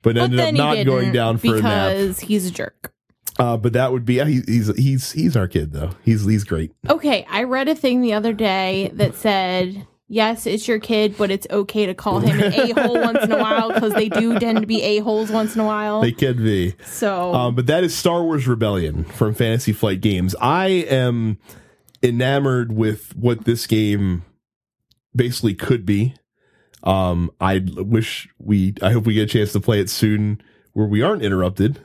but, 0.03 0.13
But 0.15 0.17
ended 0.17 0.39
up 0.39 0.53
not 0.53 0.85
going 0.85 1.11
down 1.11 1.37
for 1.39 1.55
a 1.57 1.61
nap. 1.61 1.91
because 1.93 2.19
he's 2.19 2.45
a 2.45 2.51
jerk. 2.51 2.91
Uh, 3.39 3.57
but 3.57 3.73
that 3.73 3.91
would 3.91 4.05
be 4.05 4.23
he, 4.23 4.41
he's 4.45 4.67
he's 4.77 5.11
he's 5.11 5.35
our 5.35 5.47
kid 5.47 5.71
though. 5.73 5.89
He's 6.03 6.23
he's 6.23 6.43
great. 6.43 6.71
Okay, 6.87 7.25
I 7.27 7.43
read 7.43 7.67
a 7.67 7.73
thing 7.73 8.01
the 8.01 8.13
other 8.13 8.31
day 8.31 8.91
that 8.93 9.15
said, 9.15 9.87
yes, 10.07 10.45
it's 10.45 10.67
your 10.67 10.77
kid, 10.77 11.17
but 11.17 11.31
it's 11.31 11.47
okay 11.49 11.87
to 11.87 11.95
call 11.95 12.19
him 12.19 12.39
an 12.39 12.53
a 12.53 12.73
hole 12.79 13.01
once 13.01 13.23
in 13.23 13.31
a 13.31 13.39
while 13.39 13.73
because 13.73 13.93
they 13.93 14.07
do 14.07 14.37
tend 14.37 14.61
to 14.61 14.67
be 14.67 14.83
a 14.83 14.99
holes 14.99 15.31
once 15.31 15.55
in 15.55 15.61
a 15.61 15.65
while. 15.65 16.01
They 16.01 16.11
can 16.11 16.37
be. 16.43 16.75
so 16.85 17.33
Um, 17.33 17.55
but 17.55 17.65
that 17.65 17.83
is 17.83 17.95
Star 17.95 18.23
Wars 18.23 18.47
Rebellion 18.47 19.03
from 19.05 19.33
Fantasy 19.33 19.73
Flight 19.73 19.99
Games. 20.01 20.35
I 20.39 20.67
am 20.67 21.39
enamored 22.03 22.71
with 22.73 23.15
what 23.15 23.45
this 23.45 23.65
game 23.65 24.23
basically 25.15 25.55
could 25.55 25.87
be. 25.87 26.13
Um, 26.83 27.31
I 27.39 27.61
wish 27.75 28.27
we, 28.39 28.75
I 28.81 28.91
hope 28.91 29.05
we 29.05 29.13
get 29.13 29.23
a 29.23 29.33
chance 29.33 29.53
to 29.53 29.59
play 29.59 29.79
it 29.79 29.89
soon 29.89 30.41
where 30.73 30.87
we 30.87 31.01
aren't 31.01 31.21
interrupted 31.23 31.79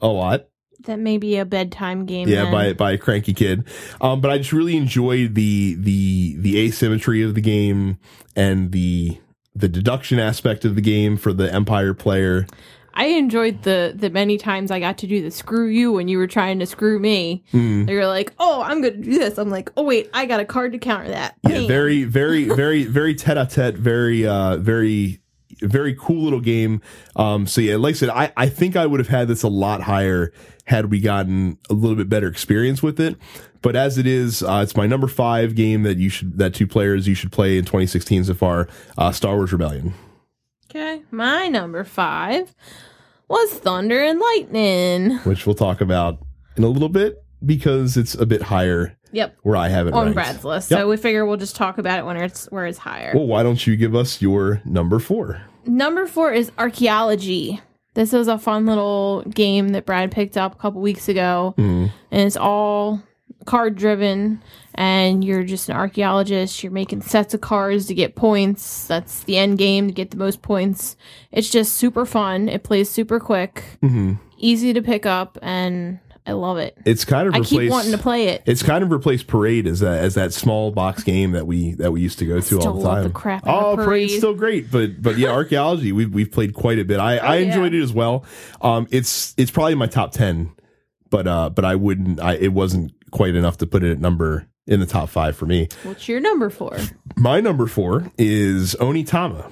a 0.00 0.08
lot. 0.08 0.46
that 0.84 0.98
may 1.00 1.18
be 1.18 1.36
a 1.36 1.44
bedtime 1.44 2.06
game. 2.06 2.28
Yeah, 2.28 2.44
then. 2.44 2.52
by 2.52 2.72
by 2.74 2.92
a 2.92 2.98
cranky 2.98 3.34
kid. 3.34 3.64
Um, 4.00 4.20
but 4.20 4.30
I 4.30 4.38
just 4.38 4.52
really 4.52 4.76
enjoyed 4.76 5.34
the 5.34 5.74
the 5.74 6.36
the 6.38 6.58
asymmetry 6.60 7.22
of 7.22 7.34
the 7.34 7.40
game 7.40 7.98
and 8.36 8.70
the 8.72 9.18
the 9.54 9.68
deduction 9.68 10.18
aspect 10.20 10.64
of 10.64 10.74
the 10.74 10.80
game 10.82 11.16
for 11.16 11.32
the 11.32 11.52
Empire 11.52 11.94
player. 11.94 12.46
I 12.96 13.06
enjoyed 13.06 13.62
the 13.62 13.92
the 13.94 14.10
many 14.10 14.38
times 14.38 14.70
I 14.70 14.80
got 14.80 14.98
to 14.98 15.06
do 15.06 15.22
the 15.22 15.30
screw 15.30 15.66
you 15.66 15.92
when 15.92 16.08
you 16.08 16.16
were 16.16 16.26
trying 16.26 16.58
to 16.58 16.66
screw 16.66 16.98
me. 16.98 17.44
Mm. 17.52 17.88
You're 17.88 18.06
like, 18.06 18.32
oh, 18.38 18.62
I'm 18.62 18.80
going 18.80 18.94
to 18.94 19.00
do 19.00 19.18
this. 19.18 19.38
I'm 19.38 19.50
like, 19.50 19.70
oh 19.76 19.82
wait, 19.82 20.10
I 20.14 20.24
got 20.24 20.40
a 20.40 20.46
card 20.46 20.72
to 20.72 20.78
counter 20.78 21.08
that. 21.08 21.36
Yeah, 21.46 21.58
Bam. 21.58 21.66
very, 21.68 22.04
very, 22.04 22.44
very, 22.44 22.84
very 22.84 23.14
tete 23.14 23.36
a 23.36 23.46
tete, 23.46 23.74
very, 23.74 24.26
uh, 24.26 24.56
very, 24.56 25.20
very 25.60 25.94
cool 25.94 26.24
little 26.24 26.40
game. 26.40 26.80
Um, 27.14 27.46
so 27.46 27.60
yeah, 27.60 27.76
like 27.76 27.94
I 27.94 27.98
said, 27.98 28.08
I, 28.08 28.32
I 28.36 28.48
think 28.48 28.76
I 28.76 28.86
would 28.86 29.00
have 29.00 29.08
had 29.08 29.28
this 29.28 29.42
a 29.42 29.48
lot 29.48 29.82
higher 29.82 30.32
had 30.64 30.90
we 30.90 30.98
gotten 30.98 31.58
a 31.68 31.74
little 31.74 31.96
bit 31.96 32.08
better 32.08 32.28
experience 32.28 32.82
with 32.82 32.98
it. 32.98 33.16
But 33.60 33.76
as 33.76 33.98
it 33.98 34.06
is, 34.06 34.42
uh, 34.42 34.60
it's 34.62 34.76
my 34.76 34.86
number 34.86 35.06
five 35.06 35.54
game 35.54 35.82
that 35.82 35.98
you 35.98 36.08
should, 36.08 36.38
that 36.38 36.54
two 36.54 36.66
players 36.66 37.06
you 37.06 37.14
should 37.14 37.32
play 37.32 37.58
in 37.58 37.64
2016 37.64 38.24
so 38.24 38.34
far, 38.34 38.68
uh, 38.96 39.12
Star 39.12 39.36
Wars 39.36 39.52
Rebellion. 39.52 39.94
Okay, 40.76 41.00
my 41.10 41.48
number 41.48 41.84
five 41.84 42.54
was 43.28 43.50
Thunder 43.54 43.98
and 44.04 44.20
Lightning. 44.20 45.16
which 45.24 45.46
we'll 45.46 45.54
talk 45.54 45.80
about 45.80 46.18
in 46.58 46.64
a 46.64 46.68
little 46.68 46.90
bit 46.90 47.24
because 47.44 47.96
it's 47.96 48.14
a 48.14 48.26
bit 48.26 48.42
higher 48.42 48.94
Yep, 49.12 49.38
where 49.42 49.56
I 49.56 49.68
have 49.68 49.86
it 49.86 49.94
on 49.94 50.02
ranked. 50.02 50.14
Brad's 50.14 50.44
list. 50.44 50.70
Yep. 50.70 50.80
So 50.80 50.88
we 50.88 50.98
figure 50.98 51.24
we'll 51.24 51.38
just 51.38 51.56
talk 51.56 51.78
about 51.78 51.98
it 51.98 52.04
when 52.04 52.18
it's 52.18 52.44
where 52.52 52.66
it's 52.66 52.76
higher. 52.76 53.12
Well, 53.14 53.26
why 53.26 53.42
don't 53.42 53.66
you 53.66 53.74
give 53.74 53.94
us 53.94 54.20
your 54.20 54.60
number 54.66 54.98
four? 54.98 55.40
Number 55.64 56.06
four 56.06 56.30
is 56.30 56.52
Archaeology. 56.58 57.58
This 57.94 58.12
was 58.12 58.28
a 58.28 58.36
fun 58.36 58.66
little 58.66 59.22
game 59.22 59.70
that 59.70 59.86
Brad 59.86 60.10
picked 60.12 60.36
up 60.36 60.56
a 60.56 60.58
couple 60.58 60.82
weeks 60.82 61.08
ago, 61.08 61.54
Mm. 61.56 61.90
and 62.10 62.20
it's 62.20 62.36
all 62.36 63.00
card 63.46 63.76
driven. 63.76 64.42
And 64.74 65.24
you're 65.24 65.42
just 65.44 65.70
an 65.70 65.76
archaeologist. 65.76 66.62
You're 66.62 66.72
making 66.72 67.00
sets 67.00 67.32
of 67.32 67.40
cards 67.40 67.86
to 67.86 67.94
get 67.94 68.14
points. 68.14 68.86
That's 68.86 69.22
the 69.24 69.38
end 69.38 69.56
game 69.56 69.86
to 69.86 69.92
get 69.94 70.10
the 70.10 70.18
most 70.18 70.42
points. 70.42 70.96
It's 71.32 71.48
just 71.48 71.72
super 71.74 72.04
fun. 72.04 72.48
It 72.50 72.62
plays 72.62 72.90
super 72.90 73.18
quick, 73.18 73.64
hmm 73.80 74.14
easy 74.38 74.74
to 74.74 74.82
pick 74.82 75.06
up, 75.06 75.38
and 75.40 75.98
I 76.26 76.32
love 76.32 76.58
it. 76.58 76.76
It's 76.84 77.06
kind 77.06 77.26
of 77.26 77.32
I 77.34 77.38
replaced. 77.38 77.58
keep 77.62 77.70
wanting 77.70 77.92
to 77.92 77.96
play 77.98 78.28
it. 78.28 78.42
it's 78.44 78.62
kind 78.62 78.84
of 78.84 78.90
replaced 78.90 79.28
Parade 79.28 79.66
as 79.66 79.80
that 79.80 80.04
as 80.04 80.14
that 80.16 80.34
small 80.34 80.72
box 80.72 81.02
game 81.02 81.30
that 81.32 81.46
we 81.46 81.72
that 81.76 81.90
we 81.90 82.02
used 82.02 82.18
to 82.18 82.26
go 82.26 82.40
to 82.42 82.60
all 82.60 82.74
the 82.74 82.86
time. 82.86 83.04
the 83.04 83.08
crap 83.10 83.44
oh, 83.46 83.72
of 83.72 83.78
Parade's 83.78 84.14
still 84.18 84.34
great, 84.34 84.70
but 84.70 85.00
but 85.00 85.16
yeah, 85.16 85.28
archaeology 85.40 85.90
we've 85.92 86.12
we've 86.12 86.30
played 86.30 86.52
quite 86.52 86.78
a 86.78 86.84
bit. 86.84 87.00
I 87.00 87.16
I 87.16 87.16
Oh, 87.16 87.32
yeah. 87.38 87.46
enjoyed 87.46 87.72
it 87.72 87.82
as 87.82 87.94
well. 87.94 88.26
Um, 88.60 88.86
it's 88.90 89.34
it's 89.38 89.50
probably 89.50 89.74
my 89.76 89.86
top 89.86 90.12
ten, 90.12 90.52
but 91.08 91.26
uh, 91.26 91.48
but 91.48 91.64
I 91.64 91.76
wouldn't. 91.76 92.20
I 92.20 92.34
it 92.34 92.52
wasn't 92.52 92.92
quite 93.10 93.34
enough 93.34 93.56
to 93.58 93.66
put 93.66 93.82
it 93.84 93.92
at 93.92 93.98
number 94.00 94.46
in 94.66 94.80
the 94.80 94.86
top 94.86 95.08
five 95.08 95.36
for 95.36 95.46
me. 95.46 95.68
What's 95.84 96.08
your 96.08 96.20
number 96.20 96.50
four? 96.50 96.76
My 97.16 97.40
number 97.40 97.66
four 97.66 98.10
is 98.18 98.74
Onitama, 98.80 99.50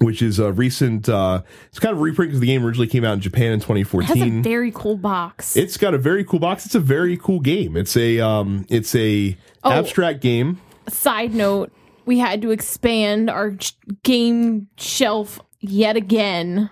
which 0.00 0.20
is 0.22 0.38
a 0.38 0.52
recent. 0.52 1.08
Uh, 1.08 1.42
it's 1.68 1.78
kind 1.78 1.92
of 1.92 1.98
a 1.98 2.02
reprint 2.02 2.30
because 2.30 2.40
the 2.40 2.46
game 2.46 2.64
originally 2.64 2.86
came 2.86 3.04
out 3.04 3.14
in 3.14 3.20
Japan 3.20 3.52
in 3.52 3.60
It 3.60 3.62
has 3.62 3.64
a 3.64 3.84
2014. 3.84 4.42
very 4.42 4.70
cool 4.74 4.96
box. 4.96 5.56
It's 5.56 5.76
got 5.76 5.94
a 5.94 5.98
very 5.98 6.24
cool 6.24 6.38
box. 6.38 6.66
It's 6.66 6.74
a 6.74 6.80
very 6.80 7.16
cool 7.16 7.40
game. 7.40 7.76
It's 7.76 7.96
a 7.96 8.20
um, 8.20 8.66
it's 8.68 8.94
a 8.94 9.36
Oh. 9.62 9.72
abstract 9.72 10.20
game. 10.20 10.58
side 10.88 11.34
note, 11.34 11.70
we 12.06 12.18
had 12.18 12.40
to 12.42 12.50
expand 12.50 13.28
our 13.30 13.56
game 14.02 14.68
shelf 14.78 15.40
yet 15.60 15.96
again. 15.96 16.70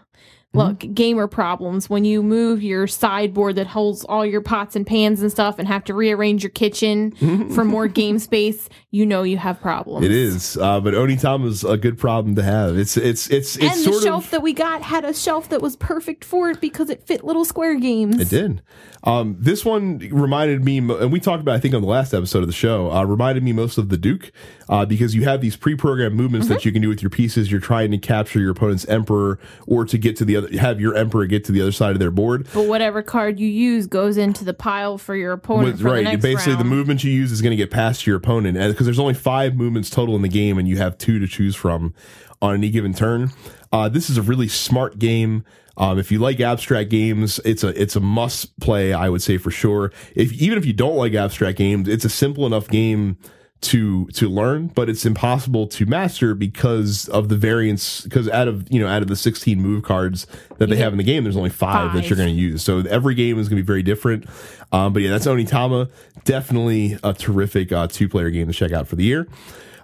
Look, 0.58 0.94
gamer 0.94 1.26
problems. 1.26 1.88
When 1.88 2.04
you 2.04 2.22
move 2.22 2.62
your 2.62 2.86
sideboard 2.86 3.56
that 3.56 3.66
holds 3.68 4.04
all 4.04 4.26
your 4.26 4.40
pots 4.40 4.76
and 4.76 4.86
pans 4.86 5.22
and 5.22 5.30
stuff 5.30 5.58
and 5.58 5.66
have 5.66 5.84
to 5.84 5.94
rearrange 5.94 6.42
your 6.42 6.50
kitchen 6.50 7.12
for 7.54 7.64
more 7.64 7.88
game 8.02 8.18
space, 8.18 8.68
you 8.90 9.06
know 9.06 9.22
you 9.22 9.36
have 9.38 9.60
problems. 9.60 10.04
It 10.04 10.12
is, 10.12 10.56
uh, 10.56 10.80
but 10.80 10.94
Onitama's 10.94 11.64
a 11.64 11.76
good 11.76 11.98
problem 11.98 12.34
to 12.36 12.42
have. 12.42 12.76
It's 12.78 12.96
it's 12.96 13.28
it's 13.30 13.56
it's 13.56 13.76
and 13.76 13.94
the 13.94 14.00
shelf 14.00 14.24
of 14.26 14.30
that 14.32 14.42
we 14.42 14.52
got 14.52 14.82
had 14.82 15.04
a 15.04 15.14
shelf 15.14 15.48
that 15.50 15.62
was 15.62 15.76
perfect 15.76 16.24
for 16.24 16.50
it 16.50 16.60
because 16.60 16.90
it 16.90 17.06
fit 17.06 17.24
little 17.24 17.44
square 17.44 17.76
games. 17.76 18.20
It 18.20 18.28
did. 18.28 18.62
Um, 19.04 19.36
this 19.38 19.64
one 19.64 19.98
reminded 19.98 20.64
me, 20.64 20.78
and 20.78 21.12
we 21.12 21.20
talked 21.20 21.40
about, 21.40 21.54
I 21.54 21.60
think, 21.60 21.72
on 21.72 21.82
the 21.82 21.88
last 21.88 22.12
episode 22.12 22.40
of 22.40 22.48
the 22.48 22.52
show, 22.52 22.90
uh, 22.90 23.04
reminded 23.04 23.44
me 23.44 23.52
most 23.52 23.78
of 23.78 23.90
the 23.90 23.96
Duke 23.96 24.32
uh, 24.68 24.84
because 24.86 25.14
you 25.14 25.22
have 25.22 25.40
these 25.40 25.54
pre-programmed 25.56 26.16
movements 26.16 26.46
Mm-hmm. 26.46 26.54
that 26.54 26.64
you 26.64 26.72
can 26.72 26.82
do 26.82 26.88
with 26.88 27.00
your 27.02 27.10
pieces. 27.10 27.50
You're 27.50 27.60
trying 27.60 27.90
to 27.92 27.98
capture 27.98 28.38
your 28.40 28.50
opponent's 28.50 28.84
emperor, 28.86 29.38
or 29.66 29.84
to 29.84 29.96
get 29.98 30.16
to 30.16 30.24
the 30.24 30.36
other, 30.36 30.47
have 30.54 30.80
your 30.80 30.94
emperor 30.94 31.26
get 31.26 31.44
to 31.44 31.52
the 31.52 31.60
other 31.60 31.72
side 31.72 31.92
of 31.92 31.98
their 31.98 32.10
board. 32.10 32.48
But 32.54 32.66
whatever 32.66 33.02
card 33.02 33.38
you 33.38 33.48
use 33.48 33.86
goes 33.86 34.16
into 34.16 34.44
the 34.44 34.54
pile 34.54 34.98
for 34.98 35.14
your 35.14 35.32
opponent. 35.32 35.66
With- 35.66 35.76
for 35.78 35.84
the 35.84 35.90
right, 35.90 36.04
next 36.04 36.22
basically 36.22 36.52
the 36.52 36.58
round. 36.58 36.70
movement 36.70 37.04
you 37.04 37.10
use 37.10 37.32
is 37.32 37.42
going 37.42 37.50
to 37.50 37.56
get 37.56 37.70
past 37.70 38.06
your 38.06 38.16
opponent, 38.16 38.56
because 38.56 38.86
there's 38.86 38.98
only 38.98 39.14
five 39.14 39.56
movements 39.56 39.90
total 39.90 40.16
in 40.16 40.22
the 40.22 40.28
game, 40.28 40.58
and 40.58 40.68
you 40.68 40.76
have 40.78 40.98
two 40.98 41.18
to 41.18 41.26
choose 41.26 41.54
from 41.54 41.94
on 42.40 42.54
any 42.54 42.70
given 42.70 42.94
turn. 42.94 43.30
Uh, 43.72 43.88
this 43.88 44.08
is 44.08 44.16
a 44.16 44.22
really 44.22 44.48
smart 44.48 44.98
game. 44.98 45.44
Um, 45.76 45.98
if 45.98 46.10
you 46.10 46.18
like 46.18 46.40
abstract 46.40 46.90
games, 46.90 47.38
it's 47.44 47.62
a 47.62 47.68
it's 47.80 47.94
a 47.94 48.00
must 48.00 48.58
play. 48.58 48.92
I 48.92 49.08
would 49.08 49.22
say 49.22 49.38
for 49.38 49.50
sure. 49.50 49.92
If 50.14 50.32
even 50.32 50.58
if 50.58 50.66
you 50.66 50.72
don't 50.72 50.96
like 50.96 51.14
abstract 51.14 51.56
games, 51.58 51.86
it's 51.88 52.04
a 52.04 52.08
simple 52.08 52.46
enough 52.46 52.68
game 52.68 53.16
to 53.60 54.06
to 54.08 54.28
learn, 54.28 54.68
but 54.68 54.88
it's 54.88 55.04
impossible 55.04 55.66
to 55.66 55.86
master 55.86 56.34
because 56.34 57.08
of 57.08 57.28
the 57.28 57.36
variance. 57.36 58.02
Because 58.02 58.28
out 58.28 58.48
of 58.48 58.70
you 58.70 58.80
know 58.80 58.86
out 58.86 59.02
of 59.02 59.08
the 59.08 59.16
16 59.16 59.60
move 59.60 59.82
cards 59.82 60.26
that 60.58 60.68
they 60.68 60.76
have 60.76 60.92
in 60.92 60.98
the 60.98 61.04
game, 61.04 61.24
there's 61.24 61.36
only 61.36 61.50
five, 61.50 61.92
that 61.94 62.08
you're 62.08 62.16
going 62.16 62.34
to 62.34 62.40
use. 62.40 62.62
So 62.62 62.80
every 62.80 63.14
game 63.14 63.38
is 63.38 63.48
going 63.48 63.56
to 63.56 63.62
be 63.62 63.66
very 63.66 63.82
different. 63.82 64.26
Um, 64.70 64.92
but 64.92 65.02
yeah, 65.02 65.10
that's 65.10 65.26
Onitama. 65.26 65.90
Definitely 66.24 66.98
a 67.02 67.12
terrific 67.14 67.72
uh, 67.72 67.88
two 67.88 68.08
player 68.08 68.30
game 68.30 68.46
to 68.46 68.52
check 68.52 68.72
out 68.72 68.86
for 68.86 68.96
the 68.96 69.04
year. 69.04 69.26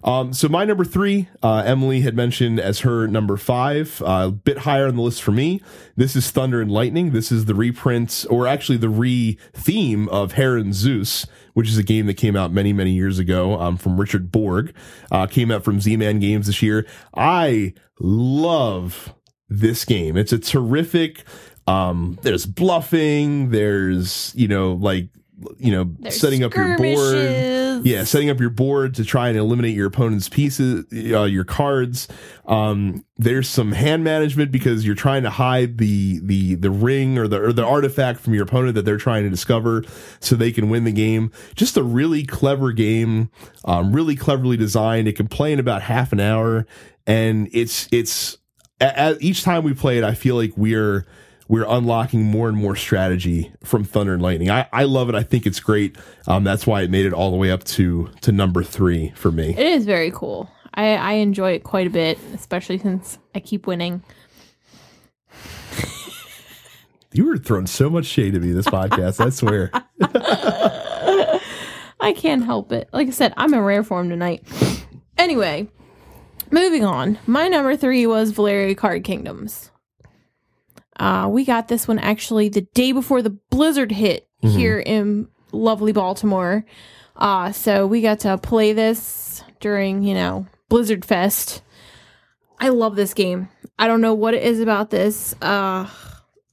Um, 0.05 0.35
so 0.35 0.49
my 0.49 0.67
number 0.67 0.85
three, 0.85 1.29
uh, 1.43 1.63
Emily 1.65 2.03
had 2.03 2.15
mentioned 2.15 2.61
as 2.61 2.81
her 2.81 3.09
number 3.09 3.39
five, 3.39 4.03
uh, 4.03 4.27
a 4.29 4.31
bit 4.31 4.59
higher 4.59 4.87
on 4.87 4.97
the 4.97 5.03
list 5.03 5.23
for 5.23 5.33
me. 5.33 5.63
This 5.97 6.15
is 6.15 6.31
Thunder 6.31 6.61
and 6.61 6.71
Lightning. 6.71 7.13
This 7.13 7.33
is 7.33 7.47
the 7.47 7.55
reprint, 7.55 8.27
or 8.29 8.47
actually 8.47 8.77
the 8.77 8.91
re-theme 8.91 10.09
of 10.11 10.33
Hera 10.33 10.61
and 10.61 10.75
Zeus, 10.75 11.27
which 11.55 11.71
is 11.71 11.79
a 11.79 11.83
game 11.83 12.05
that 12.07 12.19
came 12.19 12.37
out 12.37 12.53
many, 12.53 12.75
many 12.75 12.93
years 12.93 13.19
ago 13.19 13.59
um, 13.59 13.79
from 13.79 13.99
Richard 13.99 14.31
Borg. 14.31 14.75
Uh, 15.11 15.27
came 15.27 15.51
out 15.51 15.65
from 15.65 15.81
Z-Man 15.81 16.19
Games 16.19 16.49
this 16.49 16.61
year. 16.61 16.87
I 17.15 17.73
love 17.99 19.15
this 19.49 19.87
game. 19.87 20.19
It's 20.19 20.33
a 20.33 20.39
terrific. 20.39 21.25
Um, 21.67 22.19
there's 22.21 22.45
bluffing. 22.45 23.51
There's 23.51 24.33
you 24.35 24.49
know 24.49 24.75
like 24.75 25.09
you 25.59 25.73
know 25.73 25.91
There's 25.99 26.21
setting 26.21 26.45
up 26.45 26.55
your 26.55 26.77
board. 26.79 27.85
Yeah, 27.85 28.05
setting 28.05 28.31
up 28.31 28.39
your 28.41 28.51
board 28.51 28.95
to 28.95 29.05
try 29.05 29.29
and 29.29 29.37
eliminate 29.37 29.75
your 29.75 29.87
opponent's 29.89 30.29
pieces, 30.29 30.85
uh, 31.13 31.25
your 31.25 31.45
cards. 31.45 32.09
Um, 32.47 33.05
there's 33.17 33.49
some 33.49 33.73
hand 33.73 34.05
management 34.05 34.53
because 34.53 34.87
you're 34.87 34.95
trying 34.95 35.23
to 35.25 35.31
hide 35.31 35.79
the 35.79 36.21
the 36.23 36.55
the 36.55 36.71
ring 36.71 37.19
or 37.19 37.27
the 37.29 37.41
or 37.43 37.53
the 37.53 37.65
artifact 37.65 38.21
from 38.21 38.33
your 38.35 38.45
opponent 38.45 38.75
that 38.77 38.85
they're 38.85 38.97
trying 38.97 39.25
to 39.25 39.31
discover, 39.31 39.83
so 40.21 40.37
they 40.37 40.53
can 40.53 40.69
win 40.71 40.85
the 40.85 40.93
game. 40.93 41.31
Just 41.57 41.77
a 41.77 41.83
really 41.83 42.25
clever 42.25 42.73
game, 42.73 43.31
um, 43.65 43.93
really 43.93 44.17
cleverly 44.17 44.57
designed. 44.57 45.09
It 45.09 45.17
can 45.17 45.29
play 45.29 45.53
in 45.53 45.59
about 45.59 45.83
half 45.83 46.13
an 46.13 46.21
hour, 46.21 46.67
and 47.07 47.49
it's 47.53 47.89
it's 47.93 48.39
a- 48.81 49.15
a- 49.15 49.19
each 49.21 49.43
time 49.43 49.65
we 49.65 49.75
play 49.75 49.99
it, 49.99 50.05
I 50.05 50.15
feel 50.15 50.37
like 50.37 50.53
we're 50.57 51.05
we're 51.49 51.67
unlocking 51.67 52.25
more 52.25 52.49
and 52.49 52.57
more 52.57 52.77
strategy 52.77 53.53
from 53.63 53.85
Thunder 53.85 54.15
and 54.15 54.23
Lightning. 54.23 54.51
I, 54.51 54.67
I 54.73 54.85
love 54.85 55.09
it. 55.09 55.15
I 55.15 55.23
think 55.23 55.47
it's 55.47 55.61
great. 55.61 55.97
Um, 56.27 56.45
that's 56.45 56.67
why 56.67 56.83
it 56.83 56.91
made 56.91 57.07
it 57.07 57.13
all 57.13 57.31
the 57.31 57.37
way 57.37 57.51
up 57.51 57.65
to 57.65 58.11
to 58.23 58.33
number 58.33 58.63
three 58.63 59.13
for 59.15 59.31
me. 59.31 59.51
It 59.51 59.67
is 59.67 59.85
very 59.85 60.11
cool. 60.11 60.51
I, 60.75 60.95
I 60.97 61.13
enjoy 61.15 61.53
it 61.53 61.63
quite 61.63 61.87
a 61.87 61.91
bit, 61.91 62.19
especially 62.35 62.79
since 62.79 63.19
I 63.35 63.41
keep 63.41 63.67
winning. 63.67 64.03
You 67.13 67.27
were 67.27 67.39
throwing 67.39 67.69
so 67.69 67.89
much 67.89 68.07
shade 68.07 68.35
at 68.35 68.43
me 68.43 68.51
this 68.53 68.67
podcast. 68.67 69.25
I 69.25 69.31
swear. 69.31 69.71
I 72.01 72.13
can't 72.13 72.45
help 72.45 72.73
it. 72.73 72.89
Like 72.93 73.07
I 73.07 73.13
said, 73.13 73.33
I'm 73.37 73.55
in 73.55 73.61
rare 73.61 73.85
form 73.85 74.09
tonight. 74.09 74.45
Anyway, 75.17 75.69
moving 76.51 76.85
on. 76.85 77.19
My 77.27 77.47
number 77.47 77.77
three 77.77 78.05
was 78.07 78.33
Valeria 78.33 78.75
Card 78.75 79.05
Kingdoms. 79.05 79.71
Uh, 80.99 81.29
we 81.31 81.45
got 81.45 81.69
this 81.69 81.89
one 81.89 81.99
actually 81.99 82.49
the 82.49 82.61
day 82.75 82.93
before 82.93 83.23
the 83.23 83.31
blizzard 83.51 83.91
hit 83.93 84.29
here 84.41 84.79
in 84.79 85.27
lovely 85.53 85.93
Baltimore. 85.93 86.67
Uh, 87.17 87.51
so 87.53 87.87
we 87.87 88.01
got 88.03 88.21
to 88.21 88.37
play 88.39 88.73
this 88.75 89.43
during, 89.61 90.03
you 90.03 90.13
know, 90.15 90.47
Blizzard 90.69 91.05
Fest. 91.05 91.63
I 92.61 92.69
love 92.69 92.95
this 92.95 93.15
game. 93.15 93.49
I 93.79 93.87
don't 93.89 94.01
know 94.03 94.13
what 94.15 94.35
it 94.35 94.43
is 94.43 94.61
about 94.61 94.91
this. 94.91 95.35
Uh, 95.41 95.89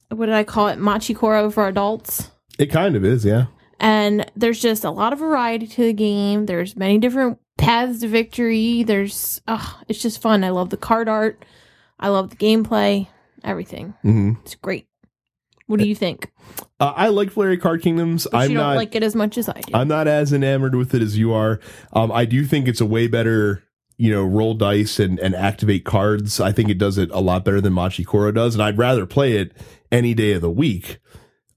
what 0.08 0.26
did 0.26 0.34
I 0.34 0.44
call 0.44 0.68
it? 0.68 0.78
Machi 0.78 1.12
Koro 1.14 1.50
for 1.50 1.66
adults 1.68 2.30
It 2.58 2.66
kind 2.66 2.96
of 2.96 3.04
is, 3.04 3.24
yeah. 3.24 3.46
and 3.78 4.30
there's 4.36 4.60
just 4.60 4.84
a 4.84 4.90
lot 4.90 5.12
of 5.12 5.18
variety 5.18 5.66
to 5.66 5.82
the 5.82 5.92
game. 5.92 6.46
There's 6.46 6.74
many 6.76 6.98
different 6.98 7.38
paths 7.58 8.00
to 8.00 8.08
victory. 8.08 8.82
There's, 8.84 9.40
oh, 9.48 9.80
it's 9.88 10.00
just 10.00 10.20
fun. 10.22 10.44
I 10.44 10.50
love 10.50 10.70
the 10.70 10.76
card 10.76 11.08
art. 11.08 11.44
I 12.00 12.08
love 12.08 12.30
the 12.30 12.36
gameplay. 12.36 13.08
Everything. 13.44 13.94
hmm 14.02 14.32
It's 14.44 14.54
great. 14.54 14.86
What 15.66 15.78
do 15.80 15.86
you 15.86 15.94
think? 15.94 16.30
Uh, 16.80 16.92
I 16.94 17.08
like 17.08 17.30
Valeria 17.30 17.56
Card 17.56 17.82
Kingdoms. 17.82 18.26
But 18.30 18.38
I'm 18.38 18.50
you 18.50 18.56
don't 18.56 18.66
not. 18.66 18.76
like 18.76 18.94
it 18.94 19.02
as 19.02 19.14
much 19.14 19.38
as 19.38 19.48
I 19.48 19.60
do. 19.60 19.72
I'm 19.74 19.88
not 19.88 20.06
as 20.08 20.32
enamored 20.32 20.74
with 20.74 20.94
it 20.94 21.00
as 21.02 21.16
you 21.16 21.32
are. 21.32 21.60
Um, 21.92 22.12
I 22.12 22.24
do 22.26 22.44
think 22.44 22.68
it's 22.68 22.80
a 22.80 22.86
way 22.86 23.06
better, 23.06 23.62
you 23.96 24.12
know, 24.12 24.22
roll 24.24 24.54
dice 24.54 24.98
and, 24.98 25.18
and 25.20 25.34
activate 25.34 25.84
cards. 25.84 26.40
I 26.40 26.52
think 26.52 26.68
it 26.68 26.78
does 26.78 26.98
it 26.98 27.10
a 27.12 27.20
lot 27.20 27.44
better 27.44 27.60
than 27.60 27.72
Machi 27.72 28.04
Koro 28.04 28.32
does, 28.32 28.54
and 28.54 28.62
I'd 28.62 28.76
rather 28.76 29.06
play 29.06 29.36
it 29.36 29.52
any 29.90 30.12
day 30.14 30.32
of 30.32 30.42
the 30.42 30.50
week, 30.50 30.98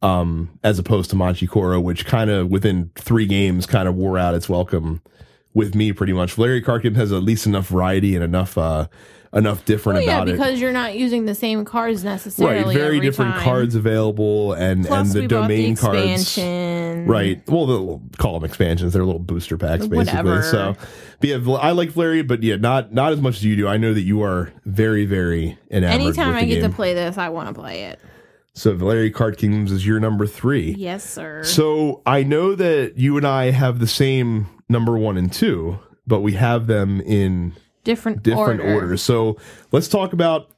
um, 0.02 0.60
as 0.64 0.80
opposed 0.80 1.10
to 1.10 1.16
Machi 1.18 1.48
Koro, 1.48 1.82
which 1.82 2.06
kind 2.06 2.30
of 2.30 2.50
within 2.50 2.92
three 2.96 3.26
games 3.26 3.66
kind 3.66 3.88
of 3.88 3.96
wore 3.96 4.18
out 4.18 4.36
its 4.36 4.48
welcome 4.48 5.02
with 5.54 5.74
me 5.76 5.92
pretty 5.92 6.14
much. 6.14 6.34
Valeria 6.34 6.62
Karkin 6.62 6.96
has 6.96 7.12
at 7.12 7.24
least 7.24 7.48
enough 7.48 7.68
variety 7.68 8.14
and 8.16 8.24
enough 8.24 8.58
uh 8.58 8.88
enough 9.36 9.66
different 9.66 9.98
Well, 9.98 10.06
yeah, 10.06 10.16
about 10.16 10.30
it. 10.30 10.38
because 10.38 10.60
you're 10.62 10.72
not 10.72 10.96
using 10.96 11.26
the 11.26 11.36
same 11.36 11.66
cards 11.66 12.04
necessarily. 12.04 12.74
Right, 12.74 12.74
very 12.74 13.00
different 13.02 13.36
time. 13.36 13.44
cards 13.44 13.76
available 13.76 14.54
and 14.54 14.86
Plus, 14.86 15.14
and 15.14 15.24
the 15.24 15.28
domain 15.28 15.76
the 15.76 15.82
cards. 15.82 16.38
Right. 16.38 17.48
Well, 17.50 17.66
they'll 17.66 18.02
call 18.18 18.40
them 18.40 18.46
expansions. 18.46 18.94
They're 18.94 19.04
little 19.04 19.20
booster 19.20 19.58
packs, 19.58 19.88
basically. 19.88 19.98
Whatever. 19.98 20.42
So, 20.44 20.76
but 21.20 21.30
yeah, 21.30 21.52
I 21.56 21.72
like 21.72 21.90
Valeria, 21.90 22.24
but 22.24 22.42
yeah, 22.44 22.56
not 22.56 22.94
not 22.94 23.12
as 23.12 23.20
much 23.22 23.36
as 23.36 23.44
you 23.44 23.56
do. 23.56 23.68
I 23.68 23.78
know 23.78 23.94
that 23.94 24.02
you 24.02 24.24
are 24.24 24.54
very, 24.66 25.06
very 25.06 25.58
enamored. 25.70 26.02
Anytime 26.02 26.34
I 26.34 26.46
get 26.46 26.62
game. 26.62 26.70
to 26.70 26.76
play 26.76 26.94
this, 26.94 27.18
I 27.18 27.30
want 27.30 27.54
to 27.54 27.54
play 27.62 27.84
it. 27.84 28.00
So, 28.54 28.74
Valeria 28.74 29.12
Card 29.12 29.38
Kingdoms 29.38 29.74
is 29.74 29.86
your 29.86 30.00
number 30.00 30.26
three. 30.26 30.76
Yes, 30.78 31.04
sir. 31.04 31.44
So, 31.44 32.02
I 32.06 32.24
know 32.24 32.56
that 32.56 32.98
you 32.98 33.18
and 33.18 33.28
I 33.28 33.52
have 33.52 33.80
the 33.80 33.88
same 33.88 34.48
number 34.70 34.98
one 34.98 35.18
and 35.18 35.30
two, 35.32 35.78
but 36.08 36.22
we 36.22 36.34
have 36.34 36.68
them 36.68 37.02
in 37.02 37.54
different 37.86 38.22
different 38.24 38.60
order. 38.60 38.74
orders. 38.74 39.02
So, 39.02 39.38
let's 39.72 39.88
talk 39.88 40.12
about. 40.12 40.52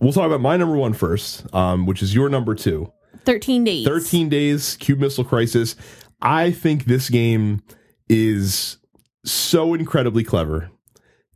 We'll 0.00 0.12
talk 0.12 0.26
about 0.26 0.40
my 0.40 0.56
number 0.56 0.76
one 0.76 0.92
first, 0.92 1.52
um, 1.52 1.84
which 1.86 2.00
is 2.02 2.14
your 2.14 2.28
number 2.28 2.54
two. 2.54 2.92
13 3.24 3.64
days. 3.64 3.86
13 3.86 4.28
days 4.28 4.76
Cuban 4.76 5.00
missile 5.02 5.24
crisis 5.24 5.76
i 6.24 6.50
think 6.50 6.84
this 6.84 7.10
game 7.10 7.62
is 8.08 8.78
so 9.24 9.74
incredibly 9.74 10.24
clever 10.24 10.70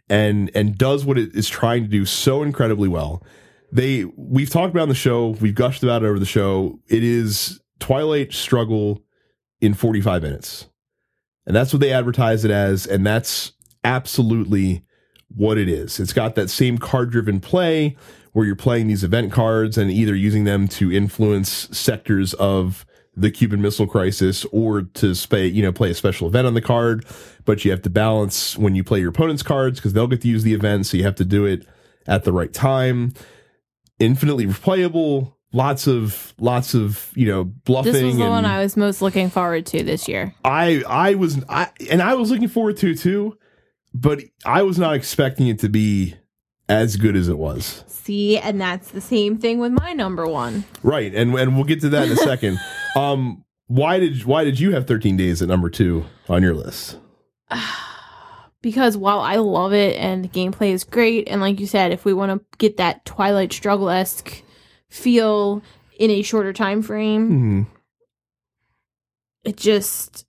and 0.08 0.50
and 0.54 0.76
does 0.76 1.04
what 1.04 1.18
it 1.18 1.34
is 1.34 1.48
trying 1.48 1.82
to 1.82 1.88
do 1.88 2.04
so 2.04 2.42
incredibly 2.42 2.88
well 2.88 3.22
they 3.70 4.04
we've 4.16 4.50
talked 4.50 4.70
about 4.70 4.82
on 4.82 4.88
the 4.88 4.94
show 4.94 5.28
we've 5.40 5.54
gushed 5.54 5.82
about 5.82 6.02
it 6.02 6.06
over 6.06 6.18
the 6.18 6.26
show 6.26 6.78
it 6.88 7.04
is 7.04 7.60
twilight 7.78 8.32
struggle 8.32 9.02
in 9.60 9.74
45 9.74 10.22
minutes 10.22 10.68
and 11.46 11.54
that's 11.54 11.72
what 11.72 11.80
they 11.80 11.92
advertise 11.92 12.44
it 12.44 12.50
as 12.50 12.86
and 12.86 13.06
that's 13.06 13.52
absolutely 13.84 14.82
what 15.36 15.58
it 15.58 15.68
is 15.68 16.00
it's 16.00 16.12
got 16.12 16.34
that 16.34 16.48
same 16.48 16.78
card 16.78 17.10
driven 17.10 17.38
play 17.40 17.96
where 18.32 18.46
you're 18.46 18.56
playing 18.56 18.86
these 18.86 19.04
event 19.04 19.32
cards 19.32 19.76
and 19.76 19.90
either 19.90 20.14
using 20.14 20.44
them 20.44 20.68
to 20.68 20.92
influence 20.92 21.68
sectors 21.76 22.34
of 22.34 22.86
the 23.18 23.30
Cuban 23.30 23.60
Missile 23.60 23.86
Crisis 23.86 24.44
or 24.52 24.82
to 24.82 25.14
play, 25.28 25.48
you 25.48 25.62
know, 25.62 25.72
play 25.72 25.90
a 25.90 25.94
special 25.94 26.28
event 26.28 26.46
on 26.46 26.54
the 26.54 26.60
card. 26.60 27.04
But 27.44 27.64
you 27.64 27.70
have 27.72 27.82
to 27.82 27.90
balance 27.90 28.56
when 28.56 28.74
you 28.74 28.84
play 28.84 29.00
your 29.00 29.10
opponent's 29.10 29.42
cards 29.42 29.80
because 29.80 29.92
they'll 29.92 30.06
get 30.06 30.20
to 30.22 30.28
use 30.28 30.44
the 30.44 30.54
event, 30.54 30.86
so 30.86 30.96
you 30.96 31.04
have 31.04 31.16
to 31.16 31.24
do 31.24 31.44
it 31.44 31.66
at 32.06 32.24
the 32.24 32.32
right 32.32 32.52
time. 32.52 33.12
Infinitely 33.98 34.46
replayable, 34.46 35.32
lots 35.52 35.88
of 35.88 36.34
lots 36.38 36.74
of 36.74 37.10
you 37.16 37.26
know 37.26 37.44
bluffing. 37.44 37.92
This 37.92 38.02
was 38.04 38.16
the 38.18 38.28
one 38.28 38.44
I 38.44 38.62
was 38.62 38.76
most 38.76 39.02
looking 39.02 39.30
forward 39.30 39.66
to 39.66 39.82
this 39.82 40.06
year. 40.06 40.34
I 40.44 40.84
I 40.86 41.14
was 41.14 41.42
I 41.48 41.70
and 41.90 42.02
I 42.02 42.14
was 42.14 42.30
looking 42.30 42.48
forward 42.48 42.76
to 42.78 42.94
too, 42.94 43.36
but 44.00 44.22
I 44.44 44.62
was 44.62 44.78
not 44.78 44.94
expecting 44.94 45.48
it 45.48 45.58
to 45.60 45.68
be 45.68 46.14
as 46.68 46.96
good 46.96 47.16
as 47.16 47.28
it 47.28 47.38
was. 47.38 47.84
See, 47.86 48.38
and 48.38 48.60
that's 48.60 48.90
the 48.90 49.00
same 49.00 49.38
thing 49.38 49.58
with 49.58 49.72
my 49.72 49.92
number 49.92 50.26
one. 50.26 50.64
Right, 50.82 51.14
and 51.14 51.34
and 51.34 51.54
we'll 51.56 51.64
get 51.64 51.80
to 51.82 51.88
that 51.90 52.06
in 52.06 52.12
a 52.12 52.16
second. 52.16 52.58
um, 52.96 53.44
why 53.66 53.98
did 53.98 54.24
why 54.24 54.44
did 54.44 54.60
you 54.60 54.72
have 54.72 54.86
13 54.86 55.16
days 55.16 55.42
at 55.42 55.48
number 55.48 55.70
two 55.70 56.04
on 56.28 56.42
your 56.42 56.54
list? 56.54 56.98
because 58.62 58.96
while 58.96 59.20
I 59.20 59.36
love 59.36 59.72
it 59.72 59.96
and 59.96 60.24
the 60.24 60.28
gameplay 60.28 60.72
is 60.72 60.84
great, 60.84 61.28
and 61.28 61.40
like 61.40 61.60
you 61.60 61.66
said, 61.66 61.92
if 61.92 62.04
we 62.04 62.12
want 62.12 62.32
to 62.32 62.56
get 62.58 62.76
that 62.78 63.04
Twilight 63.04 63.52
Struggle 63.52 63.90
esque 63.90 64.42
feel 64.88 65.62
in 65.98 66.10
a 66.10 66.22
shorter 66.22 66.52
time 66.52 66.82
frame, 66.82 67.28
Hmm. 67.28 67.62
it 69.44 69.56
just 69.56 70.24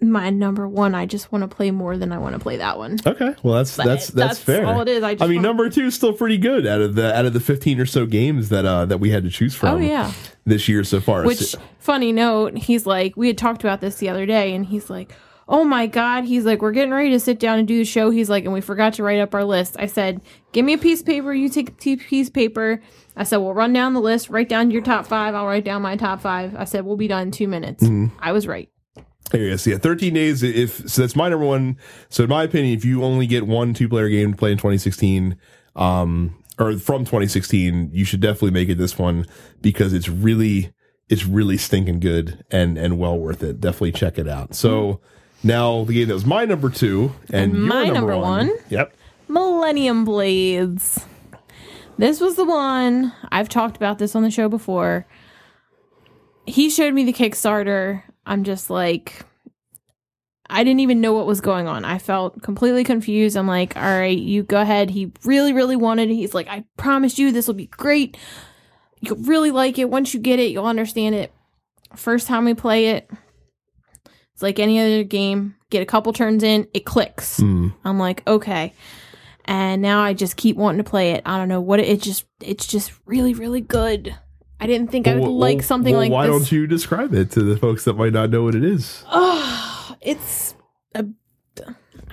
my 0.00 0.30
number 0.30 0.68
one. 0.68 0.94
I 0.94 1.06
just 1.06 1.32
want 1.32 1.42
to 1.42 1.48
play 1.48 1.70
more 1.70 1.96
than 1.96 2.12
I 2.12 2.18
want 2.18 2.34
to 2.34 2.38
play 2.38 2.56
that 2.58 2.78
one. 2.78 2.98
Okay, 3.04 3.34
well 3.42 3.54
that's 3.54 3.76
But 3.76 3.86
that's 3.86 4.08
that's, 4.08 4.38
fair. 4.38 4.66
All 4.66 4.80
it 4.80 4.88
is. 4.88 5.02
I, 5.02 5.10
I 5.10 5.14
mean, 5.14 5.36
wanna- 5.36 5.40
number 5.42 5.70
two 5.70 5.86
is 5.86 5.94
still 5.94 6.12
pretty 6.12 6.38
good 6.38 6.66
out 6.66 6.80
of 6.80 6.94
the 6.94 7.16
out 7.16 7.26
of 7.26 7.32
the 7.32 7.40
15 7.40 7.80
or 7.80 7.86
so 7.86 8.06
games 8.06 8.48
that 8.50 8.64
uh 8.64 8.84
that 8.86 8.98
we 8.98 9.10
had 9.10 9.24
to 9.24 9.30
choose 9.30 9.54
from. 9.54 9.76
Oh 9.76 9.78
yeah. 9.78 10.12
this 10.44 10.68
year 10.68 10.84
so 10.84 11.00
far. 11.00 11.24
Which 11.24 11.38
So- 11.38 11.58
funny 11.78 12.12
note, 12.12 12.56
he's 12.58 12.86
like, 12.86 13.16
we 13.16 13.26
had 13.26 13.38
talked 13.38 13.62
about 13.64 13.80
this 13.80 13.96
the 13.96 14.08
other 14.08 14.26
day, 14.26 14.54
and 14.54 14.66
he's 14.66 14.88
like, 14.90 15.12
oh 15.48 15.64
my 15.64 15.86
god, 15.86 16.24
he's 16.24 16.44
like, 16.44 16.60
we're 16.60 16.72
getting 16.72 16.92
ready 16.92 17.10
to 17.10 17.18
sit 17.20 17.40
down 17.40 17.58
and 17.58 17.66
do 17.66 17.78
the 17.78 17.84
show. 17.84 18.10
He's 18.10 18.28
like, 18.28 18.44
and 18.44 18.52
we 18.52 18.60
forgot 18.60 18.92
to 18.94 19.02
write 19.02 19.18
up 19.18 19.34
our 19.34 19.44
list. 19.44 19.76
I 19.78 19.86
said, 19.86 20.20
give 20.52 20.64
me 20.64 20.74
a 20.74 20.78
piece 20.78 21.00
of 21.00 21.06
paper. 21.06 21.32
You 21.32 21.48
take 21.48 21.70
a 21.70 21.72
piece 21.96 22.28
of 22.28 22.34
paper. 22.34 22.82
I 23.16 23.24
said, 23.24 23.38
we'll 23.38 23.54
run 23.54 23.72
down 23.72 23.94
the 23.94 24.00
list, 24.00 24.28
write 24.28 24.48
down 24.50 24.70
your 24.70 24.82
top 24.82 25.06
five. 25.06 25.34
I'll 25.34 25.46
write 25.46 25.64
down 25.64 25.80
my 25.82 25.96
top 25.96 26.20
five. 26.20 26.54
I 26.54 26.64
said, 26.64 26.84
we'll 26.84 26.96
be 26.98 27.08
done 27.08 27.22
in 27.22 27.30
two 27.30 27.48
minutes. 27.48 27.82
Mm-hmm. 27.82 28.14
I 28.20 28.32
was 28.32 28.46
right. 28.46 28.68
There 29.30 29.42
you 29.42 29.50
go. 29.50 29.56
So 29.56 29.70
yeah, 29.70 29.78
13 29.78 30.14
days. 30.14 30.42
If 30.42 30.88
so, 30.88 31.02
that's 31.02 31.16
my 31.16 31.28
number 31.28 31.44
one. 31.44 31.76
So 32.08 32.24
in 32.24 32.30
my 32.30 32.44
opinion, 32.44 32.76
if 32.76 32.84
you 32.84 33.04
only 33.04 33.26
get 33.26 33.46
one 33.46 33.74
two 33.74 33.88
player 33.88 34.08
game 34.08 34.32
to 34.32 34.38
play 34.38 34.52
in 34.52 34.58
2016, 34.58 35.36
um, 35.76 36.42
or 36.58 36.76
from 36.78 37.04
2016, 37.04 37.90
you 37.92 38.04
should 38.04 38.20
definitely 38.20 38.50
make 38.52 38.68
it 38.68 38.76
this 38.76 38.98
one 38.98 39.26
because 39.60 39.92
it's 39.92 40.08
really, 40.08 40.72
it's 41.08 41.24
really 41.24 41.56
stinking 41.56 42.00
good 42.00 42.44
and 42.50 42.78
and 42.78 42.98
well 42.98 43.18
worth 43.18 43.42
it. 43.42 43.60
Definitely 43.60 43.92
check 43.92 44.18
it 44.18 44.28
out. 44.28 44.54
So 44.54 45.00
now 45.42 45.84
the 45.84 45.94
game 45.94 46.08
that 46.08 46.14
was 46.14 46.26
my 46.26 46.44
number 46.44 46.70
two 46.70 47.12
and, 47.30 47.52
my 47.52 47.84
number, 47.84 47.94
number 47.94 48.16
one. 48.16 48.48
one? 48.48 48.58
Yep. 48.70 48.94
Millennium 49.28 50.04
Blades. 50.04 51.04
This 51.98 52.20
was 52.20 52.36
the 52.36 52.44
one 52.44 53.12
I've 53.30 53.48
talked 53.48 53.76
about 53.76 53.98
this 53.98 54.14
on 54.14 54.22
the 54.22 54.30
show 54.30 54.48
before. 54.48 55.06
He 56.46 56.70
showed 56.70 56.94
me 56.94 57.04
the 57.04 57.12
Kickstarter. 57.12 58.02
I'm 58.28 58.44
just 58.44 58.70
like 58.70 59.24
I 60.50 60.64
didn't 60.64 60.80
even 60.80 61.00
know 61.00 61.12
what 61.12 61.26
was 61.26 61.40
going 61.40 61.66
on. 61.66 61.84
I 61.84 61.98
felt 61.98 62.42
completely 62.42 62.84
confused. 62.84 63.36
I'm 63.36 63.48
like, 63.48 63.76
"All 63.76 63.82
right, 63.82 64.16
you 64.16 64.42
go 64.42 64.60
ahead." 64.60 64.90
He 64.90 65.12
really 65.24 65.52
really 65.52 65.76
wanted 65.76 66.10
it. 66.10 66.14
He's 66.14 66.34
like, 66.34 66.48
"I 66.48 66.64
promise 66.76 67.18
you 67.18 67.32
this 67.32 67.46
will 67.46 67.54
be 67.54 67.66
great. 67.66 68.16
You'll 69.00 69.16
really 69.16 69.50
like 69.50 69.78
it. 69.78 69.90
Once 69.90 70.14
you 70.14 70.20
get 70.20 70.38
it, 70.38 70.52
you'll 70.52 70.66
understand 70.66 71.14
it." 71.14 71.32
First 71.96 72.26
time 72.26 72.44
we 72.44 72.54
play 72.54 72.88
it, 72.88 73.10
it's 74.34 74.42
like 74.42 74.58
any 74.58 74.78
other 74.78 75.04
game. 75.04 75.56
Get 75.70 75.82
a 75.82 75.86
couple 75.86 76.12
turns 76.12 76.42
in, 76.42 76.68
it 76.72 76.84
clicks. 76.84 77.40
Mm. 77.40 77.74
I'm 77.84 77.98
like, 77.98 78.26
okay. 78.26 78.72
And 79.44 79.82
now 79.82 80.00
I 80.00 80.12
just 80.12 80.36
keep 80.36 80.56
wanting 80.56 80.82
to 80.82 80.88
play 80.88 81.12
it. 81.12 81.22
I 81.26 81.36
don't 81.38 81.48
know 81.48 81.60
what 81.60 81.80
it, 81.80 81.88
it 81.88 82.02
just 82.02 82.24
it's 82.40 82.66
just 82.66 82.92
really 83.04 83.34
really 83.34 83.60
good. 83.60 84.14
I 84.60 84.66
didn't 84.66 84.90
think 84.90 85.06
I 85.06 85.14
would 85.14 85.22
Well, 85.22 85.38
like 85.38 85.62
something 85.62 85.92
well, 85.94 86.02
like 86.02 86.10
why 86.12 86.26
this. 86.26 86.32
Why 86.32 86.38
don't 86.38 86.52
you 86.52 86.66
describe 86.66 87.14
it 87.14 87.30
to 87.32 87.42
the 87.42 87.56
folks 87.56 87.84
that 87.84 87.94
might 87.94 88.12
not 88.12 88.30
know 88.30 88.42
what 88.42 88.54
it 88.54 88.64
is? 88.64 89.04
Oh, 89.10 89.96
it's 90.00 90.54
a 90.94 91.06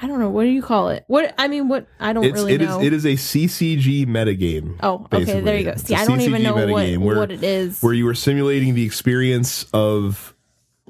I 0.02 0.08
don't 0.08 0.20
know 0.20 0.30
what 0.30 0.44
do 0.44 0.50
you 0.50 0.62
call 0.62 0.90
it? 0.90 1.06
What 1.08 1.34
I 1.38 1.48
mean, 1.48 1.70
what 1.70 1.88
I 2.00 2.12
don't 2.14 2.26
It's 2.26 2.34
really 2.34 2.54
it 2.54 2.62
is 2.62 2.68
know. 2.70 2.82
it 2.82 2.92
is 2.94 3.06
a 3.06 3.14
CCG 3.14 4.06
metagame. 4.06 4.76
oh, 4.84 5.08
okay, 5.14 5.40
there 5.40 5.58
you 5.58 5.64
go. 5.64 5.72
It's 5.72 5.84
See, 5.86 5.94
a 5.96 5.98
I 5.98 6.06
don't 6.06 6.20
even 6.22 6.44
know 6.44 6.54
what, 6.54 6.68
where- 7.00 7.18
what 7.18 7.32
it 7.32 7.44
is. 7.44 7.82
where 7.82 7.94
you 7.94 8.08
are 8.10 8.14
simulating 8.16 8.76
the 8.76 8.86
experience 8.86 9.66
of 9.74 10.36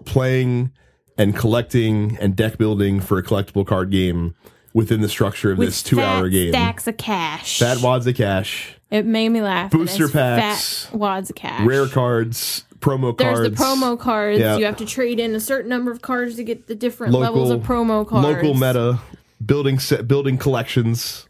playing 0.05 0.71
and 1.17 1.35
collecting 1.35 2.17
and 2.19 2.35
deck 2.35 2.57
building 2.57 2.99
for 2.99 3.17
a 3.17 3.23
collectible 3.23 3.65
card 3.65 3.89
game 3.91 4.35
within 4.73 5.01
the 5.01 5.07
structure 5.09 5.51
of 5.51 5.57
With 5.57 5.69
this 5.69 5.83
two 5.83 6.01
hour 6.01 6.27
game. 6.27 6.51
Stacks 6.51 6.87
of 6.87 6.97
cash. 6.97 7.59
Fat 7.59 7.81
wads 7.81 8.05
of 8.07 8.15
cash, 8.15 8.74
it 8.91 9.05
made 9.05 9.29
me 9.29 9.41
laugh. 9.41 9.71
Booster 9.71 10.07
packs, 10.07 10.85
Fat 10.85 10.95
wads 10.97 11.29
of 11.29 11.35
cash. 11.35 11.65
rare 11.65 11.87
cards, 11.87 12.63
promo 12.79 13.17
cards. 13.17 13.39
There's 13.39 13.49
the 13.51 13.55
promo 13.55 13.99
cards. 13.99 14.39
Yeah. 14.39 14.57
You 14.57 14.65
have 14.65 14.77
to 14.77 14.85
trade 14.85 15.19
in 15.19 15.33
a 15.35 15.39
certain 15.39 15.69
number 15.69 15.91
of 15.91 16.01
cards 16.01 16.35
to 16.35 16.43
get 16.43 16.67
the 16.67 16.75
different 16.75 17.13
Local- 17.13 17.33
levels 17.41 17.49
of 17.51 17.61
promo 17.61 18.07
cards. 18.07 18.25
local 18.27 18.53
meta, 18.53 18.99
building 19.45 19.79
set, 19.79 20.07
building 20.07 20.37
collections, 20.37 21.27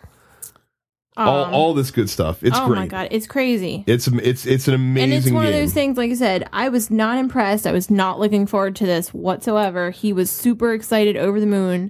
all 1.17 1.45
Um, 1.45 1.53
all 1.53 1.73
this 1.73 1.91
good 1.91 2.09
stuff. 2.09 2.43
It's 2.43 2.57
oh 2.59 2.67
great. 2.67 2.75
my 2.79 2.87
god, 2.87 3.07
it's 3.11 3.25
crazy. 3.25 3.85
It's 3.87 4.07
it's 4.07 4.45
it's 4.45 4.67
an 4.67 4.73
amazing 4.73 5.03
and 5.03 5.13
it's 5.13 5.31
one 5.31 5.45
game. 5.45 5.53
of 5.53 5.59
those 5.61 5.73
things 5.73 5.95
like 5.97 6.11
i 6.11 6.13
said 6.13 6.47
i 6.51 6.67
was 6.67 6.91
not 6.91 7.17
impressed 7.17 7.65
i 7.65 7.71
was 7.71 7.89
not 7.89 8.19
looking 8.19 8.45
forward 8.45 8.75
to 8.75 8.85
this 8.85 9.13
whatsoever 9.13 9.91
he 9.91 10.11
was 10.11 10.29
super 10.29 10.73
excited 10.73 11.15
over 11.15 11.39
the 11.39 11.45
moon 11.45 11.89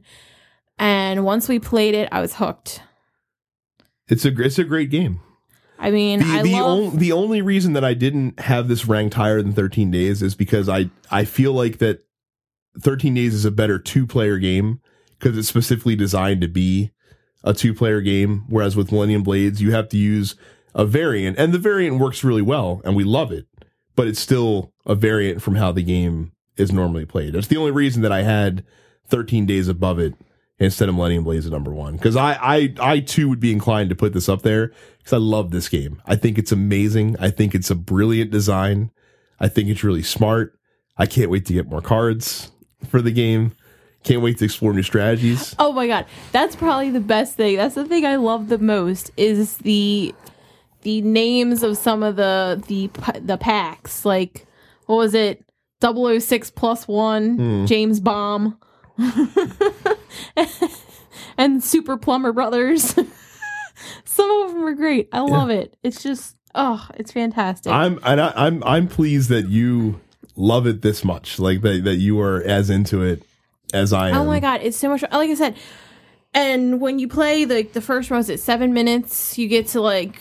and 0.77 1.25
once 1.25 1.49
we 1.49 1.57
played 1.57 1.95
it 1.95 2.07
i 2.11 2.21
was 2.21 2.35
hooked 2.35 2.81
It's 4.07 4.25
a 4.25 4.41
it's 4.41 4.59
a 4.59 4.63
great 4.63 4.91
game. 4.91 5.21
I 5.79 5.91
mean 5.91 6.19
the 6.19 6.25
i 6.25 6.41
the, 6.43 6.51
love 6.53 6.93
on- 6.93 6.97
the 6.97 7.11
only 7.11 7.41
reason 7.41 7.73
that 7.73 7.83
I 7.83 7.93
didn't 7.93 8.39
have 8.39 8.67
this 8.67 8.85
ranked 8.85 9.15
higher 9.15 9.41
than 9.41 9.53
13 9.53 9.91
days 9.91 10.21
is 10.21 10.35
because 10.35 10.69
I 10.69 10.89
I 11.11 11.25
feel 11.25 11.53
like 11.53 11.77
that 11.79 12.05
13 12.79 13.13
days 13.13 13.33
is 13.33 13.45
a 13.45 13.51
better 13.51 13.79
two 13.79 14.05
player 14.05 14.37
game 14.37 14.81
because 15.17 15.37
it's 15.37 15.47
specifically 15.47 15.95
designed 15.95 16.41
to 16.41 16.47
be 16.47 16.91
a 17.43 17.53
two 17.53 17.73
player 17.73 18.01
game 18.01 18.43
whereas 18.47 18.75
with 18.75 18.91
Millennium 18.91 19.23
Blades 19.23 19.61
you 19.61 19.71
have 19.71 19.89
to 19.89 19.97
use 19.97 20.35
a 20.73 20.85
variant 20.85 21.37
and 21.37 21.53
the 21.53 21.59
variant 21.59 21.99
works 21.99 22.23
really 22.23 22.41
well 22.41 22.81
and 22.83 22.95
we 22.95 23.03
love 23.03 23.31
it 23.31 23.47
but 23.95 24.07
it's 24.07 24.19
still 24.19 24.73
a 24.85 24.95
variant 24.95 25.41
from 25.41 25.55
how 25.55 25.71
the 25.71 25.83
game 25.83 26.31
is 26.57 26.71
normally 26.71 27.05
played. 27.05 27.33
That's 27.33 27.47
the 27.47 27.57
only 27.57 27.71
reason 27.71 28.01
that 28.01 28.11
I 28.11 28.23
had 28.23 28.63
13 29.07 29.45
days 29.45 29.67
above 29.67 29.99
it 29.99 30.13
instead 30.65 30.89
of 30.89 30.95
Millennium 30.95 31.23
Blades 31.23 31.45
at 31.45 31.51
number 31.51 31.71
one. 31.71 31.93
Because 31.93 32.15
I, 32.15 32.33
I, 32.41 32.73
I 32.81 32.99
too 32.99 33.29
would 33.29 33.39
be 33.39 33.51
inclined 33.51 33.89
to 33.89 33.95
put 33.95 34.13
this 34.13 34.27
up 34.27 34.41
there 34.41 34.71
because 34.97 35.13
I 35.13 35.17
love 35.17 35.51
this 35.51 35.69
game. 35.69 36.01
I 36.05 36.15
think 36.15 36.37
it's 36.37 36.51
amazing. 36.51 37.15
I 37.19 37.29
think 37.29 37.55
it's 37.55 37.69
a 37.71 37.75
brilliant 37.75 38.31
design. 38.31 38.91
I 39.39 39.47
think 39.47 39.69
it's 39.69 39.83
really 39.83 40.03
smart. 40.03 40.57
I 40.97 41.05
can't 41.05 41.29
wait 41.29 41.45
to 41.47 41.53
get 41.53 41.67
more 41.69 41.81
cards 41.81 42.51
for 42.87 43.01
the 43.01 43.11
game. 43.11 43.53
Can't 44.03 44.21
wait 44.21 44.37
to 44.37 44.45
explore 44.45 44.71
new 44.73 44.83
strategies. 44.83 45.55
oh 45.57 45.71
my 45.71 45.87
god 45.87 46.05
that's 46.31 46.55
probably 46.55 46.91
the 46.91 46.99
best 46.99 47.35
thing 47.35 47.55
that's 47.57 47.73
the 47.73 47.85
thing 47.85 48.05
i 48.05 48.17
love 48.17 48.49
the 48.49 48.59
most 48.59 49.09
is 49.17 49.57
the 49.57 50.13
the 50.83 51.01
names 51.01 51.63
of 51.63 51.75
some 51.75 52.03
of 52.03 52.15
the 52.15 52.61
the 52.67 52.87
the 53.21 53.35
packs 53.35 54.05
like 54.05 54.45
what 54.85 54.97
was 54.97 55.15
it 55.15 55.43
006 55.81 56.51
plus 56.51 56.87
one 56.87 57.35
Hmm. 57.37 57.65
james 57.65 57.99
bomb 57.99 58.59
and 61.37 61.63
super 61.63 61.97
plumber 61.97 62.31
brothers 62.31 62.83
some 64.05 64.31
of 64.31 64.53
them 64.53 64.63
are 64.63 64.73
great 64.73 65.09
i 65.11 65.19
love 65.19 65.49
it 65.49 65.75
it's 65.83 66.01
just 66.01 66.35
oh 66.55 66.87
it's 66.95 67.11
fantastic 67.11 67.71
I'm 67.71 67.99
and 68.03 68.21
I, 68.21 68.33
I'm 68.35 68.63
I'm 68.63 68.87
pleased 68.87 69.29
that 69.29 69.49
you 69.49 69.99
love 70.35 70.67
it 70.67 70.81
this 70.81 71.03
much. 71.03 71.39
Like 71.39 71.61
that 71.61 71.83
that 71.83 71.95
you 71.95 72.19
are 72.21 72.41
as 72.41 72.69
into 72.69 73.03
it 73.03 73.23
as 73.73 73.93
I 73.93 74.09
am. 74.09 74.17
Oh 74.17 74.25
my 74.25 74.39
god, 74.39 74.61
it's 74.63 74.77
so 74.77 74.89
much. 74.89 75.01
Like 75.03 75.29
I 75.29 75.35
said, 75.35 75.57
and 76.33 76.79
when 76.81 76.99
you 76.99 77.07
play 77.07 77.45
the 77.45 77.63
the 77.63 77.81
first 77.81 78.11
one, 78.11 78.19
it 78.29 78.39
seven 78.39 78.73
minutes? 78.73 79.37
You 79.37 79.47
get 79.47 79.67
to 79.69 79.81
like 79.81 80.19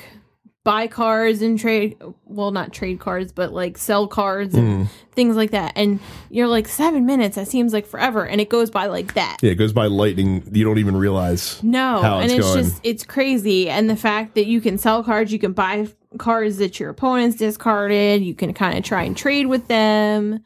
buy 0.65 0.87
cards 0.87 1.43
and 1.43 1.59
trade. 1.59 1.97
Well, 2.25 2.51
not 2.51 2.73
trade 2.73 2.99
cards, 2.99 3.33
but 3.33 3.53
like 3.53 3.79
sell 3.79 4.09
cards 4.09 4.55
and 4.55 4.89
things 5.12 5.37
like 5.37 5.51
that. 5.53 5.75
And 5.77 6.01
you're 6.31 6.49
like 6.49 6.67
seven 6.67 7.07
minutes. 7.07 7.37
That 7.37 7.47
seems 7.47 7.73
like 7.73 7.87
forever, 7.87 8.27
and 8.27 8.41
it 8.41 8.49
goes 8.49 8.71
by 8.71 8.87
like 8.87 9.15
that. 9.15 9.39
Yeah, 9.43 9.53
it 9.53 9.57
goes 9.57 9.73
by 9.73 9.87
lightning. 9.87 10.43
You 10.53 10.65
don't 10.65 10.79
even 10.79 10.97
realize. 10.97 11.62
No, 11.62 12.03
and 12.03 12.33
it's 12.33 12.45
going. 12.45 12.65
just 12.65 12.81
it's 12.83 13.05
crazy. 13.05 13.69
And 13.69 13.89
the 13.89 13.97
fact 13.97 14.35
that 14.35 14.47
you 14.47 14.61
can 14.61 14.79
sell 14.79 15.05
cards, 15.05 15.33
you 15.33 15.39
can 15.39 15.53
buy 15.53 15.89
cards 16.19 16.57
that 16.59 16.81
your 16.81 16.91
opponents 16.91 17.37
discarded. 17.37 18.23
You 18.23 18.35
can 18.35 18.55
kind 18.55 18.77
of 18.77 18.85
try 18.85 19.05
and 19.05 19.17
trade 19.17 19.47
with 19.47 19.69
them. 19.69 20.43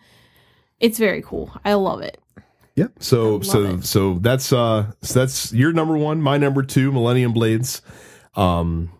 It's 0.81 0.99
very 0.99 1.23
cool. 1.23 1.53
I 1.64 1.75
love 1.75 2.03
it. 2.03 2.21
Yep. 2.75 2.93
So 3.01 3.41
so 3.41 3.64
it. 3.64 3.85
so 3.85 4.14
that's 4.21 4.53
uh 4.53 4.93
so 5.03 5.19
that's 5.19 5.53
your 5.53 5.73
number 5.73 5.97
one. 5.97 6.21
My 6.23 6.39
number 6.39 6.62
two, 6.62 6.93
Millennium 6.93 7.33
Blades. 7.33 7.83
Um, 8.37 8.93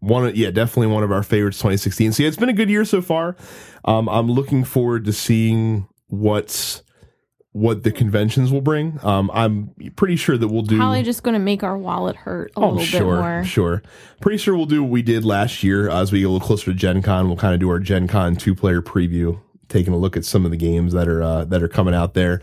one 0.00 0.26
of- 0.26 0.36
yeah, 0.36 0.50
definitely 0.50 0.88
one 0.92 1.02
of 1.02 1.10
our 1.12 1.22
favorites, 1.22 1.58
2016. 1.58 2.12
So 2.12 2.22
yeah, 2.22 2.28
it's 2.28 2.36
been 2.36 2.48
a 2.48 2.52
good 2.54 2.70
year 2.70 2.84
so 2.84 3.00
far. 3.02 3.36
Um, 3.84 4.08
I'm 4.08 4.30
looking 4.30 4.64
forward 4.64 5.04
to 5.06 5.12
seeing 5.12 5.86
what's 6.08 6.82
what 7.52 7.84
the 7.84 7.90
conventions 7.90 8.52
will 8.52 8.60
bring. 8.60 9.00
Um, 9.02 9.30
I'm 9.32 9.70
pretty 9.96 10.16
sure 10.16 10.36
that 10.36 10.46
we'll 10.48 10.60
do. 10.60 10.76
Probably 10.76 11.02
just 11.02 11.22
going 11.22 11.32
to 11.32 11.38
make 11.40 11.62
our 11.62 11.78
wallet 11.78 12.14
hurt 12.14 12.52
a 12.54 12.60
Oh, 12.60 12.68
little 12.72 12.84
sure, 12.84 13.00
bit 13.00 13.20
more. 13.22 13.44
sure. 13.44 13.82
Pretty 14.20 14.36
sure 14.36 14.54
we'll 14.54 14.66
do 14.66 14.82
what 14.82 14.90
we 14.92 15.00
did 15.00 15.24
last 15.24 15.62
year. 15.64 15.88
As 15.88 16.12
we 16.12 16.18
get 16.20 16.26
a 16.26 16.28
little 16.28 16.46
closer 16.46 16.66
to 16.66 16.74
Gen 16.74 17.00
Con, 17.00 17.28
we'll 17.28 17.38
kind 17.38 17.54
of 17.54 17.60
do 17.60 17.70
our 17.70 17.78
Gen 17.78 18.08
Con 18.08 18.36
two 18.36 18.54
player 18.54 18.82
preview, 18.82 19.40
taking 19.70 19.94
a 19.94 19.96
look 19.96 20.18
at 20.18 20.26
some 20.26 20.44
of 20.44 20.50
the 20.50 20.58
games 20.58 20.92
that 20.92 21.08
are 21.08 21.22
uh, 21.22 21.44
that 21.46 21.62
are 21.62 21.68
coming 21.68 21.94
out 21.94 22.12
there. 22.12 22.42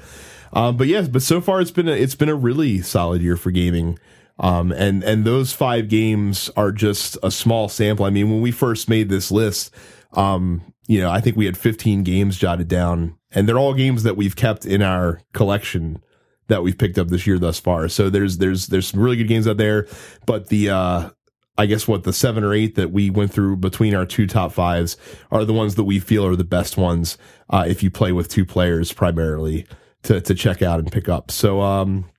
Um, 0.52 0.78
but 0.78 0.88
yes, 0.88 1.08
but 1.08 1.22
so 1.22 1.42
far 1.42 1.62
it's 1.62 1.70
been 1.72 1.88
a, 1.88 1.92
it's 1.92 2.16
been 2.16 2.30
a 2.30 2.36
really 2.36 2.82
solid 2.82 3.22
year 3.22 3.38
for 3.38 3.52
gaming. 3.52 4.00
Um, 4.44 4.74
and 4.74 5.06
and 5.06 5.24
those 5.24 5.54
five 5.54 5.88
games 5.88 6.50
are 6.58 6.74
just 6.74 7.18
a 7.24 7.32
small 7.32 7.70
sample. 7.70 8.06
I 8.06 8.10
mean, 8.10 8.30
when 8.30 8.42
we 8.42 8.52
first 8.52 8.90
made 8.90 9.08
this 9.08 9.32
list, 9.32 9.74
um, 10.12 10.62
you 10.86 11.00
know, 11.00 11.10
I 11.10 11.22
think 11.22 11.38
we 11.38 11.46
had 11.46 11.58
15 11.58 12.04
games 12.04 12.38
jotted 12.38 12.68
down, 12.68 13.18
and 13.32 13.48
they're 13.48 13.58
all 13.58 13.74
games 13.74 14.04
that 14.04 14.18
we've 14.18 14.36
kept 14.36 14.66
in 14.66 14.82
our 14.82 15.22
collection 15.32 16.04
that 16.50 16.62
we've 16.62 16.78
picked 16.78 16.98
up 16.98 17.08
this 17.08 17.26
year 17.26 17.40
thus 17.40 17.58
far. 17.58 17.88
So 17.88 18.10
there's 18.10 18.38
there's 18.38 18.68
there's 18.68 18.88
some 18.88 19.00
really 19.00 19.16
good 19.16 19.30
games 19.30 19.48
out 19.48 19.56
there, 19.56 19.88
but 20.26 20.50
the 20.50 20.72
uh 20.72 21.10
I 21.58 21.66
guess 21.66 21.88
what 21.88 22.04
the 22.04 22.12
seven 22.12 22.44
or 22.44 22.54
eight 22.54 22.76
that 22.76 22.92
we 22.92 23.10
went 23.10 23.32
through 23.32 23.58
between 23.58 23.96
our 23.96 24.06
two 24.06 24.28
top 24.28 24.52
fives 24.52 24.98
are 25.32 25.46
the 25.46 25.54
ones 25.54 25.76
that 25.76 25.86
we 25.86 26.00
feel 26.00 26.26
are 26.26 26.36
the 26.36 26.44
best 26.44 26.76
ones 26.76 27.18
uh, 27.50 27.64
if 27.66 27.82
you 27.82 27.92
play 27.92 28.12
with 28.12 28.28
two 28.28 28.46
players 28.46 28.92
primarily 28.92 29.66
to 30.02 30.20
to 30.20 30.36
check 30.36 30.62
out 30.62 30.80
and 30.80 30.92
pick 30.92 31.08
up. 31.08 31.32
So 31.32 31.62
um 31.62 32.10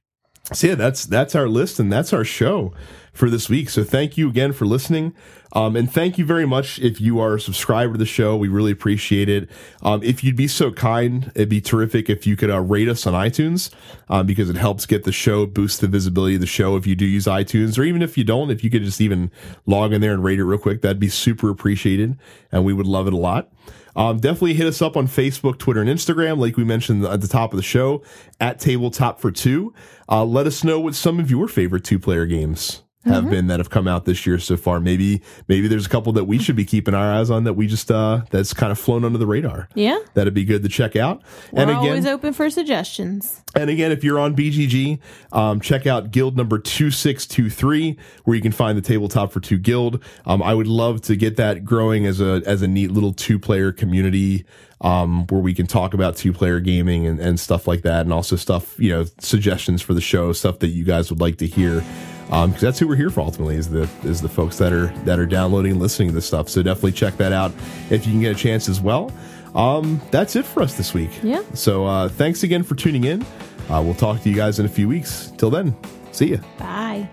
so 0.53 0.67
yeah, 0.67 0.75
that's 0.75 1.07
that's 1.07 1.35
our 1.35 1.49
list 1.49 1.81
and 1.81 1.93
that's 1.93 2.13
our 2.13 2.25
show 2.25 2.75
for 3.15 3.31
this 3.31 3.49
week. 3.49 3.71
So 3.71 3.83
thank 3.83 4.19
you 4.19 4.29
again 4.29 4.53
for 4.53 4.67
listening. 4.67 5.15
Um, 5.53 5.77
and 5.77 5.91
thank 5.91 6.19
you 6.19 6.27
very 6.27 6.47
much 6.47 6.81
if 6.81 7.01
you 7.01 7.21
are 7.21 7.37
a 7.37 7.41
subscriber 7.41 7.93
to 7.93 7.99
the 7.99 8.05
show. 8.05 8.37
We 8.37 8.49
really 8.49 8.73
appreciate 8.73 9.29
it. 9.29 9.49
Um, 9.83 10.03
if 10.03 10.25
you'd 10.25 10.37
be 10.37 10.49
so 10.49 10.73
kind, 10.73 11.31
it'd 11.37 11.49
be 11.49 11.61
terrific 11.61 12.11
if 12.11 12.27
you 12.27 12.37
could 12.37 12.51
uh, 12.51 12.61
rate 12.61 12.89
us 12.89 13.07
on 13.07 13.15
iTunes 13.15 13.73
um, 14.09 14.27
because 14.27 14.51
it 14.51 14.57
helps 14.57 14.85
get 14.85 15.05
the 15.05 15.13
show, 15.13 15.47
boost 15.47 15.81
the 15.81 15.87
visibility 15.87 16.35
of 16.35 16.41
the 16.41 16.47
show 16.47 16.77
if 16.77 16.89
you 16.89 16.97
do 16.97 17.07
use 17.07 17.27
iTunes, 17.27 17.79
or 17.79 17.85
even 17.85 18.03
if 18.03 18.19
you 18.19 18.25
don't, 18.25 18.51
if 18.51 18.65
you 18.65 18.71
could 18.71 18.83
just 18.83 19.01
even 19.01 19.31
log 19.65 19.93
in 19.93 20.01
there 20.01 20.13
and 20.13 20.25
rate 20.25 20.41
it 20.41 20.45
real 20.45 20.59
quick, 20.59 20.83
that'd 20.83 20.99
be 20.99 21.09
super 21.09 21.51
appreciated, 21.51 22.19
and 22.51 22.65
we 22.65 22.73
would 22.73 22.87
love 22.87 23.07
it 23.07 23.13
a 23.13 23.17
lot. 23.17 23.49
Um, 23.97 24.19
definitely 24.21 24.55
hit 24.55 24.67
us 24.67 24.81
up 24.81 24.97
on 24.97 25.09
Facebook, 25.09 25.59
Twitter, 25.59 25.81
and 25.81 25.91
Instagram, 25.91 26.39
like 26.39 26.57
we 26.57 26.65
mentioned 26.65 27.05
at 27.05 27.21
the 27.21 27.29
top 27.29 27.53
of 27.53 27.57
the 27.57 27.63
show, 27.63 28.03
at 28.41 28.61
Tabletop 28.61 29.21
for 29.21 29.31
Two. 29.31 29.75
Uh, 30.09 30.25
let 30.25 30.47
us 30.47 30.63
know 30.65 30.81
what 30.81 30.95
some 30.95 31.19
of 31.19 31.31
your 31.31 31.49
favorite 31.49 31.85
two 31.85 31.99
player 31.99 32.27
games 32.27 32.84
have 33.05 33.29
been 33.31 33.47
that 33.49 33.61
have 33.61 33.71
come 33.71 33.87
out 33.87 34.05
this 34.05 34.27
year 34.27 34.39
so 34.39 34.57
far. 34.57 34.81
Maybe 34.81 35.23
maybe 35.49 35.69
there's 35.69 35.87
a 35.87 35.89
couple 35.89 36.13
that 36.15 36.25
we 36.25 36.39
should 36.39 36.57
be 36.57 36.65
keeping 36.65 36.95
our 36.95 37.13
eyes 37.13 37.31
on 37.31 37.45
that 37.45 37.55
we 37.55 37.67
just 37.67 37.91
uh 37.91 38.23
that's 38.31 38.55
kind 38.55 38.73
of 38.73 38.79
flown 38.79 39.05
under 39.05 39.19
the 39.19 39.27
radar. 39.27 39.69
Yeah. 39.75 39.99
That'd 40.15 40.35
be 40.35 40.45
good 40.45 40.63
to 40.63 40.69
check 40.69 40.97
out. 40.97 41.23
We're 41.53 41.63
and 41.63 41.71
again, 41.71 41.85
always 41.85 42.07
open 42.07 42.33
for 42.33 42.49
suggestions. 42.51 43.43
and 43.55 43.69
again, 43.71 43.93
if 43.93 44.03
you're 44.05 44.19
on 44.19 44.35
BGG, 44.35 44.99
um, 45.33 45.61
check 45.61 45.87
out 45.87 46.11
guild 46.11 46.37
number 46.37 46.59
2623, 46.59 47.99
where 48.25 48.35
you 48.35 48.43
can 48.43 48.53
find 48.53 48.77
the 48.77 48.83
tabletop 48.83 49.33
for 49.33 49.41
two 49.41 49.59
guild. 49.59 50.03
Um, 50.27 50.43
I 50.43 50.55
would 50.55 50.67
love 50.67 51.01
to 51.03 51.17
get 51.17 51.37
that 51.37 51.65
growing 51.65 52.07
as 52.07 52.21
a, 52.21 52.43
as 52.47 52.63
a 52.63 52.69
neat 52.69 52.91
little 52.91 53.13
two 53.13 53.39
player 53.39 53.73
community, 53.73 54.45
um, 54.81 55.27
where 55.29 55.41
we 55.41 55.55
can 55.55 55.67
talk 55.67 55.95
about 55.95 56.17
two 56.17 56.33
player 56.33 56.61
gaming 56.61 57.07
and, 57.07 57.19
and 57.21 57.39
stuff 57.39 57.67
like 57.67 57.83
that. 57.83 58.03
And 58.03 58.13
also 58.13 58.37
stuff, 58.37 58.79
you 58.79 58.91
know, 58.91 59.05
suggestions 59.19 59.83
for 59.83 59.95
the 59.95 60.01
show, 60.01 60.33
stuff 60.33 60.59
that 60.61 60.69
you 60.69 60.85
guys 60.85 61.11
would 61.11 61.21
like 61.21 61.37
to 61.39 61.47
hear. 61.47 61.85
Um, 62.31 62.53
cause 62.53 62.61
that's 62.61 62.79
who 62.79 62.89
we're 62.89 62.97
here 62.97 63.11
for 63.11 63.21
ultimately 63.21 63.57
is 63.57 63.69
the, 63.69 63.89
is 64.03 64.21
the 64.21 64.29
folks 64.29 64.57
that 64.59 64.73
are, 64.73 64.89
that 65.05 65.19
are 65.19 65.27
downloading 65.27 65.73
and 65.73 65.81
listening 65.81 66.09
to 66.09 66.15
this 66.15 66.27
stuff. 66.27 66.49
So 66.49 66.63
definitely 66.63 66.93
check 66.93 67.17
that 67.19 67.33
out 67.33 67.53
if 67.91 68.07
you 68.07 68.13
can 68.13 68.21
get 68.21 68.35
a 68.35 68.39
chance 68.39 68.69
as 68.69 68.81
well. 68.81 69.13
Um, 69.55 70.01
that's 70.11 70.35
it 70.35 70.45
for 70.45 70.63
us 70.63 70.75
this 70.77 70.95
week. 70.95 71.11
Yeah. 71.23 71.43
So 71.55 71.87
uh, 71.87 72.09
thanks 72.09 72.43
again 72.43 72.63
for 72.63 72.75
tuning 72.75 73.05
in. 73.05 73.23
Uh, 73.71 73.83
we'll 73.83 73.95
talk 73.95 74.21
to 74.23 74.29
you 74.29 74.35
guys 74.35 74.59
in 74.59 74.67
a 74.67 74.69
few 74.69 74.89
weeks. 74.89 75.33
Till 75.39 75.51
then, 75.51 75.77
see 76.13 76.33
ya. 76.33 76.39
Bye. 76.59 77.09